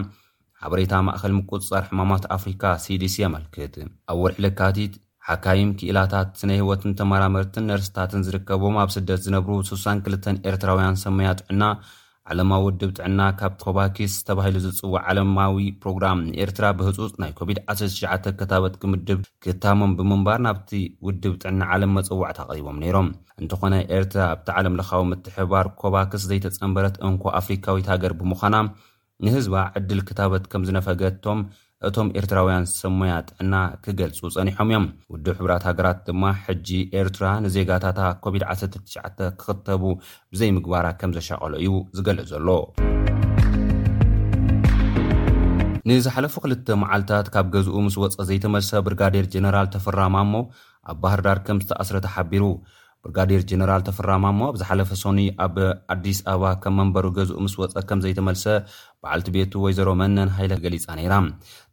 ሓበሬታ 0.63 0.93
ማእኸል 1.09 1.33
ምቁፅፃር 1.39 1.83
ሕማማት 1.91 2.25
ኣፍሪካ 2.39 2.65
ሲዲሲ 2.87 3.17
የመልክት 3.25 3.75
ኣብ 4.13 4.19
ውርሒ 4.25 4.39
ልካቲት 4.45 4.95
ሓካይም 5.29 5.69
ክኢላታት 5.79 6.33
ናይ 6.49 6.57
ህይወትን 6.61 6.91
ተመራመርትን 7.01 7.65
ነርስታትን 7.71 8.25
ዝርከቦም 8.27 8.75
ኣብ 8.83 8.89
ስደት 8.97 9.21
ዝነብሩ 9.27 9.53
62 9.69 10.27
ኤርትራውያን 10.51 10.99
ሰመያ 11.03 11.29
ጥዕና 11.41 11.63
ዓለማዊ 12.33 12.61
ውድብ 12.67 12.91
ጥዕና 12.99 13.21
ካብ 13.39 13.55
ኮባኪስ 13.65 14.13
ተባሂሉ 14.29 14.57
ዝፅዋዕ 14.67 15.01
ዓለማዊ 15.11 15.57
ፕሮግራም 15.83 16.19
ንኤርትራ 16.29 16.67
ብህፁፅ 16.79 17.11
ናይ 17.23 17.33
ኮቪድ-19 17.39 18.29
ከታበት 18.41 18.77
ክምድብ 18.83 19.19
ክህታሞም 19.45 19.93
ብምንባር 19.99 20.39
ናብቲ 20.47 20.71
ውድብ 21.09 21.35
ጥዕና 21.43 21.61
ዓለም 21.75 21.93
መፀዋዕት 21.99 22.41
ቐሪቦም 22.51 22.81
ነይሮም 22.85 23.09
እንተኾነ 23.43 23.75
ኤርትራ 23.99 24.21
ኣብቲ 24.37 24.49
ዓለም 24.61 24.79
ለኻዊ 24.81 25.03
ምትሕባር 25.11 25.69
ኮባክስ 25.83 26.25
ዘይተፀንበረት 26.33 26.97
እንኮ 27.11 27.25
ኣፍሪካዊት 27.41 27.89
ሃገር 27.95 28.15
ብምዃና 28.21 28.59
ንህዝባ 29.27 29.57
ዕድል 29.81 30.01
ክታበት 30.11 30.47
ከም 30.53 30.63
ዝነፈገቶም 30.71 31.41
እቶም 31.89 32.09
ኤርትራውያን 32.19 32.67
ሰሞያ 32.81 33.13
ጥዕና 33.29 33.55
ክገልፁ 33.85 34.21
ፀኒሖም 34.35 34.69
እዮም 34.71 34.85
ውድብ 35.13 35.35
ሕብራት 35.41 35.65
ሃገራት 35.69 35.99
ድማ 36.07 36.23
ሕጂ 36.45 36.69
ኤርትራ 37.01 37.25
ንዜጋታታ 37.45 38.01
ኮቪድ-199 38.25 39.25
ክኽተቡ 39.41 39.83
ብዘይ 40.35 40.51
ምግባራ 40.59 40.85
ከም 41.01 41.13
ዘሻቀሎ 41.17 41.53
እዩ 41.63 41.75
ዝገለፅ 41.97 42.27
ዘሎ 42.33 42.49
ንዝሓለፈ 45.89 46.35
ክልተ 46.45 46.67
መዓልትታት 46.83 47.27
ካብ 47.35 47.47
ገዝኡ 47.57 47.77
ምስ 47.89 47.99
ወፀ 48.05 48.17
ዘይተመልሰ 48.31 48.71
ብርጋዴር 48.87 49.27
ጀነራል 49.35 49.69
ተፍራማ 49.75 50.15
እሞ 50.29 50.35
ኣብ 50.93 50.97
ባህርዳር 51.05 51.41
ከም 51.49 51.59
ዝተኣስረተሓቢሩ 51.65 52.45
ብርጋዴር 53.05 53.43
ጀነራል 53.49 53.83
ተፍራማ 53.89 54.25
እሞ 54.33 54.41
ኣብዝሓለፈ 54.51 54.91
ሶኒ 55.03 55.19
ኣብ 55.45 55.57
ኣዲስ 55.95 56.19
ኣበባ 56.33 56.45
ከም 56.63 56.75
መንበሩ 56.81 57.07
ገዝኡ 57.19 57.39
ምስ 57.47 57.55
ወፀ 57.63 57.77
ከም 57.89 57.99
ዘይተመልሰ 58.05 58.45
ባዓልቲ 59.05 59.29
ቤቱ 59.37 59.53
ወይዘሮ 59.65 59.89
መነን 60.01 60.31
ሃይለ 60.37 60.53
ገሊጻ 60.65 60.85
ነይራ 60.99 61.15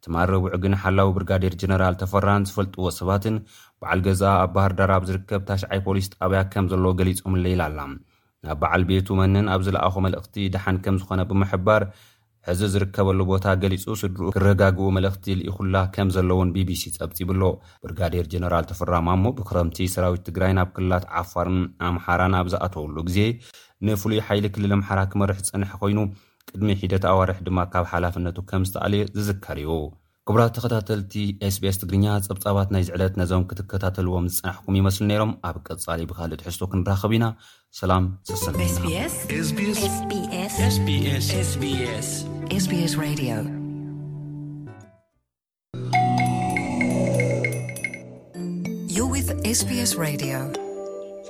ትማር 0.05 0.27
ረቡዑ 0.33 0.53
ግን 0.63 0.73
ሓላዊ 0.83 1.09
ብርጋዴር 1.17 1.53
ጀነራል 1.61 1.95
ተፈራን 2.01 2.45
ዝፈልጥዎ 2.49 2.87
ሰባትን 2.99 3.35
በዓል 3.81 3.99
ገዛ 4.07 4.21
ኣብ 4.43 4.49
ባህርዳር 4.55 4.91
ኣብ 4.95 5.03
ዝርከብ 5.09 5.41
ታሽዓይ 5.49 5.79
ፖሊስ 5.85 6.07
ጣብያ 6.15 6.39
ከም 6.53 6.65
ዘለዎ 6.71 6.91
ገሊፆም 6.99 7.35
ኣለኢላ 7.39 7.61
ኣላ 7.69 7.79
ናብ 8.45 8.57
በዓል 8.63 8.83
ቤቱ 8.89 9.07
መንን 9.21 9.45
ኣብ 9.53 9.61
ዝለኣኾ 9.67 9.95
መልእኽቲ 10.05 10.35
ድሓን 10.55 10.77
ከም 10.85 10.95
ዝኾነ 11.01 11.21
ብምሕባር 11.29 11.83
ሕዚ 12.47 12.61
ዝርከበሉ 12.73 13.19
ቦታ 13.31 13.45
ገሊጹ 13.63 13.83
ስድርኡ 14.01 14.27
ክረጋግኡ 14.35 14.85
መልእኽቲ 14.97 15.25
ልኢኹላ 15.39 15.75
ከም 15.95 16.07
ዘለውን 16.15 16.51
ቢቢሲ 16.55 16.83
ጸብፂብኣሎ 16.97 17.43
ብርጋዴር 17.83 18.25
ጀነራል 18.31 18.65
ተፈራም 18.71 19.09
ኣእሞ 19.13 19.25
ብክረምቲ 19.39 19.77
ሰራዊት 19.95 20.23
ትግራይ 20.29 20.53
ናብ 20.59 20.69
ክልላት 20.77 21.05
ዓፋርን 21.21 21.59
ኣምሓራን 21.89 22.35
ኣብ 22.39 22.47
ዝኣተውሉ 22.55 22.95
ግዜ 23.09 23.19
ንፍሉይ 23.87 24.21
ሓይሊ 24.29 24.45
ክልል 24.55 24.73
ኣምሓራ 24.79 24.99
ክመርሒ 25.11 25.37
ዝጸንሐ 25.45 25.71
ኮይኑ 25.83 25.99
ቅድሚ 26.49 26.69
ሒደት 26.81 27.03
ኣዋርሕ 27.13 27.37
ድማ 27.47 27.57
ካብ 27.73 27.85
ሓላፍነቱ 27.91 28.37
ከም 28.49 28.63
ዝተኣልየ 28.69 29.03
ዝዝከርዩ 29.17 29.67
ክብራት 30.27 30.51
ተኸታተልቲ 30.55 31.13
ስbስ 31.55 31.75
ትግርኛ 31.81 32.05
ጸብጻባት 32.25 32.69
ናይ 32.73 32.83
ዝዕለት 32.87 33.13
ነዞም 33.21 33.43
ክትከታተልዎም 33.49 34.25
ዝፅናሕኩም 34.35 34.75
ይመስሉ 34.79 35.03
ነይሮም 35.11 35.31
ኣብ 35.49 35.55
ቀጻሊ 35.67 35.99
ብካልእትሕዝቶ 36.11 36.61
ክንራኸቡ 36.73 37.11
ኢና 37.17 37.25
ሰላም 37.79 38.05
ፀሰል 38.29 38.55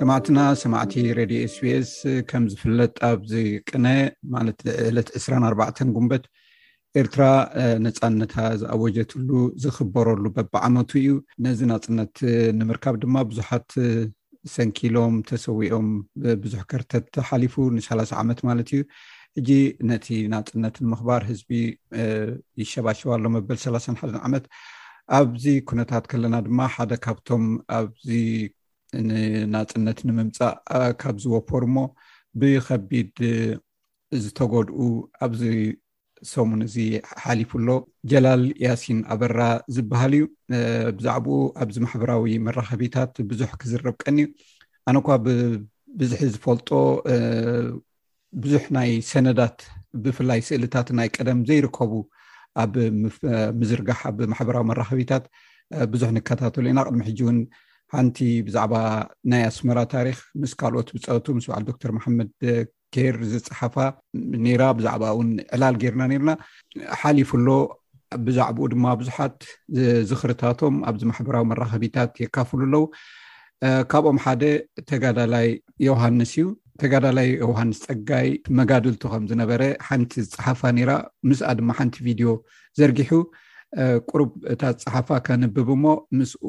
ሰማዕትና 0.01 0.39
ሰማዕቲ 0.61 0.93
ሬድዮ 1.17 1.39
ኤስቢኤስ 1.47 1.89
ከም 2.29 2.43
ዝፍለጥ 2.51 2.93
ኣብዚ 3.09 3.31
ቅነ 3.69 3.87
ማለት 4.33 4.59
ዕለት 4.85 5.09
24 5.17 5.81
ጉንበት 5.95 6.23
ኤርትራ 6.99 7.25
ነፃነታ 7.85 8.35
ዝኣወጀትሉ 8.61 9.29
ዝኽበረሉ 9.63 10.23
በብዓኖቱ 10.35 10.91
እዩ 11.01 11.09
ነዚ 11.47 11.59
ናፅነት 11.71 12.15
ንምርካብ 12.59 12.95
ድማ 13.03 13.15
ብዙሓት 13.31 13.67
ሰንኪሎም 14.55 15.13
ተሰዊኦም 15.31 15.89
ብዙሕ 16.45 16.63
ከርተት 16.71 17.05
ተሓሊፉ 17.17 17.55
ን3ላ0 17.75 18.13
ዓመት 18.23 18.41
ማለት 18.49 18.71
እዩ 18.77 18.81
ሕጂ 19.39 19.49
ነቲ 19.91 20.07
ናፅነት 20.35 20.77
ንምክባር 20.85 21.23
ህዝቢ 21.29 21.51
ይሸባሸባ 22.63 23.19
ሎ 23.25 23.33
መበል 23.35 23.59
3ላ 23.65 23.81
ሓ 24.01 24.09
ዓመት 24.29 24.47
ኣብዚ 25.19 25.45
ኩነታት 25.71 26.07
ከለና 26.13 26.35
ድማ 26.47 26.59
ሓደ 26.77 26.91
ካብቶም 27.05 27.45
ኣብዚ 27.81 28.09
ንናፅነት 29.07 29.99
ንምምፃእ 30.07 30.55
ካብ 31.01 31.15
ዝወፈሩ 31.23 31.63
እሞ 31.67 31.77
ብከቢድ 32.39 33.15
ዝተጎድኡ 34.23 34.77
ኣብዚ 35.25 35.41
ሰሙን 36.31 36.61
እዚ 36.67 36.75
ሓሊፉ 37.23 37.51
ሎ 37.67 37.67
ጀላል 38.11 38.43
ያሲን 38.65 38.99
ኣበራ 39.13 39.39
ዝበሃል 39.75 40.13
እዩ 40.17 40.25
ብዛዕባኡ 40.97 41.37
ኣብዚ 41.63 41.75
ማሕበራዊ 41.85 42.25
መራከቢታት 42.47 43.13
ብዙሕ 43.29 43.49
ክዝረብቀኒ 43.61 44.17
እዩ 44.25 44.27
ኣነኳ 44.89 45.07
ብዙሕ 46.01 46.19
ዝፈልጦ 46.33 46.69
ብዙሕ 48.43 48.63
ናይ 48.77 48.91
ሰነዳት 49.11 49.57
ብፍላይ 50.03 50.39
ስእልታት 50.49 50.87
ናይ 50.99 51.09
ቀደም 51.15 51.39
ዘይርከቡ 51.49 51.93
ኣብ 52.63 52.73
ምዝርጋሕ 53.59 53.99
ኣብ 54.11 54.17
ማሕበራዊ 54.33 54.63
መራክቢታት 54.71 55.25
ብዙሕ 55.93 56.09
ንከታተሉ 56.17 56.65
ኢና 56.71 56.79
ቅድሚ 56.87 57.01
ሕጂ 57.09 57.19
እውን 57.25 57.37
ሓንቲ 57.95 58.17
ብዛዕባ 58.47 58.73
ናይ 59.31 59.41
ኣስመራ 59.49 59.79
ታሪክ 59.93 60.17
ምስ 60.41 60.51
ካልኦት 60.61 60.89
ብፀበቱ 60.95 61.25
ምስ 61.37 61.45
በዓል 61.49 61.63
ዶክተር 61.69 61.91
መሓመድ 61.97 62.29
ኬይር 62.95 63.15
ዝፅሓፋ 63.31 63.75
ኔራ 64.45 64.63
ብዛዕባ 64.79 65.03
እውን 65.15 65.29
ዕላል 65.55 65.75
ጌይርና 65.81 66.03
ነርና 66.11 66.31
ሓሊፉ 67.01 67.29
ኣሎ 67.41 67.49
ብዛዕባኡ 68.27 68.65
ድማ 68.73 68.85
ብዙሓት 69.01 69.37
ዝኽርታቶም 70.11 70.77
ኣብዚ 70.89 71.01
ማሕበራዊ 71.11 71.43
መራከቢታት 71.51 72.11
የካፍሉ 72.23 72.59
ኣለው 72.67 72.83
ካብኦም 73.91 74.19
ሓደ 74.23 74.43
ተጋዳላይ 74.91 75.47
ዮውሃንስ 75.87 76.31
እዩ 76.37 76.45
ተጋዳላይ 76.83 77.27
ዮውሃንስ 77.43 77.79
ፀጋይ 77.87 78.29
መጋድልቲ 78.59 79.03
ከምዝነበረ 79.13 79.61
ሓንቲ 79.87 80.11
ዝፅሓፋ 80.29 80.61
ነራ 80.77 80.91
ምስኣ 81.29 81.49
ድማ 81.59 81.69
ሓንቲ 81.79 81.95
ቪድዮ 82.07 82.29
ዘርጊሑ 82.79 83.11
ቁርብ 84.09 84.31
እታ 84.53 84.63
ፀሓፋ 84.83 85.09
ከንብብ 85.25 85.69
ሞ 85.83 85.93
ምስኡ 86.19 86.47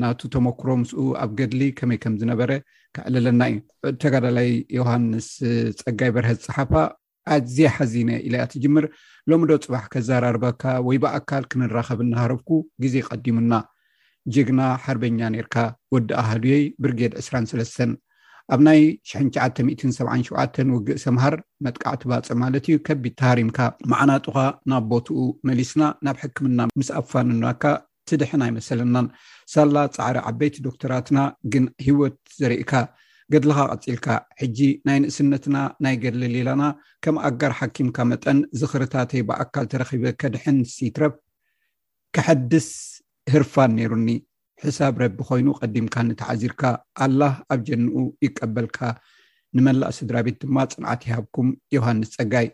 ናቱ 0.00 0.20
ተመክሮ 0.34 0.68
ምስ 0.82 0.90
ኣብ 1.22 1.30
ገድሊ 1.38 1.62
ከመይ 1.78 1.98
ከም 2.02 2.14
ዝነበረ 2.20 2.50
ካዕለለና 2.96 3.42
እዩ 3.52 3.56
ተጋዳላይ 4.02 4.50
ዮሃንስ 4.78 5.28
ፀጋይ 5.80 6.10
በረሀ 6.16 6.32
ፀሓፋ 6.46 6.72
ኣዝያ 7.34 7.68
ሓዚነ 7.78 8.10
ኢለኣትጅምር 8.26 8.84
ሎሚ 9.30 9.42
ዶ 9.50 9.52
ፅባሕ 9.64 9.84
ከዘራርበካ 9.94 10.62
ወይ 10.88 10.98
ብኣካል 11.04 11.44
ክንራከብ 11.50 12.00
እናሃረብኩ 12.06 12.50
ግዜ 12.84 12.94
ይቀዲሙና 13.02 13.52
ጀግና 14.34 14.60
ሓርበኛ 14.84 15.20
ነርካ 15.34 15.56
ወዲ 15.96 16.08
ኣህድዮይ 16.22 16.64
ብርጌድ 16.82 17.12
2ስራን 17.20 17.48
ሰለስተን 17.52 17.90
ኣብ 18.52 18.60
ናይ 18.66 18.80
977 19.10 20.72
ውግእ 20.74 20.98
ሰምሃር 21.04 21.34
መጥቃዕቲ 21.64 22.02
ባፅዕ 22.10 22.34
ማለት 22.42 22.64
እዩ 22.70 22.76
ከቢድ 22.86 23.14
ተሃሪምካ 23.20 23.58
መዓናጡኻ 23.92 24.36
ናብ 24.70 24.84
ቦትኡ 24.90 25.18
መሊስና 25.50 25.82
ናብ 26.06 26.16
ሕክምና 26.22 26.60
ምስ 26.80 26.88
ኣፋንንባካ 27.00 27.64
ትድሕን 28.10 28.42
ኣይመሰለናን 28.46 29.06
ሳላ 29.52 29.76
ፃዕሪ 29.94 30.16
ዓበይቲ 30.30 30.56
ዶክተራትና 30.66 31.18
ግን 31.54 31.64
ሂወት 31.86 32.18
ዘርእካ 32.40 32.72
ገድልካ 33.32 33.58
ቀፂልካ 33.72 34.06
ሕጂ 34.40 34.58
ናይ 34.88 34.98
ንእስነትና 35.02 35.56
ናይ 35.84 35.94
ገድሊ 36.02 36.24
ሌላና 36.36 36.62
ከም 37.04 37.16
ኣጋር 37.28 37.52
ሓኪምካ 37.60 37.96
መጠን 38.10 38.40
ዝኽርታተይ 38.60 39.22
ብኣካል 39.28 39.68
ተረኪበ 39.74 40.04
ከድሕን 40.22 40.58
ሲትረፍ 40.74 41.14
ክሐድስ 42.16 42.68
ህርፋን 43.34 43.72
ነይሩኒ 43.78 44.08
ሕሳብ 44.66 44.94
ረቢ 45.02 45.16
ኮይኑ 45.28 45.46
ቀዲምካ 45.60 45.94
ንተዓዚርካ 46.08 46.60
ኣላ 47.04 47.20
ኣብ 47.52 47.60
ጀንኡ 47.68 47.94
ይቀበልካ 48.24 48.78
ንመላእ 49.56 49.90
ስድራ 49.96 50.16
ቤት 50.26 50.36
ድማ 50.44 50.56
ፅንዓት 50.72 51.00
ይሃብኩም 51.08 51.48
ዮሃንስ 51.74 52.10
ፀጋይ 52.18 52.46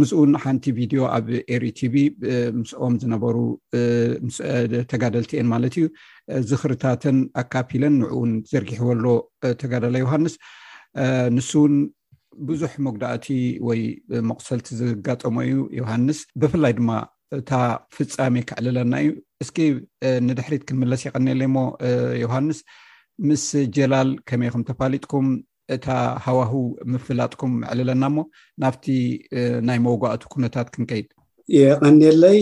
ምስውን 0.00 0.32
ሓንቲ 0.42 0.64
ቪድዮ 0.78 1.00
ኣብ 1.16 1.26
ኤሪቲቪ 1.54 1.94
ምስኦም 2.58 2.94
ዝነበሩ 3.02 3.36
ተጋደልቲእኤን 4.92 5.48
ማለት 5.54 5.74
እዩ 5.80 5.86
ዝኽርታትን 6.50 7.18
ኣካፊለን 7.42 7.94
ንዑኡን 8.02 8.32
ዘርጊሕበሎ 8.52 9.06
ተጋዳለ 9.62 9.94
ዮሃንስ 10.04 10.36
ንሱውን 11.38 11.74
ብዙሕ 12.50 12.72
መጉዳእቲ 12.88 13.26
ወይ 13.70 13.80
መቁሰልቲ 14.28 14.68
ዝጋጠመ 14.82 15.36
እዩ 15.48 15.56
ዮሃንስ 15.80 16.20
ብፍላይ 16.42 16.74
ድማ 16.80 16.90
እታ 17.38 17.50
ፍፃሜ 17.96 18.34
ክዕልለና 18.50 18.94
እዩ 19.02 19.10
እስኪ 19.42 19.58
ንድሕሪት 20.28 20.62
ክንምለስ 20.68 21.02
ይቀኒየለይሞ 21.06 21.56
ዮሃንስ 22.22 22.58
ምስ 23.28 23.44
ጀላል 23.76 24.10
ከመይኩም 24.28 24.62
ተፋሊጥኩም 24.70 25.28
እታ 25.74 25.86
ሃዋህ 26.24 26.52
ምፍላጥኩም 26.92 27.52
ዕልለና 27.72 28.04
ሞ 28.14 28.22
ናብቲ 28.62 28.84
ናይ 29.68 29.78
መጋኣቱ 29.86 30.22
ኩነታት 30.34 30.68
ክንከይድ 30.74 31.08
ይቀኒለይ 31.56 32.40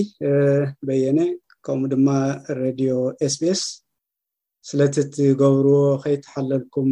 በየነ 0.89 1.19
ከምኡ 1.67 1.89
ድማ 1.93 2.09
ሬድዮ 2.63 2.93
ኤስቢኤስ 3.27 3.63
ስለትትገብርዎ 4.69 5.77
ከይተሓለልኩም 6.05 6.89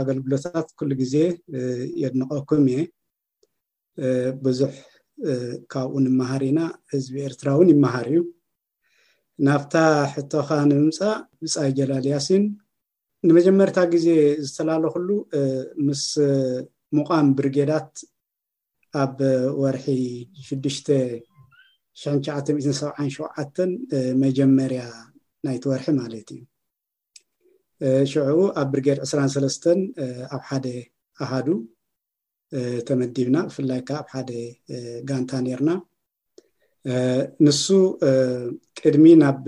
ኣገልግሎታት 0.00 0.68
ኩሉ 0.78 0.90
ግዜ 1.00 1.14
የድንቀኩም 2.02 2.64
እየ 2.72 2.78
ብዙሕ 4.46 4.72
ካብኡ 5.72 5.92
ንመሃር 6.06 6.42
ኢና 6.50 6.60
ህዝቢ 6.92 7.14
ኤርትራ 7.28 7.48
እውን 7.56 7.70
ይመሃር 7.74 8.06
እዩ 8.12 8.20
ናብታ 9.46 9.74
ሕቶኻ 10.14 10.48
ንምምፃእ 10.70 11.12
ብፃ 11.42 11.54
ጀላልያሲን 11.78 12.44
ንመጀመርታ 13.28 13.78
ግዜ 13.92 14.06
ዝተላለኩሉ 14.46 15.08
ምስ 15.86 16.02
ሙቓም 16.96 17.26
ብርጌዳት 17.38 17.90
ኣብ 19.02 19.18
ወርሒ6977 19.62 21.24
መጀመርያ 24.24 24.82
ናይቲ 25.46 25.64
ወርሒ 25.72 25.86
ማለት 26.00 26.28
እዩ 26.34 26.40
ሽዑ 28.12 28.40
ኣብ 28.62 28.68
ብርጌድ 28.72 28.98
23 29.04 29.68
ኣብ 30.34 30.42
ሓደ 30.48 30.66
ኣሃዱ 31.26 31.48
ተመዲብና 32.88 33.36
ብፍላይ 33.48 33.80
ካዓ 33.88 33.98
ኣብ 34.02 34.08
ሓደ 34.14 34.30
ጋንታ 35.10 35.30
ነርና 35.46 35.70
ንሱ 36.86 37.62
ቅድሚ 38.80 39.04
ናብ 39.22 39.40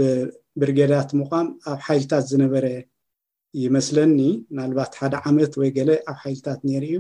ብርጌዳት 0.61 1.09
ምቋም 1.19 1.49
ኣብ 1.73 1.79
ሓይልታት 1.87 2.25
ዝነበረ 2.31 2.67
ይመስለኒ 3.65 4.19
ናልባት 4.59 4.93
ሓደ 5.01 5.15
ዓመት 5.29 5.53
ወይ 5.61 5.71
ገለ 5.77 5.91
ኣብ 6.11 6.19
ሓይልታት 6.23 6.61
ነይሩ 6.69 6.85
እዩ 6.93 6.99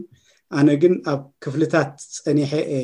ኣነ 0.59 0.69
ግን 0.83 0.95
ኣብ 1.13 1.21
ክፍልታት 1.45 1.93
ፀኒሐ 2.25 2.53
የ 2.75 2.77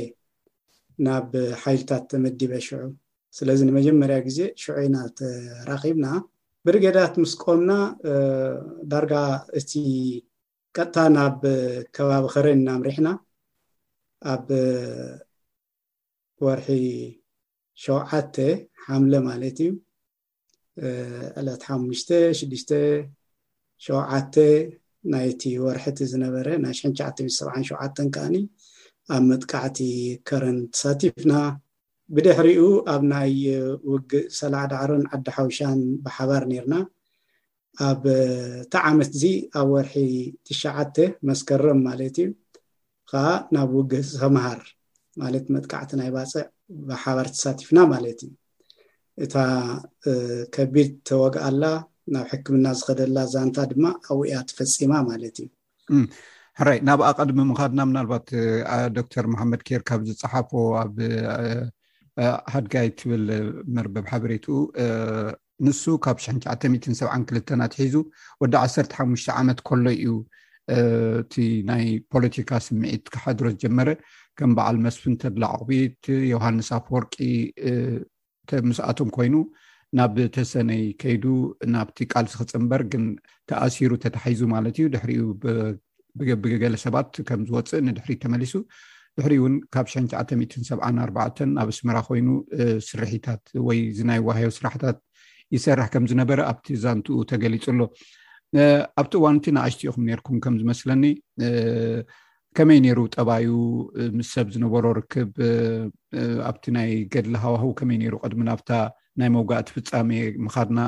ናብ 1.07 1.29
ሓይልታት 1.63 2.03
ተመዲበ 2.13 2.53
ሽዑ 2.67 2.81
ስለዚ 3.39 3.59
ንመጀመርያ 3.69 4.19
ግዜ 4.29 4.39
ሽዑኢና 4.63 4.97
ተራኺብና 5.19 6.07
ብርጌዳት 6.69 7.15
ምስ 7.23 7.33
ቆምና 7.45 7.73
ዳርጋ 8.91 9.15
እቲ 9.61 9.73
ቀጥታ 10.77 10.97
ናብ 11.17 11.39
ከባቢ 11.97 12.25
ኸረ 12.35 12.47
እናምሪሕና 12.59 13.09
ኣብ 14.33 14.47
ወርሒ 16.45 16.69
ሸውዓተ 17.83 18.37
ሓምለ 18.87 19.15
ማለት 19.29 19.57
እዩ 19.65 19.71
ዕለት 21.41 21.63
5ሙ6 21.73 22.09
7ዓ 23.87 24.11
ናይቲ 25.13 25.43
ወርሕቲ 25.65 25.99
ዝነበረ 26.13 26.47
ናይ 26.65 26.75
977 26.79 28.01
ከኣኒ 28.15 28.37
ኣብ 29.15 29.23
መጥቃዕቲ 29.31 29.79
ከረን 30.29 30.59
ትሳቲፍና 30.73 31.33
ብድሕሪኡ 32.15 32.63
ኣብ 32.95 33.03
ናይ 33.13 33.33
ውግ 33.93 34.11
ሰላዕዳዕርን 34.39 35.05
ዓዲ 35.15 35.27
ሓውሻን 35.37 35.79
ብሓባር 36.05 36.43
ነርና 36.51 36.75
ኣብ 37.89 38.03
እቲ 38.65 38.75
ዓመት 38.91 39.11
እዚ 39.17 39.25
ኣብ 39.61 39.69
ወርሒ 39.77 39.95
ትሸዓተ 40.47 40.97
መስከርም 41.31 41.81
ማለት 41.89 42.17
እዩ 42.25 42.29
ከዓ 43.11 43.27
ናብ 43.57 43.69
ውግ 43.79 43.93
ሰምሃር 44.21 44.63
ማለት 45.23 45.45
መጥቃዕቲ 45.57 45.91
ናይ 46.01 46.11
ባፅዕ 46.17 46.45
ብሓባር 46.89 47.29
ተሳቲፍና 47.35 47.79
ማለት 47.93 48.19
እዩ 48.27 48.35
እታ 49.25 49.35
ከቢድ 50.55 50.91
ተወግኣላ 51.09 51.65
ናብ 52.15 52.27
ሕክምና 52.33 52.67
ዝከደላ 52.81 53.17
ዛንታ 53.35 53.57
ድማ 53.71 53.85
ኣውኣ 54.13 54.31
ትፈፂማ 54.51 54.93
ማለት 55.11 55.37
እዩ 55.45 55.49
ሕራይ 56.61 56.79
ናብ 56.89 57.01
ኣቐዲሚምካድና 57.09 57.81
ምናልባት 57.91 58.29
ዶክተር 58.99 59.25
ማሓመድ 59.33 59.61
ኬር 59.69 59.83
ካብ 59.89 60.01
ዝፀሓፎ 60.09 60.51
ኣብ 60.83 60.95
ሃድጋይ 62.55 62.89
ትብል 63.01 63.25
መርበብ 63.75 64.07
ሓበሬትኡ 64.13 64.57
ንሱ 65.67 65.83
ካብ 66.05 66.17
972 66.25 67.53
ኣትሒዙ 67.67 67.95
ወዲ 68.43 68.55
1ሓሽ 68.65 69.25
ዓመት 69.41 69.61
ከሎ 69.69 69.87
እዩ 69.99 70.13
እቲ 71.23 71.35
ናይ 71.69 71.85
ፖለቲካ 72.13 72.51
ስምዒት 72.67 73.05
ካሓድሮ 73.13 73.45
ዝጀመረ 73.53 73.89
ከም 74.39 74.51
በዓል 74.57 74.77
መስፍንተብላዓቅቢት 74.87 76.05
ዮሃንስ 76.33 76.69
ኣፍወርቂ 76.79 77.15
ምስኣቶም 78.69 79.09
ኮይኑ 79.17 79.37
ናብ 79.99 80.15
ተሰነይ 80.37 80.83
ከይዱ 81.01 81.25
ናብቲ 81.75 81.99
ቃል 82.13 82.27
ስክፅምበር 82.33 82.83
ግን 82.93 83.05
ተኣሲሩ 83.51 83.91
ተታሒዙ 84.05 84.41
ማለት 84.55 84.75
እዩ 84.81 84.87
ድሕሪኡ 84.95 85.25
ብቢ 86.19 86.53
ገለ 86.63 86.75
ሰባት 86.85 87.11
ከም 87.29 87.43
ዝወፅእ 87.49 87.83
ንድሕሪ 87.89 88.15
ተመሊሱ 88.25 88.55
ድሕሪ 89.19 89.35
እውን 89.41 89.55
ካብ 89.75 89.87
974 89.97 91.43
ኣብ 91.63 91.69
እስምራ 91.75 91.99
ኮይኑ 92.09 92.29
ስርሒታት 92.89 93.43
ወይ 93.69 93.81
ዚናይ 93.99 94.21
ዋሂ 94.29 94.41
ስራሕታት 94.59 94.99
ይሰርሕ 95.55 95.89
ከምዝነበረ 95.95 96.39
ኣብቲ 96.53 96.67
እዛእንትኡ 96.77 97.17
ተገሊፁ 97.33 97.65
ኣሎ 97.75 97.81
ኣብቲ 99.01 99.13
እዋንቲ 99.21 99.45
ንኣሽትኡ 99.57 99.91
ኩም 99.97 100.05
ነርኩም 100.09 100.37
ከም 100.45 100.55
ዝመስለኒ 100.63 101.03
ከመይ 102.59 102.79
ነይሩ 102.85 103.01
ጠባዩ 103.15 103.45
ምስ 104.19 104.29
ሰብ 104.37 104.47
ዝነበሮ 104.55 104.85
ርክብ 104.97 105.29
ኣብቲ 106.51 106.65
ናይ 106.77 106.89
ገድሊ 107.15 107.35
ሃዋህ 107.43 107.63
ከመይ 107.79 107.99
ነሩ 108.01 108.15
ቅድሚ 108.27 108.41
ናብታ 108.49 108.71
ናይ 109.21 109.29
መውጋእቲ 109.35 109.69
ፍፃሚ 109.75 110.11
ምካድና 110.47 110.81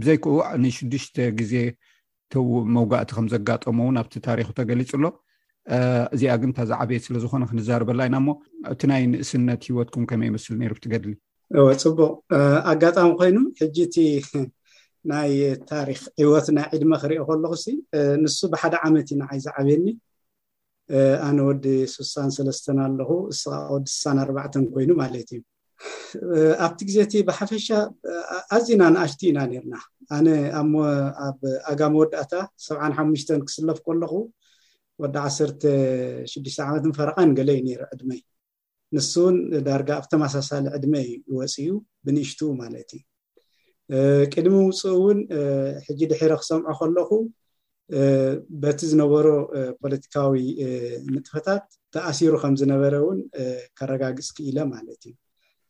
ብዘይክ 0.00 0.24
ንሽዱሽተ 0.64 1.16
ግዜ 1.40 1.54
መውጋእቲ 2.78 3.08
ከምዘጋጠሞ 3.18 3.78
ውን 3.90 3.96
ኣብቲ 4.02 4.14
ታሪኩ 4.26 4.48
ተገሊፅ 4.58 4.90
ኣሎ 4.98 5.04
እዚኣ 6.14 6.34
ግንታ 6.42 6.58
ዝዓበየ 6.72 6.98
ስለዝኮነ 7.06 7.42
ክንዛርበላ 7.52 8.00
ኢና 8.10 8.16
ሞ 8.26 8.28
እቲ 8.72 8.82
ናይ 8.90 9.02
ንእስነት 9.12 9.62
ሂወትኩም 9.70 10.04
ከመይ 10.10 10.30
መስሊ 10.34 10.66
ሩ 10.70 10.74
ትገድሊ 10.84 11.12
እወ 11.60 11.68
ፅቡቅ 11.82 11.98
ኣጋጣሚ 12.74 13.08
ኮይኑ 13.20 13.38
ሕጂ 13.60 13.76
እቲ 13.88 13.96
ናይ 15.12 15.32
ታሪክ 15.72 16.00
ሂወት 16.24 16.46
ናይ 16.58 16.66
ዒድመ 16.76 16.92
ክሪኦ 17.04 17.22
ከለኩ 17.30 17.52
ንሱ 18.24 18.38
ብሓደ 18.52 18.74
ዓመት 18.86 19.08
ኢንዓይ 19.14 19.40
ዝዓብየኒ 19.48 19.84
ኣነ 21.26 21.38
eh, 21.40 21.44
ወዲ 21.48 21.64
6ሳን 21.92 22.28
ሰለስተ 22.36 22.66
ኣለኹ 22.84 23.10
ንስ 23.32 23.40
ወዲ 23.72 23.86
ሳኣዕ 24.02 24.28
ኮይኑ 24.74 24.90
ማለት 25.02 25.28
እዩ 25.36 25.40
eh፣ 26.36 26.54
ኣብቲ 26.66 26.78
ግዜእቲ 26.88 27.12
ብሓፈሻ 27.28 27.68
ኣዝና 28.56 28.82
ንኣሽቲ 28.94 29.20
ኢና 29.30 29.38
ነርና 29.50 29.74
ኣነኣብ 30.16 30.72
ኣጋ 31.70 31.80
መወዳእታ 31.94 32.32
7ሓ 32.66 32.98
ክስለፍ 33.46 33.78
ከለኩ 33.86 34.14
ወዲ 35.04 35.16
16ዓት 36.34 36.84
ፈረቃን 36.98 37.30
ገለዩ 37.40 37.58
ነይሩ 37.68 37.82
ዕድመይ 37.94 38.20
ንስውን 38.96 39.36
ዳርጋ 39.68 39.90
ኣብ 40.00 40.04
ተመሳሳሊ 40.14 40.64
ዕድመዩ 40.78 41.08
ይወፂኡ 41.32 41.72
ብንእሽትኡ 42.06 42.48
ማለት 42.62 42.90
እዩ 42.96 43.04
eh፣ 43.96 44.22
ቅድሚ 44.32 44.54
ውፁኡ 44.68 44.90
እውን 45.00 45.18
ሕጂ 45.88 46.00
ድሕረ 46.12 46.32
ክሰምዖ 46.42 46.68
ከለኹ 46.80 47.10
በቲ 48.62 48.78
ዝነበሮ 48.90 49.26
ፖለቲካዊ 49.82 50.34
ንጥፈታት 51.14 51.64
ተኣሲሩ 51.94 52.34
ከምዝነበረ 52.42 52.94
እውን 53.04 53.18
ከረጋግፅ 53.78 54.28
ክኢለ 54.36 54.58
ማለት 54.74 55.00
እዩ 55.10 55.14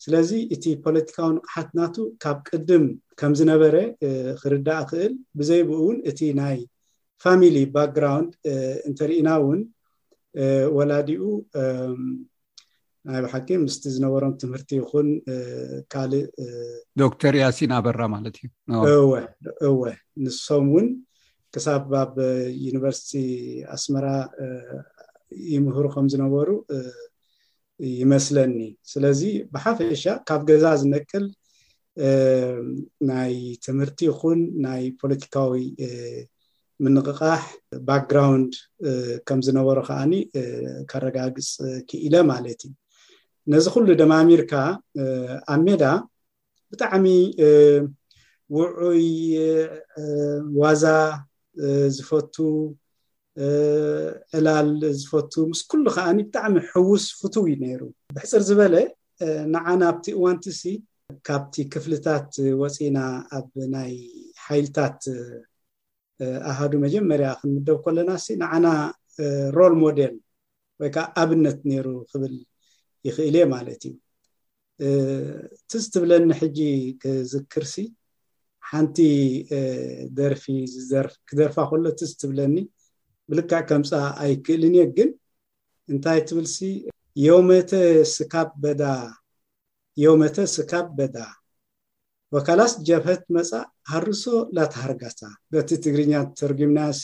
ስለዚ 0.04 0.30
እቲ 0.54 0.64
ፖለቲካዊ 0.86 1.28
ንቕሓትናቱ 1.36 1.96
ካብ 2.24 2.38
ቅድም 2.50 2.84
ከም 3.20 3.32
ዝነበረ 3.40 3.74
ክርዳእ 4.42 4.84
ክእል 4.90 5.12
ብዘይብኡእውን 5.38 5.98
እቲ 6.12 6.20
ናይ 6.40 6.58
ፋሚሊ 7.24 7.56
ባክግራንድ 7.74 8.30
እንትሪኢና 8.90 9.28
እውን 9.42 9.60
ወላድኡ 10.76 11.22
ናይ 13.08 13.20
ብሓቂ 13.26 13.48
ምስቲ 13.64 13.84
ዝነበሮም 13.96 14.32
ትምህርቲ 14.40 14.70
ይኹን 14.80 15.08
ካልእ 15.92 16.24
ዶክተር 17.02 17.34
ያሲን 17.42 17.70
ኣበራ 17.78 18.00
ማለት 18.14 18.36
እዩወወ 18.44 19.82
ንሶም 20.24 20.66
ውን 20.74 20.88
ክሳብ 21.55 21.84
ኣብ 22.01 22.14
ዩኒቨርስቲ 22.64 23.11
ኣስመራ 23.74 24.07
ይምህሩ 25.53 25.84
ከምዝነበሩ 25.94 26.48
ይመስለኒ 28.01 28.57
ስለዚ 28.92 29.20
ብሓፈ 29.55 29.78
እሻ 29.94 30.05
ካብ 30.28 30.40
ገዛ 30.48 30.64
ዝነክል 30.80 31.24
ናይ 33.09 33.32
ትምህርቲ 33.66 33.98
ይኹን 34.09 34.40
ናይ 34.66 34.82
ፖለቲካዊ 35.01 35.55
ምንቅቃሕ 36.84 37.40
ባክግራውንድ 37.88 38.53
ከም 39.30 39.40
ዝነበሩ 39.46 39.78
ከዓኒ 39.88 40.12
ከረጋግፅ 40.92 41.48
ክኢለ 41.88 42.14
ማለት 42.32 42.61
እዩ 42.68 42.72
ነዚ 43.55 43.64
ኩሉ 43.74 43.86
ድማ 44.01 44.12
ሚርካ 44.28 44.53
ኣብ 45.55 45.61
ሜዳ 45.66 45.82
ብጣዕሚ 46.72 47.07
ውዑይ 48.57 49.05
ዋዛ 50.61 50.82
ዝፈቱ 51.96 52.34
ዕላል 54.36 54.70
ዝፈቱ 55.01 55.32
ምስ 55.51 55.61
ኩሉ 55.70 55.82
ከዓኒ 55.96 56.18
ብጣዕሚ 56.28 56.55
ሕውስ 56.72 57.05
ፍትው 57.18 57.44
ዩ 57.51 57.53
ነይሩ 57.64 57.80
ብሕፅር 58.14 58.42
ዝበለ 58.48 58.74
ንዓና 59.53 59.82
ኣብቲ 59.92 60.05
እዋንቲ 60.18 60.44
ሲ 60.61 60.72
ካብቲ 61.28 61.55
ክፍልታት 61.74 62.30
ወፂና 62.61 62.98
ኣብ 63.38 63.48
ናይ 63.74 63.92
ሓይልታት 64.46 65.01
ኣሃዱ 66.51 66.72
መጀመርያ 66.84 67.28
ክንምደብ 67.40 67.78
ኮለና 67.84 68.11
ሲ 68.24 68.28
ንዓና 68.42 68.66
ሮል 69.59 69.74
ሞደል 69.82 70.14
ወይ 70.82 70.90
ከዓ 70.94 71.05
ኣብነት 71.22 71.59
ነይሩ 71.70 71.86
ክብል 72.11 72.34
ይኽእል 73.09 73.34
እየ 73.38 73.44
ማለት 73.55 73.82
እዩ 73.90 73.94
እቲዝትብለኒ 75.64 76.28
ሕጂ 76.40 76.59
ክዝክርሲ 77.03 77.74
ሓንቲ 78.72 78.98
ደርፊ 80.18 80.44
ዝክደርፋ 80.90 81.56
ከሎትዝትብለኒ 81.70 82.56
ብልካዕ 83.30 83.62
ከምፃ 83.70 83.90
ኣይክእልንእ 84.22 84.78
ግን 84.96 85.10
እንታይ 85.92 86.20
ትብልሲ 86.28 86.56
የመተ 87.24 87.72
ስበ 88.14 88.62
የመተ 90.02 90.36
ስካብ 90.54 90.86
በዳ 90.98 91.16
ወካላስ 92.34 92.72
ጀብሀት 92.88 93.22
መፃእ 93.36 93.66
ሃርሶ 93.90 94.24
ላተሃርጋሳ 94.56 95.20
በቲ 95.52 95.68
ትግርኛ 95.84 96.12
ተርጉምናሲ 96.40 97.02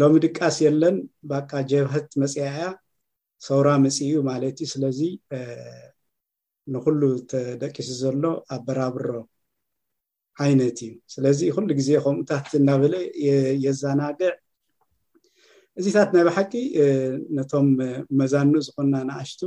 ሎሚ 0.00 0.14
ድቃስ 0.24 0.56
የለን 0.66 0.96
ባቃ 1.32 1.50
ጀብሃት 1.72 2.08
መፅኣዕእያ 2.22 2.64
ሰውራ 3.46 3.68
ምፂ 3.84 3.96
እዩ 4.06 4.14
ማለት 4.30 4.56
እዩ 4.64 4.70
ስለዚ 4.74 5.00
ንኩሉ 6.74 7.00
ተደቂሱ 7.32 7.88
ዘሎ 8.02 8.22
ኣበራብሮ 8.56 9.08
ዓይነት 10.44 10.78
እዩ 10.86 10.92
ስለዚ 11.14 11.40
ኩሉ 11.54 11.68
ግዜ 11.80 11.88
ከምኡ 12.04 12.16
ንታቲ 12.20 12.50
እናበለ 12.60 12.94
የዘናግዕ 13.64 14.32
እዚታት 15.80 16.08
ናይ 16.14 16.22
ብሓቂ 16.28 16.52
ነቶም 17.36 17.68
መዛኑ 18.20 18.52
ዝኮና 18.66 18.94
ንኣሽቱ 19.08 19.40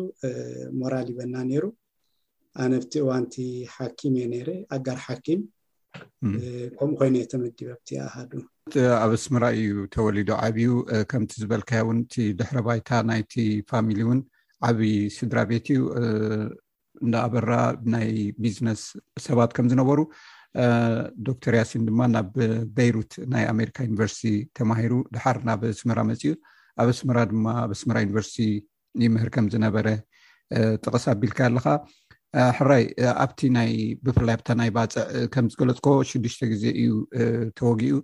ሞራል 0.79 1.07
ይበና 1.11 1.35
ነይሩ 1.49 1.65
ኣነብቲ 2.63 2.91
እዋንቲ 3.03 3.35
ሓኪም 3.75 4.13
እየ 4.19 4.25
ነይረ 4.33 4.49
ኣጋር 4.75 4.97
ሓኪም 5.05 5.41
ከምኡ 6.79 6.93
ኮይኑ 6.99 7.15
የ 7.21 7.25
ተመዲብብቲ 7.33 7.89
ሃ 8.13 8.17
ኣብ 9.03 9.11
እስምራ 9.17 9.43
እዩ 9.57 9.75
ተወሊዶ 9.95 10.29
ዓብዩ 10.45 10.69
ከምቲ 11.09 11.31
ዝበልካዮ 11.41 11.83
ውን 11.89 11.99
እቲ 12.05 12.13
ድሕረ 12.39 12.57
ባይታ 12.67 12.89
ናይቲ 13.09 13.33
ፋሚሊ 13.71 13.99
እውን 14.05 14.19
ዓብይ 14.69 14.95
ስድራ 15.17 15.37
ቤት 15.51 15.67
እዩ 15.75 15.79
እንዳ 17.05 17.13
ኣበራ 17.27 17.51
ናይ 17.93 18.09
ቢዝነስ 18.43 18.81
ሰባት 19.27 19.51
ከም 19.57 19.67
ዝነበሩ 19.73 19.99
ዶክተር 21.27 21.53
ያስን 21.59 21.85
ድማ 21.87 22.01
ናብ 22.15 22.29
ቤይሩት 22.75 23.13
ናይ 23.33 23.43
ኣሜሪካ 23.53 23.77
ዩኒቨርስቲ 23.87 24.21
ተማሂሩ 24.57 24.93
ድሓር 25.15 25.37
ናብ 25.49 25.61
ኣስምራ 25.73 25.99
መፅኡ 26.09 26.31
ኣብ 26.81 26.87
ኣስምራ 26.93 27.17
ድማ 27.31 27.45
ኣብ 27.65 27.71
ኣስምራ 27.75 27.97
ዩኒቨርስቲ 28.05 28.37
ይምህር 29.05 29.29
ከም 29.35 29.45
ዝነበረ 29.53 29.87
ጥቕስ 30.83 31.05
ኣቢልካ 31.13 31.39
ኣለካ 31.49 31.67
ሕራይ 32.57 32.83
ኣብቲ 33.23 33.39
ብፍላይ 34.05 34.35
ኣብታ 34.37 34.49
ናይ 34.59 34.69
ባፅዕ 34.77 35.03
ከምዝገለፅኮ 35.33 35.89
ሽዱሽተ 36.09 36.41
ግዜ 36.51 36.63
እዩ 36.83 36.91
ተወጊኡ 37.59 37.97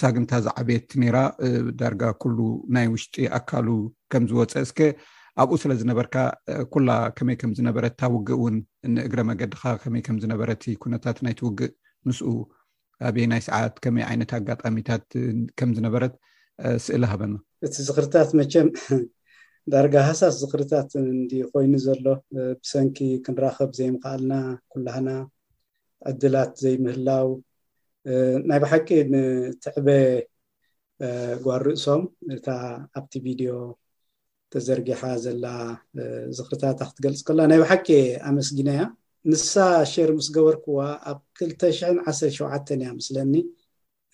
ሳግንታ 0.00 0.32
ዝዓብት 0.46 0.88
ኔራ 1.02 1.16
ዳርጋ 1.80 2.02
ኩሉ 2.22 2.38
ናይ 2.76 2.86
ውሽጢ 2.94 3.16
ኣካሉ 3.38 3.68
ከምዝወፀ 4.14 4.54
እስከ 4.68 4.78
ኣብኡ 5.42 5.56
ስለ 5.62 5.72
ዝነበርካ 5.80 6.14
ኩላ 6.74 6.90
ከመይ 7.18 7.36
ከምዝነበረት 7.40 7.92
እታውግእ 7.96 8.38
ውን 8.44 8.56
ንእግረ 8.94 9.20
መገድካ 9.30 9.64
ከመይ 9.82 10.02
ከምዝነበረቲ 10.06 10.64
ኩነታት 10.82 11.18
ናይትውግእ 11.26 11.72
ምስኡ 12.06 12.30
ኣብየ 13.08 13.24
ናይ 13.32 13.42
ሰዓት 13.48 13.74
ከመይ 13.84 14.04
ዓይነት 14.10 14.30
ኣጋጣሚታት 14.38 15.04
ከም 15.58 15.70
ዝነበረት 15.76 16.14
ስእሊ 16.84 17.02
ሃበና 17.12 17.34
እቲ 17.66 17.74
ዝኽርታት 17.88 18.28
መቸም 18.40 18.68
ዳርጋ 19.72 19.94
ሃሳስ 20.08 20.34
ዝኽርታት 20.42 20.90
እን 21.00 21.08
ኮይኑ 21.52 21.72
ዘሎ 21.86 22.04
ብሰንኪ 22.60 22.98
ክንራከብ 23.24 23.70
ዘይምኽኣልና 23.78 24.32
ኩላሃና 24.72 25.10
ዕድላት 26.10 26.52
ዘይምህላው 26.62 27.28
ናይ 28.48 28.60
ብሓቂ 28.64 28.88
ንትዕበ 29.12 29.88
ጓርእሶም 31.46 32.02
እታ 32.36 32.48
ኣብቲ 32.98 33.12
ቪድዮ 33.26 33.50
ተዘርጊሓ 34.52 35.00
ዘላ 35.24 35.46
ዝኽሪታት 36.38 36.78
ኣክትገልፅ 36.86 37.20
ከሎና 37.26 37.46
ናይ 37.52 37.58
ባሓቂ 37.64 37.86
ኣመስጊና 38.30 38.68
እያ 38.76 38.82
ንሳ 39.30 39.44
ሸር 39.92 40.10
ምስ 40.18 40.26
ገበርክዋ 40.36 40.78
ኣብ 41.10 41.18
21ሸን 41.40 41.96
እያ 42.82 42.90
ምስለኒ 42.98 43.34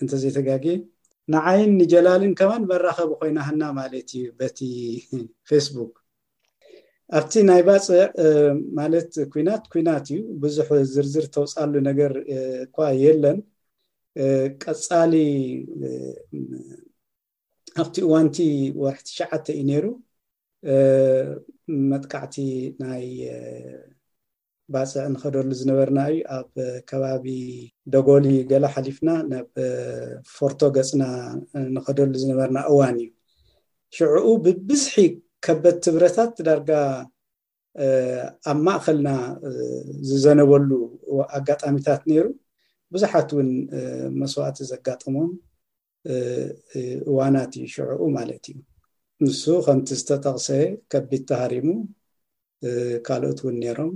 እንተዘይተጋጊ 0.03 0.65
ንዓይን 1.33 1.71
ንጀላልን 1.81 2.33
ከማን 2.39 2.63
መራከቢ 2.71 3.11
ኮይናሃና 3.21 3.63
ማለት 3.81 4.09
እዩ 4.19 4.25
በቲ 4.41 4.59
ፌስቡክ 5.51 5.93
ኣብቲ 7.19 7.33
ናይ 7.49 7.63
ባፅዕ 7.69 7.99
ማለት 8.79 9.11
ኩናት 9.33 9.65
ኩናት 9.73 10.07
እዩ 10.15 10.21
ብዙሕ 10.43 10.69
ዝርዝር 10.93 11.27
ተውፃሉ 11.35 11.73
ነገር 11.89 12.13
እኳ 12.65 12.77
የለን 13.03 13.39
ቀፃሊ 14.63 15.13
ኣብቲ 17.83 17.97
እዋንቲ 18.07 18.39
ወርሒ 18.83 19.01
ትሽዓተ 19.09 19.47
እዩ 19.57 19.63
ነይሩ 19.71 19.87
መጥካዕቲ 21.93 22.37
ናይ 22.83 23.05
ባፅዕ 24.73 25.07
ንኸደሉ 25.15 25.49
ዝነበርና 25.61 25.99
እዩ 26.11 26.19
ኣብ 26.37 26.49
ከባቢ 26.91 27.27
ደጎሊ 27.95 28.27
ገላ 28.51 28.67
ሓሊፍና 28.75 29.11
ናብ 29.31 29.49
ፎርቶ 30.37 30.61
ገፅና 30.77 31.03
ንኸደሉ 31.75 32.13
ዝነበርና 32.23 32.59
እዋን 32.73 32.97
እዩ 33.03 33.09
ሽዑኡ 33.97 34.27
ብብዝሒ 34.45 34.97
ከበት 35.47 35.77
ትብረታት 35.87 36.33
ዳርጋ 36.47 36.71
ኣብ 38.53 38.59
ማእከልና 38.67 39.09
ዝዘነበሉ 40.11 40.71
ኣጋጣሚታት 41.39 42.03
ነይሩ 42.11 42.27
ብዙሓት 42.95 43.29
እውን 43.35 43.51
መስዋእቲ 44.23 44.59
ዘጋጥሞም 44.73 45.31
እዋናት 47.11 47.51
እዩ 47.61 47.67
ሽዕኡ 47.75 48.01
ማለት 48.17 48.45
እዩ 48.53 48.57
ንሱ 49.25 49.43
ከምቲ 49.69 49.89
ዝተጠቕሰ 50.01 50.49
ከቢድ 50.93 51.23
ተሃሪሙ 51.33 51.69
ካልኦት 53.07 53.39
እውን 53.45 53.57
ነይሮም 53.63 53.93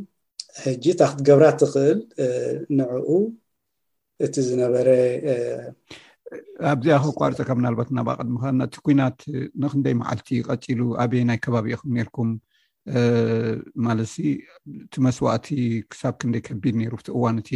ሕጂ 0.64 0.84
ታክትገብራ 1.00 1.44
ትክእል 1.60 1.98
ንዕኡ 2.78 3.08
እቲ 4.26 4.34
ዝነበረ 4.48 4.88
ኣብዚኣ 6.72 6.94
ከኣቋርፀካብ 7.04 7.58
ናልባት 7.64 7.88
እናባቅድምከ 7.92 8.42
ናእቲ 8.58 8.74
ኩናት 8.86 9.18
ንክንደይ 9.62 9.94
መዓልቲ 10.00 10.28
ቀፂሉ 10.48 10.80
ኣበይ 11.02 11.22
ናይ 11.28 11.38
ከባቢኡኹም 11.44 11.90
ነርኩም 11.98 12.30
ማለት 13.86 14.12
እቲ 14.84 14.94
መስዋእቲ 15.06 15.46
ክሳብ 15.92 16.14
ክንደይ 16.20 16.42
ከቢድ 16.48 16.74
ነይሩ 16.80 16.92
ብቲ 17.00 17.08
እዋንእቲ 17.18 17.50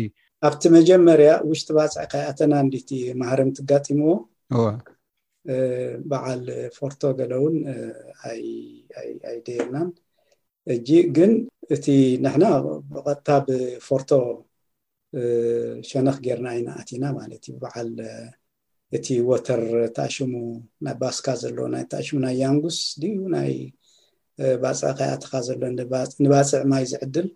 ኣብቲ 0.49 0.63
መጀመርያ 0.79 1.31
ውሽጢ 1.49 1.69
ባፅዕ 1.77 2.05
ካይኣተና 2.13 2.53
ንድቲ 2.69 2.91
ማሃርም 3.21 3.51
ትጋፂምዎ 3.59 4.13
ዋ 4.65 4.69
በዓል 6.11 6.43
ፈርቶ 6.79 7.01
ገለ 7.19 7.33
ውን 7.45 7.57
ኣይ 8.31 8.43
ደየናን 9.47 9.89
እ 10.73 10.77
ግን 11.17 11.33
እቲ 11.75 11.87
ናሕና 12.25 12.45
ብቀጥታ 12.93 13.29
ብፎርቶ 13.47 14.11
ሸነኽ 15.89 16.17
ጌርና 16.27 16.47
ኢና 16.59 16.67
ኣቲኢና 16.81 17.05
ማለት 17.19 17.43
እዩ 17.49 17.55
በዓል 17.65 17.91
እቲ 18.97 19.07
ወተር 19.29 19.63
ተኣሽሙ 19.97 20.33
ናይ 20.85 20.95
ባስካ 21.03 21.27
ዘሎዎ 21.43 21.67
ና 21.75 21.77
ተኣሽሙ 21.93 22.17
ናይ 22.25 22.35
ያንጉስ 22.43 22.79
ድዩ 23.03 23.15
ናይ 23.35 23.53
ባፅዕ 24.63 24.91
ከኣትኻ 24.99 25.33
ዘሎ 25.49 25.61
ንባፅዕ 25.77 26.63
ማይ 26.73 26.85
ዝዕድል 26.93 27.29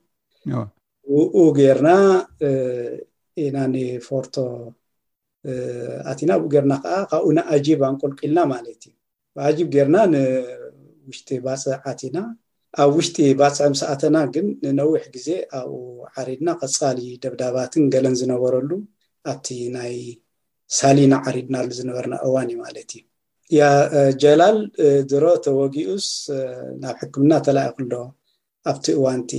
ብኡ 1.11 1.37
ጌርና 1.61 1.89
ኢና 3.45 3.57
ን 3.72 3.85
ፎርቶ 4.09 4.35
ኣትኢና 6.11 6.33
ብኡ 6.43 6.47
ገርና 6.55 6.72
ከዓ 6.85 6.97
ካብኡ 7.11 7.27
ና 7.39 7.41
ኣጂብ 7.57 7.81
ኣንቆልቂኢልና 7.91 8.41
ማለት 8.55 8.81
እዩ 8.89 8.95
ብኣጂብ 9.37 9.68
ጌርና 9.77 9.97
ንውሽጢ 10.14 11.29
ባፅዕ 11.47 11.77
ዓትኢና 11.91 12.16
ኣብ 12.83 12.91
ውሽጢ 12.97 13.18
ባፅዐምሰኣተና 13.41 14.16
ግን 14.35 14.47
ንነዊሕ 14.64 15.03
ግዜ 15.14 15.29
ኣብኡ 15.59 15.83
ዓሪድና 16.20 16.49
ከፃሊ 16.61 16.99
ደብዳባትን 17.22 17.85
ገለን 17.93 18.14
ዝነበረሉ 18.20 18.70
ኣብቲ 19.33 19.47
ናይ 19.77 19.95
ሳሊና 20.79 21.14
ዓሪድናሉ 21.31 21.66
ዝነበርና 21.79 22.14
እዋን 22.27 22.49
እዩ 22.53 22.57
ማለት 22.64 22.91
እዩ 22.97 23.03
ያ 23.59 23.66
ጀላል 24.22 24.57
ድሮ 25.11 25.24
ተወጊኡስ 25.47 26.09
ናብ 26.83 26.97
ሕክምና 27.03 27.33
ተላኢኩሎ 27.47 27.93
ኣብቲ 28.72 28.87
እዋንቲ 28.99 29.33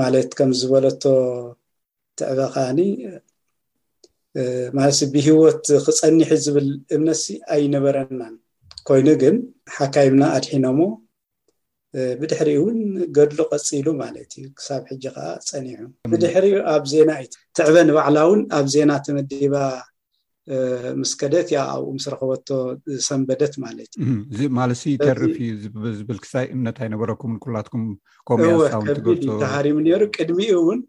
ማለት 0.00 0.30
ከም 0.40 0.50
ዝበለቶ 0.60 1.04
ትዕበኻኒ 2.20 2.80
ማለ 4.78 4.90
ብሂወት 5.14 5.64
ክፀኒሒ 5.86 6.30
ዝብል 6.44 6.68
እምነትሲ 6.94 7.26
ኣይነበረናን 7.56 8.34
ኮይኑ 8.90 9.06
ግን 9.24 9.36
ሓካይምና 9.78 10.22
ኣድሒኖሞ 10.36 10.80
ብድሕሪኡ 12.20 12.56
እውን 12.62 12.78
ገድሎ 13.16 13.38
ቀፂሉ 13.54 13.86
ማለት 14.04 14.30
እዩ 14.38 14.46
ክሳብ 14.58 14.82
ሕጂ 14.92 15.04
ከዓ 15.16 15.26
ፀኒዑ 15.48 15.76
ብድሕሪኡ 16.12 16.56
ኣብ 16.74 16.84
ዜና 16.92 17.10
ዩ 17.24 17.28
ትዕበ 17.58 17.76
ንባዕላ 17.90 18.16
እውን 18.28 18.40
ኣብ 18.60 18.66
ዜና 18.74 18.90
ተመዲባ 19.06 19.54
ምስ 20.98 21.12
ከደት 21.20 21.48
ያ 21.54 21.58
ኣብኡ 21.74 21.86
ምስ 21.96 22.04
ረክበቶ 22.12 22.48
ሰንበደት 23.06 23.54
ማለት 23.64 23.90
እዩእዚ 24.02 24.82
ዩዝእነከቢድ 28.42 29.24
ተሃሪሙ 29.44 29.76
ነሩ 29.86 30.02
ቅድሚኡ 30.16 30.50
እውን 30.62 30.80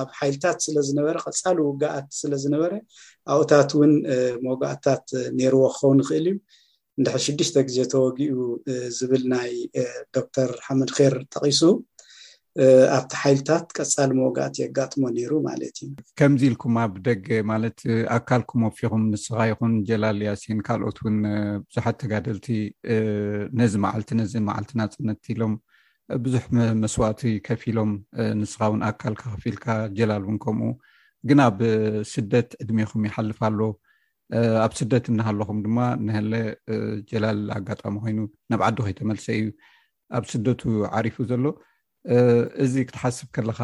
ኣብ 0.00 0.08
ሓይልታት 0.18 0.58
ስለዝነበረ 0.66 1.14
ቀፃሊ 1.28 1.56
ውጋኣት 1.70 2.06
ስለዝነበረ 2.20 2.72
ኣብኡታት 3.34 3.72
እውን 3.78 3.94
ሞጋኣታት 4.48 5.04
ነይርዎ 5.40 5.62
ክኸውን 5.76 6.00
ይክእል 6.04 6.26
እዩ 6.32 6.36
እንድሕ 6.98 7.14
ሽድሽተ 7.24 7.56
ግዜ 7.68 7.76
ተወጊኡ 7.92 8.34
ዝብል 8.96 9.22
ናይ 9.32 9.50
ዶክተር 10.16 10.50
ሓመድ 10.66 10.90
ኬር 10.96 11.14
ጠቂሱ 11.34 11.60
ኣብቲ 12.96 13.12
ሓይልታት 13.20 13.64
ቀፃሊ 13.76 14.10
መጋእት 14.18 14.56
የጋጥሞ 14.60 15.02
ነይሩ 15.16 15.32
ማለት 15.46 15.76
እዩ 15.84 15.88
ከምዚ 16.20 16.42
ኢልኩም 16.48 16.76
ብደገ 16.96 17.28
ማለት 17.52 17.78
ኣካል 18.16 18.42
ክመፊኩም 18.50 19.04
ንስካ 19.12 19.38
ይኹን 19.50 19.72
ጀላል 19.88 20.18
ያሴን 20.28 20.60
ካልኦት 20.66 20.98
ውን 21.04 21.16
ብዙሓት 21.68 21.96
ተጋደልቲ 22.02 22.46
ነዚ 23.60 23.72
መዓልቲ 23.86 24.08
ነዚ 24.20 24.32
መዓልቲናፅነትቲ 24.50 25.26
ኢሎም 25.34 25.54
ብዙሕ 26.26 26.44
መስዋእቲ 26.82 27.22
ከፍ 27.48 27.62
ኢሎም 27.72 27.92
ንስካ 28.42 28.60
እውን 28.70 28.82
ኣካል 28.90 29.14
ካከፍኢልካ 29.22 29.66
ጀላል 29.98 30.22
እውን 30.26 30.38
ከምኡ 30.44 30.70
ግን 31.28 31.38
ኣብ 31.48 31.58
ስደት 32.14 32.50
ዕድሜኩም 32.62 33.02
ይሓልፍ 33.08 33.40
ኣሎ 33.48 33.60
ኣብ 34.64 34.72
ስደት 34.78 35.04
እናሃለኩም 35.12 35.58
ድማ 35.64 35.78
ነህለ 36.06 36.32
ጀላል 37.10 37.40
ኣጋጣሚ 37.56 37.94
ኮይኑ 38.04 38.18
ናብ 38.50 38.60
ዓዲ 38.68 38.76
ኮይ 38.84 38.94
ተመልሰ 39.00 39.26
እዩ 39.40 39.46
ኣብ 40.16 40.24
ስደቱ 40.32 40.60
ዓሪፉ 40.98 41.16
ዘሎ 41.30 41.44
እዚ 42.64 42.74
ክትሓስብ 42.88 43.28
ከለካ 43.36 43.60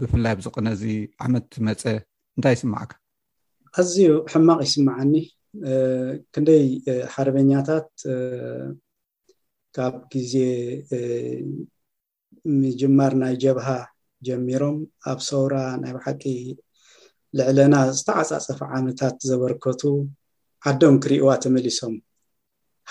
ብፍላይ 0.00 0.32
ኣብ 0.34 0.40
ዝቕነዚ 0.46 0.82
ዓመት 1.26 1.48
መፀ 1.66 1.82
እንታይ 2.36 2.54
ይስማዓካ 2.56 2.92
ኣዝዩ 3.80 3.98
ሕማቅ 4.32 4.60
ይስማዓኒ 4.68 5.14
ክንደይ 6.32 6.64
ሓረበኛታት 7.12 7.90
ካብ 9.76 9.94
ግዜ 10.12 10.32
ምጅማር 12.60 13.12
ናይ 13.22 13.34
ጀብሃ 13.42 13.68
ጀሚሮም 14.26 14.78
ኣብ 15.10 15.18
ሰውራ 15.30 15.54
ናይ 15.82 15.92
ባሓቂ 15.96 16.22
ልዕለና 17.38 17.74
ዝተዓፃፀፈ 17.96 18.60
ዓመታት 18.78 19.16
ዘበርከቱ 19.30 19.82
ዓዶም 20.70 20.94
ክሪእዋ 21.02 21.30
ተመሊሶም 21.44 21.94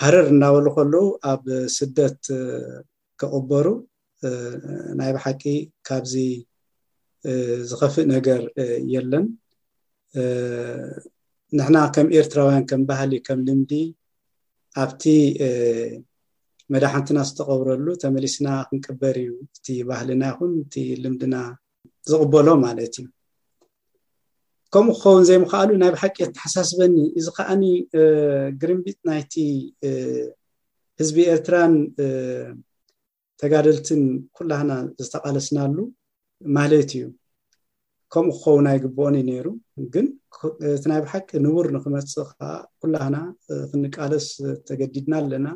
ሃረር 0.02 0.28
እናበሉ 0.34 0.66
ከለዉ 0.76 1.06
ኣብ 1.32 1.44
ስደት 1.78 2.20
ክቅበሩ 3.22 3.66
ናይ 5.00 5.12
ብሓቂ 5.18 5.42
ካብዚ 5.88 6.14
ዝኸፍእ 7.70 8.08
ነገር 8.16 8.42
የለን 8.94 9.26
ንሕና 11.58 11.78
ከም 11.96 12.08
ኤርትራውያን 12.18 12.66
ከም 12.70 12.82
ባህሊ 12.92 13.12
ከም 13.28 13.40
ልምዲ 13.48 13.72
ኣብቲ 14.86 15.04
መዳሓንትና 16.74 17.20
ዝተቐብረሉ 17.28 17.86
ተመሊስና 18.04 18.48
ክንቅበር 18.70 19.16
እዩ 19.26 19.32
እቲ 19.58 19.68
ባህልና 19.90 20.24
ይኹን 20.32 20.52
እቲ 20.64 20.76
ልምድና 21.04 21.36
ዝቕበሎ 22.12 22.48
ማለት 22.66 22.96
እዩ 23.02 23.06
ከምኡ 24.74 24.93
ክኸውን 25.03 25.24
ዘይምክኣሉ 25.28 25.70
ናይ 25.82 25.91
ብሓቂ 25.93 26.15
ክትሓሳስበኒ 26.26 26.95
እዚ 27.20 27.28
ከዓኒ 27.38 27.63
ግርንቢጥ 28.61 28.97
ናይቲ 29.09 29.34
ህዝቢ 30.99 31.15
ኤርትራን 31.36 31.74
ተጋደልትን 33.41 34.01
ኩላና 34.38 34.72
ዝተቃለስናሉ 35.05 35.76
ማለት 36.57 36.91
እዩ 36.97 37.05
ከምኡ 38.13 38.34
ክኸውን 38.36 38.65
ኣይግብኦንዩ 38.74 39.22
ነይሩ 39.30 39.47
ግን 39.93 40.05
እቲ 40.76 40.84
ናይ 40.91 41.01
ብሓቂ 41.05 41.28
ንውር 41.45 41.67
ንክመፅእ 41.76 42.30
ከዓ 42.32 42.45
ኩላና 42.82 43.15
ክንቃለስ 43.72 44.28
ተገዲድና 44.67 45.13
ኣለና 45.22 45.47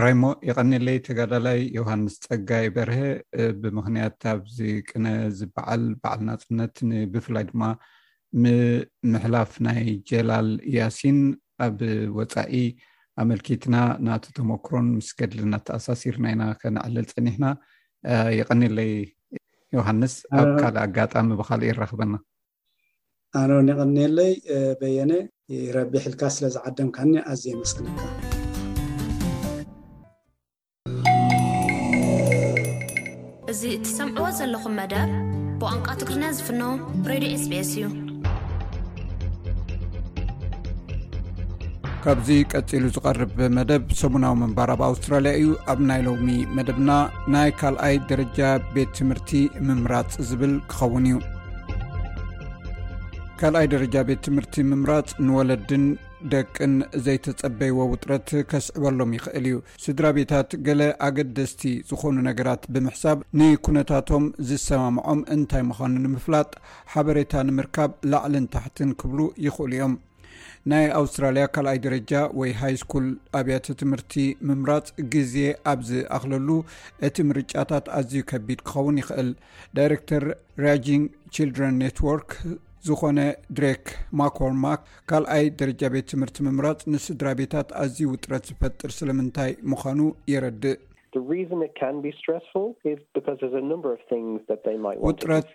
ራይሞ 0.00 0.22
ይቀኒለይ 0.48 0.98
ተጋዳላይ 1.06 1.58
ዮሃንስ 1.78 2.14
ፀጋ 2.26 2.50
ይበርሀ 2.66 2.98
ብምክንያት 3.62 4.22
ኣብዚ 4.32 4.56
ቅነ 4.90 5.04
ዝበዓል 5.40 5.84
በዕል 6.02 6.22
ናፅነትብፍላይ 6.30 7.44
ድማ 7.50 7.62
ምምሕላፍ 8.42 9.52
ናይ 9.66 9.84
ጀላል 10.08 10.48
ያሲን 10.76 11.18
ኣብ 11.66 11.78
ወፃኢ 12.18 12.54
ኣመልኪትና 13.22 13.76
ናቲ 14.06 14.24
ተመክሮን 14.38 14.86
ምስ 14.96 15.08
ገድልናተኣሳሲርናኢና 15.20 16.42
ከነዕልል 16.60 17.06
ፀኒሕና 17.12 17.46
ይቀኒለይ 18.38 18.92
ዮሃንስ 19.76 20.14
ኣብ 20.40 20.50
ካልእ 20.60 20.80
ኣጋጣሚ 20.86 21.28
ብካሊእ 21.40 21.70
ይራክበና 21.72 22.12
ኣነን 23.40 23.68
ይቀኒየለይ 23.72 24.32
በየነ 24.80 25.12
ረቢ 25.76 25.94
ሒልካ 26.04 26.22
ስለዝዓደምካኒ 26.36 27.12
ኣዝ 27.32 27.42
መስግልካ 27.62 27.98
እዚ 33.52 33.62
እቲሰምዕዎ 33.78 34.26
ዘለኹም 34.40 34.74
መደብ 34.80 35.10
ብቋንቋ 35.60 35.88
ትግሪኛ 36.02 36.24
ዝፍኖ 36.38 36.62
ሬድዮ 37.12 37.28
ኤስቢኤስ 37.36 37.70
እዩ 37.76 37.84
ካብዚ 42.08 42.28
ቀፂሉ 42.50 42.82
ዝቐርብ 42.94 43.30
መደብ 43.54 43.84
ሰሙናዊ 44.00 44.34
ምንባር 44.42 44.70
ኣብ 44.74 44.82
ኣውስትራልያ 44.88 45.30
እዩ 45.38 45.48
ኣብ 45.72 45.78
ናይ 45.88 46.00
ለውኒ 46.06 46.28
መደብና 46.56 46.90
ናይ 47.34 47.50
ካልኣይ 47.60 47.96
ደረጃ 48.10 48.38
ቤት 48.74 48.90
ትምህርቲ 48.98 49.30
ምምራፅ 49.68 50.12
ዝብል 50.28 50.52
ክኸውን 50.72 51.06
እዩ 51.10 51.16
ካልኣይ 53.40 53.66
ደረጃ 53.74 53.94
ቤት 54.10 54.20
ትምህርቲ 54.26 54.54
ምምራፅ 54.70 55.08
ንወለድን 55.28 55.86
ደቅን 56.34 56.74
ዘይተፀበይዎ 57.06 57.80
ውጥረት 57.94 58.28
ከስዕበሎም 58.52 59.10
ይኽእል 59.18 59.44
እዩ 59.52 59.58
ስድራ 59.86 60.06
ቤታት 60.20 60.52
ገለ 60.68 60.80
ኣገደስቲ 61.10 61.64
ዝኾኑ 61.90 62.16
ነገራት 62.30 62.62
ብምሕሳብ 62.74 63.18
ንኩነታቶም 63.40 64.26
ዝሰማምዖም 64.50 65.22
እንታይ 65.36 65.64
ምዃኑ 65.72 65.94
ንምፍላጥ 66.06 66.50
ሓበሬታ 66.94 67.34
ንምርካብ 67.50 67.92
ላዕልን 68.12 68.48
ታሕትን 68.56 68.92
ክብሉ 69.02 69.20
ይኽእሉ 69.46 69.72
እዮም 69.78 69.96
ናይ 70.70 70.86
ኣውስትራሊያ 70.98 71.44
ካልኣይ 71.54 71.78
ደረጃ 71.86 72.12
ወይ 72.40 72.50
ሃይ 72.60 72.74
ስኩል 72.82 73.06
ኣብያተ 73.38 73.74
ትምህርቲ 73.80 74.14
ምምራፅ 74.48 74.86
ግዜ 75.14 75.34
ኣብ 75.72 75.80
ዝኣኽለሉ 75.88 76.48
እቲ 77.08 77.16
ምርጫታት 77.30 77.86
ኣዝዩ 77.98 78.22
ከቢድ 78.32 78.60
ክኸውን 78.68 79.00
ይኽእል 79.02 79.30
ዳይረክተር 79.78 80.26
ራጅንግ 80.66 81.06
ችልድረን 81.36 81.78
ኔትወርክ 81.84 82.30
ዝኾነ 82.88 83.20
ድሬክ 83.58 83.86
ማኮርማክ 84.18 84.82
ካልኣይ 85.12 85.46
ደረጃ 85.60 85.82
ቤተ 85.94 86.06
ትምህርቲ 86.12 86.38
ምምራፅ 86.48 86.80
ንስድራ 86.94 87.28
ቤታት 87.40 87.70
ኣዝዩ 87.84 88.06
ውጥረት 88.14 88.44
ዝፈጥር 88.50 88.90
ስለምንታይ 88.98 89.52
ምዃኑ 89.72 90.00
የረዲእ 90.32 90.76
ውጥረት 95.08 95.48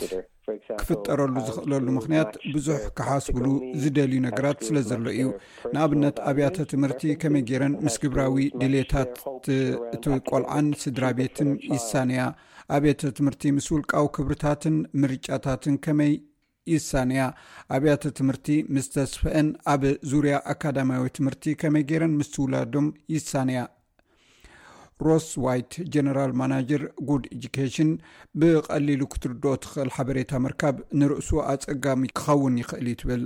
ክፍጠረሉ 0.82 1.36
ዝኽእለሉ 1.48 1.88
ምክንያት 1.98 2.32
ብዙሕ 2.56 2.78
ካሓስብሉ 2.98 3.46
ዝደልዩ 3.82 4.18
ነገራት 4.28 4.60
ስለ 4.68 4.78
ዘሎ 4.90 5.06
እዩ 5.18 5.28
ንኣብነት 5.74 6.18
ኣብያተ 6.30 6.66
ትምህርቲ 6.72 7.04
ከመይ 7.24 7.44
ገይረን 7.50 7.76
ምስ 7.86 7.96
ግብራዊ 8.06 8.46
ድሌታት 8.62 9.14
እቲ 9.98 10.04
ቆልዓን 10.32 10.70
ስድራ 10.84 11.04
ቤትን 11.20 11.52
ይሳነያ 11.76 12.24
ኣብያተ 12.78 13.12
ትምህርቲ 13.20 13.44
ምስ 13.58 13.68
ውልቃው 13.76 14.08
ክብርታትን 14.18 14.76
ምርጫታትን 15.04 15.76
ከመይ 15.88 16.14
ይሳነያ 16.74 17.24
ኣብያተ 17.76 18.14
ትምህርቲ 18.20 18.48
ምስ 18.76 18.88
ተስፈአን 18.96 19.48
ኣብ 19.74 19.84
ዙርያ 20.14 20.36
ኣካዳማዊ 20.54 21.06
ትምህርቲ 21.20 21.54
ከመይ 21.62 21.84
ገይረን 21.92 22.14
ምስትውላዶም 22.22 22.88
ይሳነያ 23.16 23.62
ሮስ 25.08 25.28
ዋይት 25.44 25.74
ጀነራል 25.94 26.32
ማናጀር 26.40 26.82
ጉድ 27.10 27.24
ኢጅኬሽን 27.38 27.92
ብቀሊሉ 28.42 29.02
ክትርድኦ 29.14 29.54
ትኽእል 29.64 29.90
ሓበሬታ 29.98 30.32
መርካብ 30.46 30.78
ንርእሱ 31.02 31.30
ኣፀጋሚ 31.54 32.04
ክኸውን 32.20 32.58
ይክእል 32.64 32.88
ዩ 32.92 32.96
ትብል 33.02 33.24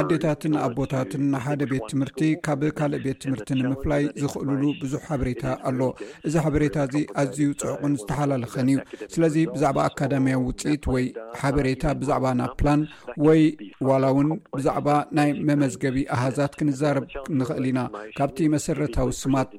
ኣዴታትን 0.00 0.54
ኣቦታትን 0.66 1.22
ንሓደ 1.32 1.60
ቤት 1.72 1.84
ትምህርቲ 1.92 2.20
ካብ 2.46 2.62
ካልእ 2.78 3.00
ቤት 3.06 3.18
ትምህርቲ 3.24 3.48
ንምፍላይ 3.60 4.02
ዝኽእልሉ 4.22 4.62
ብዙሕ 4.82 5.02
ሓበሬታ 5.10 5.44
ኣሎ 5.70 5.80
እዚ 6.28 6.34
ሓበሬታ 6.44 6.76
እዚ 6.90 6.94
ኣዝዩ 7.22 7.48
ፅዑቕን 7.62 7.94
ዝተሓላለኸን 8.02 8.68
እዩ 8.74 8.78
ስለዚ 9.14 9.36
ብዛዕባ 9.54 9.78
ኣካዳምያዊ 9.90 10.40
ውፅኢት 10.50 10.86
ወይ 10.94 11.06
ሓበሬታ 11.40 11.82
ብዛዕባ 12.02 12.26
ና 12.42 12.48
ፕላን 12.62 12.82
ወይ 13.28 13.42
ዋላ 13.90 14.04
እውን 14.14 14.30
ብዛዕባ 14.58 14.88
ናይ 15.20 15.30
መመዝገቢ 15.50 15.96
ኣሃዛት 16.16 16.52
ክንዛርብ 16.62 17.04
ንኽእል 17.40 17.66
ኢና 17.72 17.80
ካብቲ 18.20 18.38
መሰረታዊ 18.56 18.94
ስማት 19.22 19.52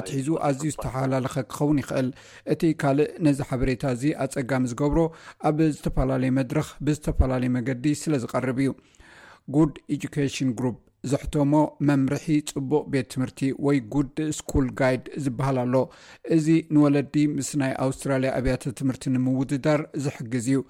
ኣትሒዙ 0.00 0.28
ኣዝዩ 0.50 0.70
ዝተሓላለኸ 0.76 1.34
ክኸውን 1.50 1.80
ይኽእል 1.84 2.10
እቲ 2.54 2.62
ካልእ 2.82 3.08
ነዚ 3.26 3.38
ሓበሬታ 3.50 3.82
እዚ 3.96 4.04
ኣፀጋዩ 4.26 4.54
ምዝገብሮ 4.64 4.98
ኣብ 5.50 5.58
ዝተፈላለዩ 5.74 6.30
መድረክ 6.40 6.68
ብዝተፈላለዩ 6.86 7.50
መገዲ 7.58 7.84
ስለ 8.02 8.12
ዝቀርብ 8.24 8.58
እዩ 8.64 8.70
ጉድ 9.54 9.72
ኤጅካሽን 9.96 10.48
ግሮፕ 10.58 10.76
ዘሕቶሞ 11.10 11.52
መምርሒ 11.88 12.24
ፅቡቅ 12.52 12.84
ቤት 12.92 13.08
ትምህርቲ 13.12 13.40
ወይ 13.66 13.78
ጉድ 13.94 14.14
ስኩል 14.38 14.66
ጋይድ 14.78 15.04
ዝበሃል 15.24 15.58
ኣሎ 15.62 15.74
እዚ 16.36 16.46
ንወለዲ 16.74 17.14
ምስ 17.34 17.50
ናይ 17.60 17.72
ኣውስትራልያ 17.84 18.30
ኣብያተ 18.38 18.72
ትምህርቲ 18.78 19.04
ንምውድዳር 19.16 19.82
ዝሕግዝ 20.04 20.46
እዩ 20.52 20.60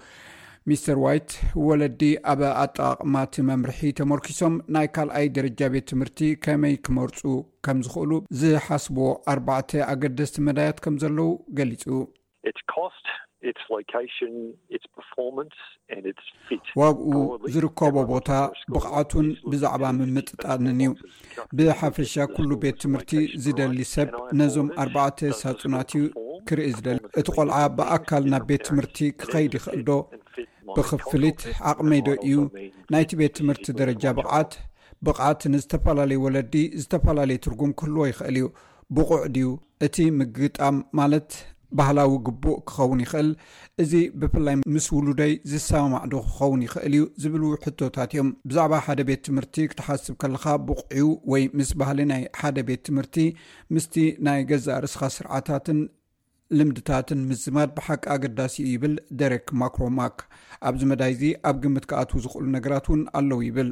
ሚስተር 0.69 0.97
ዋይት 1.05 1.29
ወለዲ 1.67 2.01
ኣብ 2.31 2.41
ኣጠቃቅማት 2.63 3.33
መምርሒ 3.49 3.79
ተመርኪሶም 3.99 4.55
ናይ 4.75 4.87
ካልኣይ 4.95 5.27
ደረጃ 5.37 5.59
ቤት 5.75 5.85
ትምህርቲ 5.91 6.19
ከመይ 6.45 6.75
ክመርፁ 6.87 7.21
ከም 7.67 7.79
ዝክእሉ 7.87 8.11
ዝሓስብዎ 8.41 9.07
ኣርባዕተ 9.33 9.71
ኣገደስቲ 9.91 10.37
መዳያት 10.49 10.81
ከም 10.85 10.97
ዘለው 11.05 11.31
ገሊፁ 11.59 11.83
ዋግኡ 16.79 17.15
ዝርከቦ 17.53 17.95
ቦታ 18.11 18.29
ብቕዓት 18.73 19.11
ን 19.25 19.27
ብዛዕባ 19.51 19.83
ምምጥጣንን 19.97 20.79
እዩ 20.85 20.91
ብሓፈሻ 21.57 22.13
ኩሉ 22.35 22.49
ቤት 22.63 22.77
ትምህርቲ 22.83 23.11
ዝደሊ 23.43 23.79
ሰብ 23.93 24.09
ነዞም 24.41 24.69
ኣርባዕተ 24.83 25.19
ሳፁናት 25.41 25.89
እዩ 25.99 26.01
ክርኢ 26.47 26.67
ዝደሊ 26.77 26.99
እቲ 27.19 27.27
ቆልዓ 27.35 27.57
ብኣካል 27.77 28.23
ናብ 28.33 28.43
ቤት 28.51 28.63
ትምህርቲ 28.69 28.97
ክከይዲ 29.19 29.53
ይኽእል 29.59 29.83
ዶ 29.89 29.91
ብክፍሊት 30.77 31.39
ኣቕመይዶ 31.71 32.07
እዩ 32.29 32.37
ናይቲ 32.93 33.11
ቤት 33.21 33.33
ትምህርቲ 33.39 33.65
ደረጃ 33.81 34.03
ብቕዓት 34.19 34.51
ብቕዓት 35.05 35.41
ንዝተፈላለዩ 35.53 36.17
ወለዲ 36.25 36.55
ዝተፈላለየ 36.83 37.37
ትርጉም 37.45 37.71
ክህልዎ 37.79 38.05
ይክእል 38.11 38.37
እዩ 38.41 38.45
ብቑዕ 38.97 39.21
ድዩ 39.35 39.47
እቲ 39.85 39.97
ምግግጣም 40.19 40.75
ማለት 40.99 41.29
ባህላዊ 41.79 42.11
ግቡእ 42.27 42.57
ክኸውን 42.67 42.99
ይኽእል 43.03 43.29
እዚ 43.83 43.91
ብፍላይ 44.19 44.55
ምስ 44.75 44.85
ውሉደይ 44.97 45.33
ዝሰማማዕዱ 45.51 46.13
ክኸውን 46.27 46.61
ይኽእል 46.65 46.93
እዩ 46.97 47.03
ዝብል 47.23 47.43
ሕቶታት 47.65 48.11
እዮም 48.15 48.29
ብዛዕባ 48.49 48.73
ሓደ 48.85 48.99
ቤት 49.09 49.21
ትምህርቲ 49.27 49.57
ክትሓስብ 49.71 50.15
ከለካ 50.23 50.45
ብቑዒ 50.67 51.01
ወይ 51.33 51.43
ምስ 51.59 51.71
ባህሊ 51.81 51.99
ናይ 52.13 52.23
ሓደ 52.39 52.57
ቤት 52.69 52.83
ትምህርቲ 52.89 53.15
ምስቲ 53.75 53.95
ናይ 54.27 54.41
ገዛእ 54.51 54.79
ርስኻ 54.85 55.01
ስርዓታትን 55.17 55.81
ልምድታትን 56.57 57.21
ምዝማድ 57.29 57.69
ብሓቂ 57.77 58.03
ኣገዳሲ 58.15 58.55
ይብል 58.73 58.93
ደረክ 59.19 59.47
ማክሮማክ 59.61 60.17
ኣብዚ 60.69 60.81
መዳይ 60.91 61.11
እዚ 61.15 61.23
ኣብ 61.49 61.55
ግምት 61.65 61.85
ከኣት 61.91 62.11
ዝኽእሉ 62.25 62.45
ነገራት 62.57 62.85
እውን 62.89 63.01
ኣለው 63.17 63.39
ይብል 63.47 63.69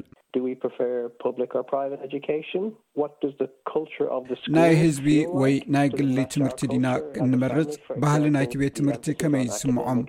ናይ 4.58 4.72
ህዝቢ 4.82 5.08
ወይ 5.42 5.54
ናይ 5.76 5.88
ግሊ 5.98 6.16
ትምህርቲ 6.34 6.60
ዲና 6.74 6.88
እንመርፅ 7.24 7.70
ባህሊ 8.04 8.24
ናይቲ 8.36 8.54
ቤት 8.62 8.74
ትምህርቲ 8.80 9.06
ከመይ 9.22 9.46
ዝስምዖም 9.56 10.00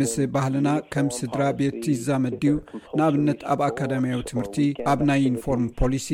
ምስ 0.00 0.14
ባህልና 0.36 0.68
ከም 0.94 1.08
ስድራ 1.18 1.42
ቤት 1.60 1.80
ይዛመት 1.92 2.36
ድዩንኣብነት 2.44 3.40
ኣብ 3.54 3.60
ኣካዳምያዊ 3.68 4.20
ትምህርቲ 4.30 4.58
ኣብ 4.92 5.02
ናይ 5.10 5.22
ኢንፎርም 5.30 5.66
ፖሊሲ 5.80 6.08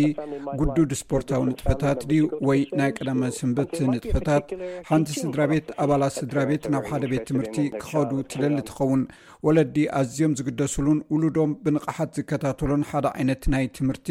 ጉዱድ 0.62 0.92
ስፖርታዊ 1.02 1.42
ንጥፈታት 1.50 2.00
ድዩ 2.12 2.22
ወይ 2.50 2.60
ናይ 2.80 2.92
ቀደመ 2.98 3.22
ስንበት 3.40 3.74
ንጥፈታት 3.94 4.46
ሓንቲ 4.90 5.08
ስድራ 5.22 5.40
ቤት 5.54 5.68
ኣባላት 5.86 6.16
ስድራ 6.20 6.36
ቤት 6.52 6.64
ናብ 6.74 6.86
ሓደ 6.92 7.04
ቤት 7.14 7.26
ትምህርቲ 7.32 7.56
ክኸዱ 7.82 8.12
ትለሊ 8.34 8.58
ትኸውን 8.70 9.02
ወለዲ 9.46 9.78
ኣዝዮም 9.98 10.32
ዝግደሱሉን 10.38 11.00
ውሉ 11.12 11.24
ዶም 11.38 11.50
ብንቕሓት 11.64 12.08
ዝከታተሉን 12.18 12.86
ሓደ 12.92 13.06
ዓይነት 13.18 13.42
ይ 13.64 13.68
ትምህርቲ 13.78 14.08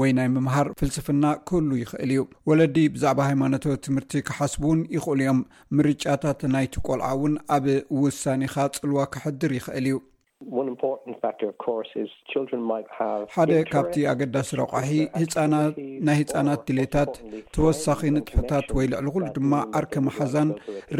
ወይ 0.00 0.10
ናይ 0.18 0.28
ምምሃር 0.34 0.68
ፍልስፍና 0.78 1.24
ክህሉ 1.48 1.68
ይኽእል 1.80 2.10
እዩ 2.14 2.22
ወለዲ 2.48 2.76
ብዛዕባ 2.94 3.18
ሃይማኖዊ 3.28 3.74
ትምህርቲ 3.86 4.12
ክሓስቡ 4.28 4.62
ውን 4.72 4.80
ይኽእሉ 4.96 5.20
እዮም 5.24 5.40
ምርጫታት 5.78 6.40
ናይቲ 6.54 6.74
ቆልዓ 6.86 7.10
እውን 7.18 7.34
ኣብ 7.56 7.66
ውሳኒኻ 8.02 8.54
ፅልዋ 8.80 8.98
ክሕድር 9.14 9.52
ይኽእል 9.58 9.86
እዩ 9.90 9.98
ሓደ 13.34 13.52
ካብቲ 13.72 13.94
ኣገዳሲ 14.12 14.48
ረቋሒ 14.60 14.88
ህፃናት 15.20 15.76
ናይ 16.06 16.16
ህፃናት 16.20 16.60
ድሌታት 16.68 17.12
ተወሳኺ 17.54 18.00
ንጥሑታት 18.16 18.66
ወይ 18.76 18.86
ልዕሊ 18.92 19.06
ኩሉ 19.14 19.24
ድማ 19.36 19.52
ኣርከ 19.78 19.94
መሓዛን 20.06 20.48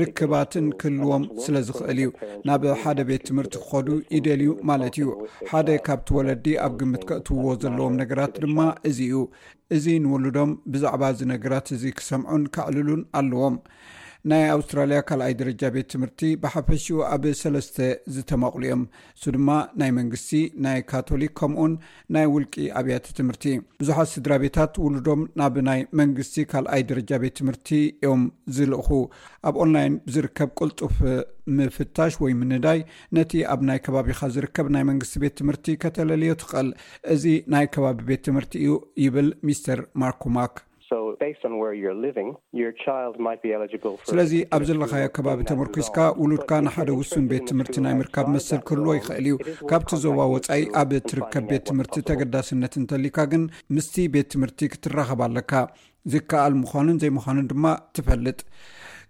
ርክባትን 0.01 0.67
ክህልዎም 0.83 1.25
ስለ 1.47 1.55
ዝኽእል 1.69 2.01
እዩ 2.05 2.11
ናብ 2.51 2.65
ሓደ 2.83 2.99
ቤት 3.11 3.25
ትምህርቲ 3.31 3.55
ክኸዱ 3.65 3.89
ይደልዩ 4.17 4.51
ማለት 4.71 4.97
እዩ 5.01 5.09
ሓደ 5.51 5.69
ካብቲ 5.89 6.09
ወለዲ 6.19 6.47
ኣብ 6.67 6.75
ግምት 6.83 7.05
ከእትውዎ 7.11 7.47
ዘለዎም 7.65 7.99
ነገራት 8.03 8.35
ድማ 8.45 8.59
እዚ 8.93 8.99
እዩ 9.09 9.17
እዚ 9.79 9.85
ንውሉዶም 10.07 10.51
ብዛዕባ 10.75 11.03
እዚ 11.17 11.21
ነገራት 11.35 11.69
እዚ 11.77 11.85
ክሰምዑን 12.01 12.45
ካዕልሉን 12.57 13.03
ኣለዎም 13.21 13.55
ናይ 14.31 14.43
ኣውስትራልያ 14.53 14.99
ካልኣይ 15.09 15.33
ደረጃ 15.41 15.61
ቤት 15.75 15.89
ትምህርቲ 15.93 16.21
ብሓፈሽኡ 16.43 16.99
ኣብ 17.15 17.25
ሰለስተ 17.41 17.77
ዝተማቑሉ 18.15 18.63
እዮም 18.67 18.83
እሱ 19.17 19.25
ድማ 19.37 19.51
ናይ 19.81 19.91
መንግስቲ 19.99 20.31
ናይ 20.65 20.79
ካቶሊክ 20.93 21.33
ከምኡን 21.41 21.73
ናይ 22.17 22.27
ውልቂ 22.35 22.55
ኣብያተ 22.81 23.13
ትምህርቲ 23.19 23.45
ብዙሓት 23.83 24.09
ስድራ 24.15 24.33
ቤታት 24.45 24.75
ውሉዶም 24.85 25.21
ናብ 25.43 25.57
ናይ 25.69 25.81
መንግስቲ 26.01 26.37
ካልኣይ 26.55 26.85
ደረጃ 26.93 27.11
ቤት 27.25 27.37
ትምህርቲ 27.43 27.69
እዮም 28.07 28.25
ዝልእኹ 28.59 28.89
ኣብ 29.51 29.55
ኦንላይን 29.65 29.97
ብዝርከብ 30.09 30.51
ቅልጡፍ 30.61 30.97
ምፍታሽ 31.59 32.13
ወይ 32.25 32.35
ምንዳይ 32.43 32.81
ነቲ 33.19 33.33
ኣብ 33.55 33.61
ናይ 33.71 33.81
ከባቢካ 33.87 34.21
ዝርከብ 34.37 34.69
ናይ 34.77 34.85
መንግስቲ 34.93 35.17
ቤት 35.25 35.37
ትምህርቲ 35.41 35.79
ከተለልዮ 35.85 36.35
ትቐል 36.45 36.71
እዚ 37.17 37.25
ናይ 37.57 37.69
ከባቢ 37.77 38.01
ቤት 38.13 38.25
ትምህርቲ 38.29 38.55
እዩ 38.65 38.75
ይብል 39.07 39.29
ሚስተር 39.49 39.83
ማርኩማክ 40.05 40.57
ስለዚ 44.11 44.33
ኣብ 44.57 44.63
ዘለኻዮ 44.69 45.05
ከባቢ 45.17 45.39
ተመርኮስካ 45.51 45.97
ውሉድካ 46.23 46.51
ንሓደ 46.67 46.89
ውሱን 47.01 47.25
ቤት 47.31 47.45
ትምህርቲ 47.51 47.77
ናይ 47.85 47.95
ምርካብ 48.01 48.27
መሰል 48.35 48.61
ክህልዎ 48.69 48.93
ይኽእል 48.99 49.27
እዩ 49.31 49.37
ካብቲ 49.71 49.91
ዞባ 50.05 50.21
ወጻኢ 50.35 50.63
ኣብ 50.83 50.93
ትርከብ 51.11 51.45
ቤት 51.51 51.65
ትምህርቲ 51.71 51.97
ተገዳስነት 52.11 52.77
እንተልዩካ 52.83 53.19
ግን 53.35 53.45
ምስቲ 53.77 53.97
ቤት 54.17 54.29
ትምህርቲ 54.35 54.71
ክትራኸብ 54.75 55.23
ኣለካ 55.29 55.53
ዝከኣል 56.15 56.55
ምዃኑን 56.63 56.99
ዘይምዃኑን 57.05 57.49
ድማ 57.53 57.65
ትፈልጥ 57.97 58.41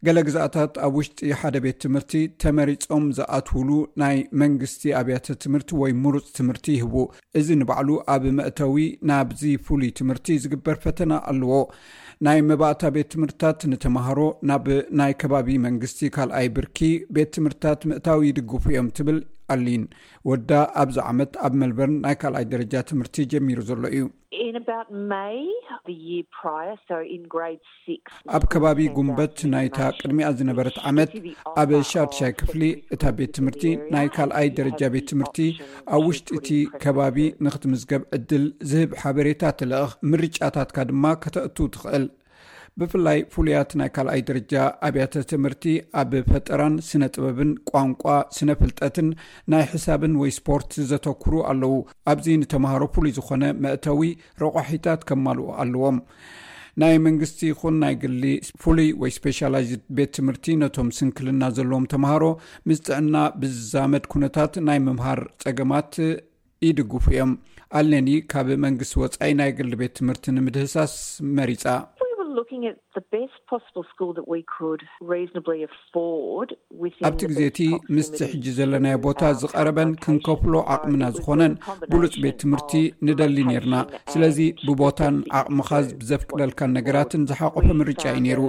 ገሌ 0.07 0.19
ግዛአታት 0.29 0.75
ኣብ 0.87 0.95
ውሽጢ 0.99 1.19
ሓደ 1.41 1.57
ቤት 1.65 1.77
ትምህርቲ 1.83 2.15
ተመሪፆም 2.43 3.05
ዝኣትውሉ 3.17 3.71
ናይ 4.03 4.17
መንግስቲ 4.43 4.83
ኣብያተ 5.01 5.37
ትምህርቲ 5.45 5.71
ወይ 5.83 5.93
ሙሩፅ 6.05 6.27
ትምህርቲ 6.39 6.67
ይህቡ 6.77 6.95
እዚ 7.41 7.49
ንባዕሉ 7.61 7.91
ኣብ 8.15 8.25
መእተዊ 8.39 8.77
ናብዚ 9.11 9.43
ፍሉይ 9.67 9.91
ትምህርቲ 10.01 10.27
ዝግበር 10.45 10.77
ፈተና 10.85 11.13
ኣለዎ 11.33 11.53
ናይ 12.29 12.39
መባእታ 12.51 12.83
ቤት 12.97 13.09
ትምህርትታት 13.15 13.61
ንተማሃሮ 13.73 14.21
ናብ 14.51 14.67
ናይ 15.01 15.15
ከባቢ 15.23 15.49
መንግስቲ 15.67 16.01
ካልኣይ 16.17 16.49
ብርኪ 16.59 16.81
ቤት 17.17 17.33
ትምህርትታት 17.39 17.81
ምእታዊ 17.93 18.21
ይድግፉ 18.31 18.65
እዮም 18.75 18.91
ትብል 18.99 19.19
ኣሊን 19.53 19.85
ወዳ 20.29 20.51
ኣብዚ 20.83 20.97
ዓመት 21.11 21.33
ኣብ 21.47 21.53
መልበርን 21.61 21.97
ናይ 22.05 22.15
ካልኣይ 22.21 22.45
ደረጃ 22.53 22.73
ትምህርቲ 22.91 23.17
ጀሚሩ 23.33 23.59
ዘሎ 23.71 23.83
እዩ 23.97 24.05
ኣብ 28.37 28.43
ከባቢ 28.53 28.81
ጉንበት 28.97 29.37
ናይታ 29.55 29.79
ቅድሚኣ 30.01 30.29
ዝነበረት 30.39 30.77
ዓመት 30.91 31.13
ኣብ 31.63 31.71
ሻድሻይ 31.91 32.33
ክፍሊ 32.41 32.63
እታ 32.97 33.03
ቤት 33.19 33.33
ትምህርቲ 33.39 33.65
ናይ 33.95 34.09
ካልኣይ 34.17 34.49
ደረጃ 34.59 34.81
ቤት 34.95 35.07
ትምህርቲ 35.13 35.39
ኣብ 35.97 36.03
ውሽጢ 36.09 36.31
እቲ 36.41 36.51
ከባቢ 36.85 37.19
ንክትምዝገብ 37.47 38.05
ዕድል 38.19 38.47
ዝህብ 38.73 38.93
ሓበሬታ 39.05 39.43
ትልእክ 39.61 39.95
ምርጫታትካ 40.13 40.79
ድማ 40.93 41.05
ከተእቱ 41.25 41.57
ትኽእል 41.77 42.07
ብፍላይ 42.81 43.19
ፍሉያት 43.33 43.71
ናይ 43.79 43.89
ካልኣይ 43.97 44.21
ደረጃ 44.29 44.55
ኣብያተ 44.87 45.13
ትምህርቲ 45.31 45.65
ኣብ 46.01 46.13
ፈጠራን 46.31 46.75
ስነ 46.87 47.03
ጥበብን 47.15 47.51
ቋንቋ 47.71 48.05
ስነ 48.37 48.51
ፍልጠትን 48.61 49.09
ናይ 49.53 49.65
ሕሳብን 49.73 50.15
ወይ 50.23 50.33
ስፖርት 50.39 50.73
ዘተኩሩ 50.91 51.35
ኣለዉ 51.51 51.75
ኣብዚ 52.13 52.27
ንተምሃሮ 52.41 52.83
ፍሉይ 52.97 53.13
ዝኾነ 53.19 53.43
መእተዊ 53.67 54.03
ረቑሒታት 54.43 55.03
ከምማልኡ 55.11 55.47
ኣለዎም 55.65 55.99
ናይ 56.83 56.95
መንግስቲ 57.07 57.41
ይኹን 57.53 57.75
ናይ 57.83 57.95
ግሊ 58.03 58.23
ፍሉይ 58.63 58.89
ወይ 59.03 59.11
ስፔሻላይዝ 59.19 59.71
ቤት 59.99 60.13
ትምህርቲ 60.19 60.47
ነቶም 60.63 60.89
ስንክልና 60.99 61.43
ዘለዎም 61.59 61.87
ተምሃሮ 61.93 62.25
ምስ 62.69 62.79
ጥዕና 62.89 63.17
ብዝዛመድ 63.43 64.07
ኩነታት 64.15 64.55
ናይ 64.69 64.81
ምምሃር 64.89 65.23
ፀገማት 65.45 65.93
ይድግፉ 66.69 67.07
እዮም 67.15 67.33
ኣለኒ 67.79 68.09
ካብ 68.33 68.49
መንግስቲ 68.67 68.95
ወፃኢ 69.03 69.31
ናይ 69.41 69.51
ግሊ 69.61 69.73
ቤት 69.83 69.95
ትምህርቲ 69.99 70.27
ንምድህሳስ 70.37 70.93
መሪፃ 71.39 71.65
ኣብቲ 77.09 77.21
ግዜ 77.31 77.39
እቲ 77.51 77.61
ምስቲሕጂ 77.97 78.45
ዘለናዮ 78.59 78.97
ቦታ 79.07 79.21
ዝቐረበን 79.41 79.91
ክንከፍሎ 80.05 80.55
ዓቕምና 80.75 81.05
ዝኾነን 81.17 81.55
ብሉፅ 81.93 82.15
ቤት 82.25 82.37
ትምህርቲ 82.43 82.73
ንደሊ 83.09 83.37
ነይርና 83.51 83.75
ስለዚ 84.13 84.39
ብቦታን 84.69 85.17
ዓቕሚኻ 85.41 85.71
ብዘፍቅደልካን 86.01 86.75
ነገራትን 86.79 87.27
ዝሓቆፈ 87.33 87.69
ምርጫ 87.81 88.03
ዩ 88.17 88.25
ነይሩ 88.27 88.43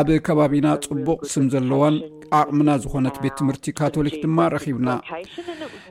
ኣብ 0.00 0.10
ከባቢና 0.28 0.66
ፅቡቅ 0.88 1.20
ስም 1.34 1.46
ዘለዎን 1.54 1.98
ዓቕምና 2.40 2.70
ዝኾነት 2.84 3.18
ቤት 3.24 3.36
ትምህርቲ 3.42 3.66
ካቶሊክ 3.80 4.16
ድማ 4.24 4.40
ረኪብና 4.54 4.88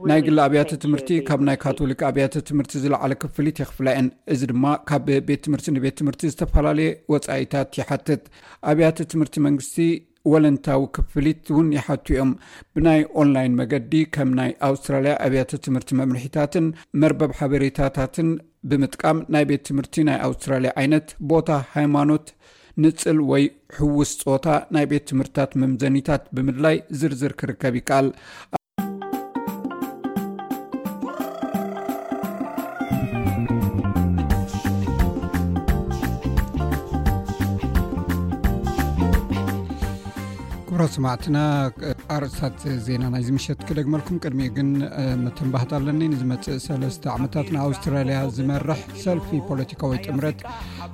ናይ 0.09 0.19
ግሊ 0.25 0.37
ኣብያተ 0.47 0.71
ትምህርቲ 0.83 1.09
ካብ 1.29 1.41
ናይ 1.47 1.57
ካቶሊክ 1.65 2.01
ኣብያተ 2.09 2.43
ትምህርቲ 2.49 2.73
ዝለዕለ 2.83 3.13
ክፍሊት 3.23 3.57
ይክፍላ 3.63 3.87
የን 3.95 4.09
እዚ 4.33 4.41
ድማ 4.53 4.65
ካብ 4.91 5.07
ቤት 5.29 5.41
ትምህርቲ 5.47 5.67
ንቤት 5.77 5.95
ትምህርቲ 6.01 6.21
ዝተፈላለየ 6.33 6.91
ወፃእዩ 7.11 7.36
ታት 7.53 7.69
ይሓትት 7.81 8.23
ኣብያተ 8.71 8.97
ትምህርቲ 9.11 9.37
መንግስቲ 9.47 9.77
ወለንታዊ 10.31 10.79
ክፍሊት 10.95 11.41
እውን 11.53 11.67
ይሓቱ 11.77 12.05
ዮም 12.17 12.31
ብናይ 12.75 13.01
ኦንላይን 13.21 13.53
መገዲ 13.59 13.91
ከም 14.15 14.29
ናይ 14.39 14.51
ኣውስትራልያ 14.69 15.13
ኣብያተ 15.27 15.61
ትምህርቲ 15.67 15.91
መምልሒታትን 15.99 16.67
መርበብ 17.03 17.33
ሓበሬታታትን 17.39 18.29
ብምጥቃም 18.71 19.19
ናይ 19.35 19.45
ቤት 19.51 19.63
ትምህርቲ 19.69 19.95
ናይ 20.09 20.19
ኣውስትራሊያ 20.27 20.73
ዓይነት 20.83 21.09
ቦታ 21.31 21.49
ሃይማኖት 21.77 22.27
ንፅል 22.85 23.19
ወይ 23.31 23.43
ሕውስ 23.79 24.11
ፆታ 24.27 24.47
ናይ 24.77 24.85
ቤት 24.93 25.05
ትምህርትታት 25.11 25.53
መምዘኒታት 25.63 26.25
ብምድላይ 26.37 26.77
ዝርዝር 27.01 27.33
ክርከብ 27.41 27.75
ይከኣል 27.81 28.09
ራ 40.79 40.83
ሰማዕትና 40.95 41.37
ኣርስታት 42.15 42.57
ዜና 42.87 43.03
ናይዚ 43.13 43.29
ምሸት 43.35 43.61
ክደግመልኩም 43.67 44.17
ቅድሚኡ 44.23 44.49
ግን 44.57 44.67
መተንባሃት 45.23 45.71
ኣለኒ 45.77 46.01
መፅእ 46.31 46.65
ዓታት 47.13 47.47
ንኣውስትራያ 47.55 48.17
ዝመርሕ 48.35 48.81
ሰልፊ 49.03 49.29
ፖለቲካዊ 49.49 49.93
ጥምረት 50.07 50.39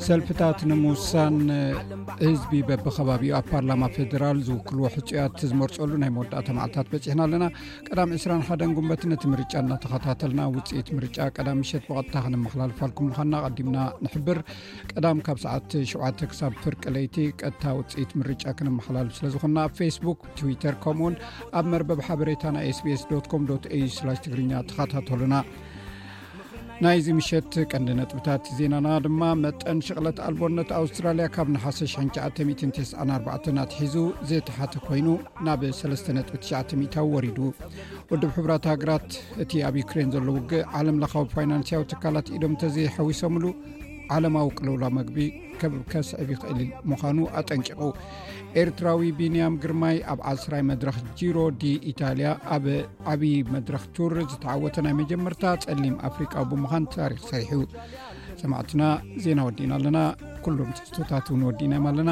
ሰልፊታት 0.08 0.60
ንምውሳን 0.70 1.38
ህዝቢ 2.28 2.54
በብከባቢኡ 2.70 3.34
ኣብ 3.40 3.48
ፓርላማ 3.54 3.84
ፌራል 4.14 4.40
ዝውክልዎ 4.50 4.86
ሕፅያት 4.96 5.42
ዝመርፀሉ 5.52 5.92
ናይ 6.04 6.12
መወዳእ 6.18 6.48
ማዓልታት 6.60 6.88
በፅሕና 6.94 7.22
ኣለና 7.28 7.44
ቀ 7.90 7.98
21 8.06 8.66
ጉንበት 8.80 9.04
ቲ 9.24 9.28
ምርጫ 9.34 9.54
እናተኸተልና 9.66 10.48
ውፅኢት 10.56 10.92
ርጫ 11.06 11.18
ሸ 11.72 11.84
ብቀጥታ 11.90 12.24
ክመሓላልፍ 12.30 12.80
ልኩም 12.90 13.12
ና 13.34 13.44
ዲምና 13.60 13.78
ንብር 14.06 14.42
ቀ 15.04 15.12
ካብ 15.28 15.38
ሰዓት 15.48 15.70
7 15.98 16.26
ክሳብ 16.32 16.56
ፍርቅ 16.64 16.84
ለይቲ 16.98 17.16
ቀታ 17.44 17.62
ውፅኢት 17.82 18.12
ርጫ 18.32 18.44
ክንመሓላልፍ 18.60 19.14
ስለዝኮና 19.22 19.58
ፌስቡክ 19.80 20.20
ትዊተር 20.38 20.76
ከምኡውን 20.86 21.16
ኣብ 21.60 21.66
መርበብ 21.74 22.00
ሓበሬታ 22.08 22.44
ናይ 22.56 22.72
sቢስ 22.80 23.02
au 23.18 23.22
ትግርኛ 24.24 24.52
ተኸታተሉና 24.70 25.36
ናይ 26.84 26.98
ዚ 27.06 27.08
ምሸት 27.18 27.52
ቀንዲ 27.72 27.90
ነጥብታት 28.00 28.44
ዜናና 28.58 28.88
ድማ 29.06 29.22
መጠን 29.44 29.80
ሸቕለት 29.88 30.18
ኣልቦነት 30.28 30.70
ኣውስትራልያ 30.80 31.26
ካብ 31.36 31.48
ን1994 31.56 33.62
ኣትሒዙ 33.64 33.96
ዘተሓቲ 34.30 34.74
ኮይኑ 34.88 35.08
ናብ 35.48 35.62
3ጥ9ዊ 35.82 37.06
ወሪዱ 37.14 37.38
ወድብ 38.12 38.32
ሕብራት 38.38 38.64
ሃገራት 38.72 39.08
እቲ 39.46 39.52
ኣብ 39.70 39.76
ዩክሬን 39.82 40.10
ዘሎ 40.16 40.28
ውግእ 40.40 40.68
ዓለምለካዊ 40.80 41.26
ፋይናንስያዊ 41.36 41.82
ትካላት 41.94 42.28
ኢዶም 42.38 42.54
እተዘይሓዊሶምሉ 42.58 43.46
ዓለማዊ 44.18 44.46
ቁለውላ 44.60 44.86
መግቢ 44.98 45.18
ከብ 45.62 45.74
ከስዕቢ 45.92 46.30
ክእሊ 46.42 46.62
ምኑ 46.92 47.18
ኣጠንቂቁ 47.40 47.80
ኤርትራዊ 48.62 49.02
ቢንያም 49.20 49.54
ግርማይ 49.64 49.98
ኣብ 50.14 50.20
ዓስራይ 50.32 50.64
መድረክ 50.72 50.98
ሮ 51.38 51.46
ዲኢታያ 51.62 52.26
ኣብ 52.56 52.66
ዓብይ 53.14 53.36
መድረክ 53.56 53.86
ር 54.16 54.26
ዝተወተ 54.32 54.76
ናይ 54.88 54.96
መጀመርታ 55.02 55.44
ፀሊም 55.66 55.96
ኣፍሪ 56.10 56.26
ብምን 56.52 56.86
ታሪክ 56.96 57.22
ሰሪሕ 57.32 57.52
ሰማትና 58.42 58.84
ዜና 59.24 59.40
ወዲና 59.48 59.72
ኣለና 59.80 59.98
ሎም 60.60 60.72
ስታት 60.98 61.28
ወዲእና 61.48 61.74
ኣለና 61.92 62.12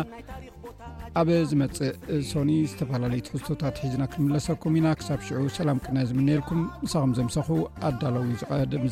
ኣብ 1.20 1.30
ዝመፅእ 1.52 1.92
ሶኒ 2.32 2.52
ዝተፈላለዩ 2.72 3.22
ክስታት 3.34 3.80
ሒና 3.94 4.04
ክለሰኩም 4.14 4.76
ኢና 4.82 4.88
ሳብ 5.08 5.24
ዑ 5.42 5.44
ሰላ 5.58 5.70
ቅና 5.86 5.98
ዝምነልኩም 6.12 6.62
ንሳ 6.88 6.94
ዘምሰኩ 7.20 7.50
ኣዳለዊ 7.90 8.28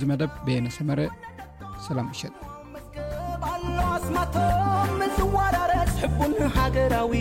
ዝም 0.02 0.10
መደብ 0.14 0.48
ነሰመረ 0.68 1.02
ሰላ 1.88 2.00
እሸ 2.16 2.22
ኣሎ 3.52 3.76
ኣስማቶም 3.96 4.98
ዝወራረስ 5.18 5.92
ሕቡንሃገራዊ 6.02 7.14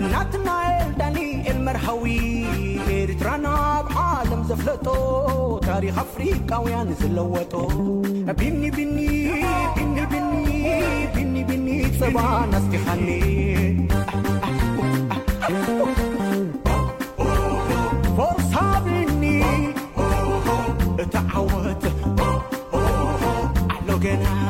እናትናኤል 0.00 0.88
ዳንኤል 1.00 1.58
መርሃዊ 1.66 2.04
ኤርትራናኣብ 2.96 3.86
ዓለም 4.04 4.42
ዘፍለጦ 4.50 4.86
ታሪክ 5.68 5.94
ኣፍሪቃውያን 6.04 6.90
ዘለወጡ 7.00 7.54
ኣብኒ 8.32 8.62
ብኒኒ 8.78 9.38
ብኒ 11.14 11.44
ብኒ 11.50 11.68
ጽባ 12.00 12.16
ናስቲኻኒ 12.52 13.08
ፖርሳ 18.18 18.54
ብኒ 18.86 19.22
እታ 21.04 21.16
ዓወት 21.42 21.86
ሎገና 23.90 24.45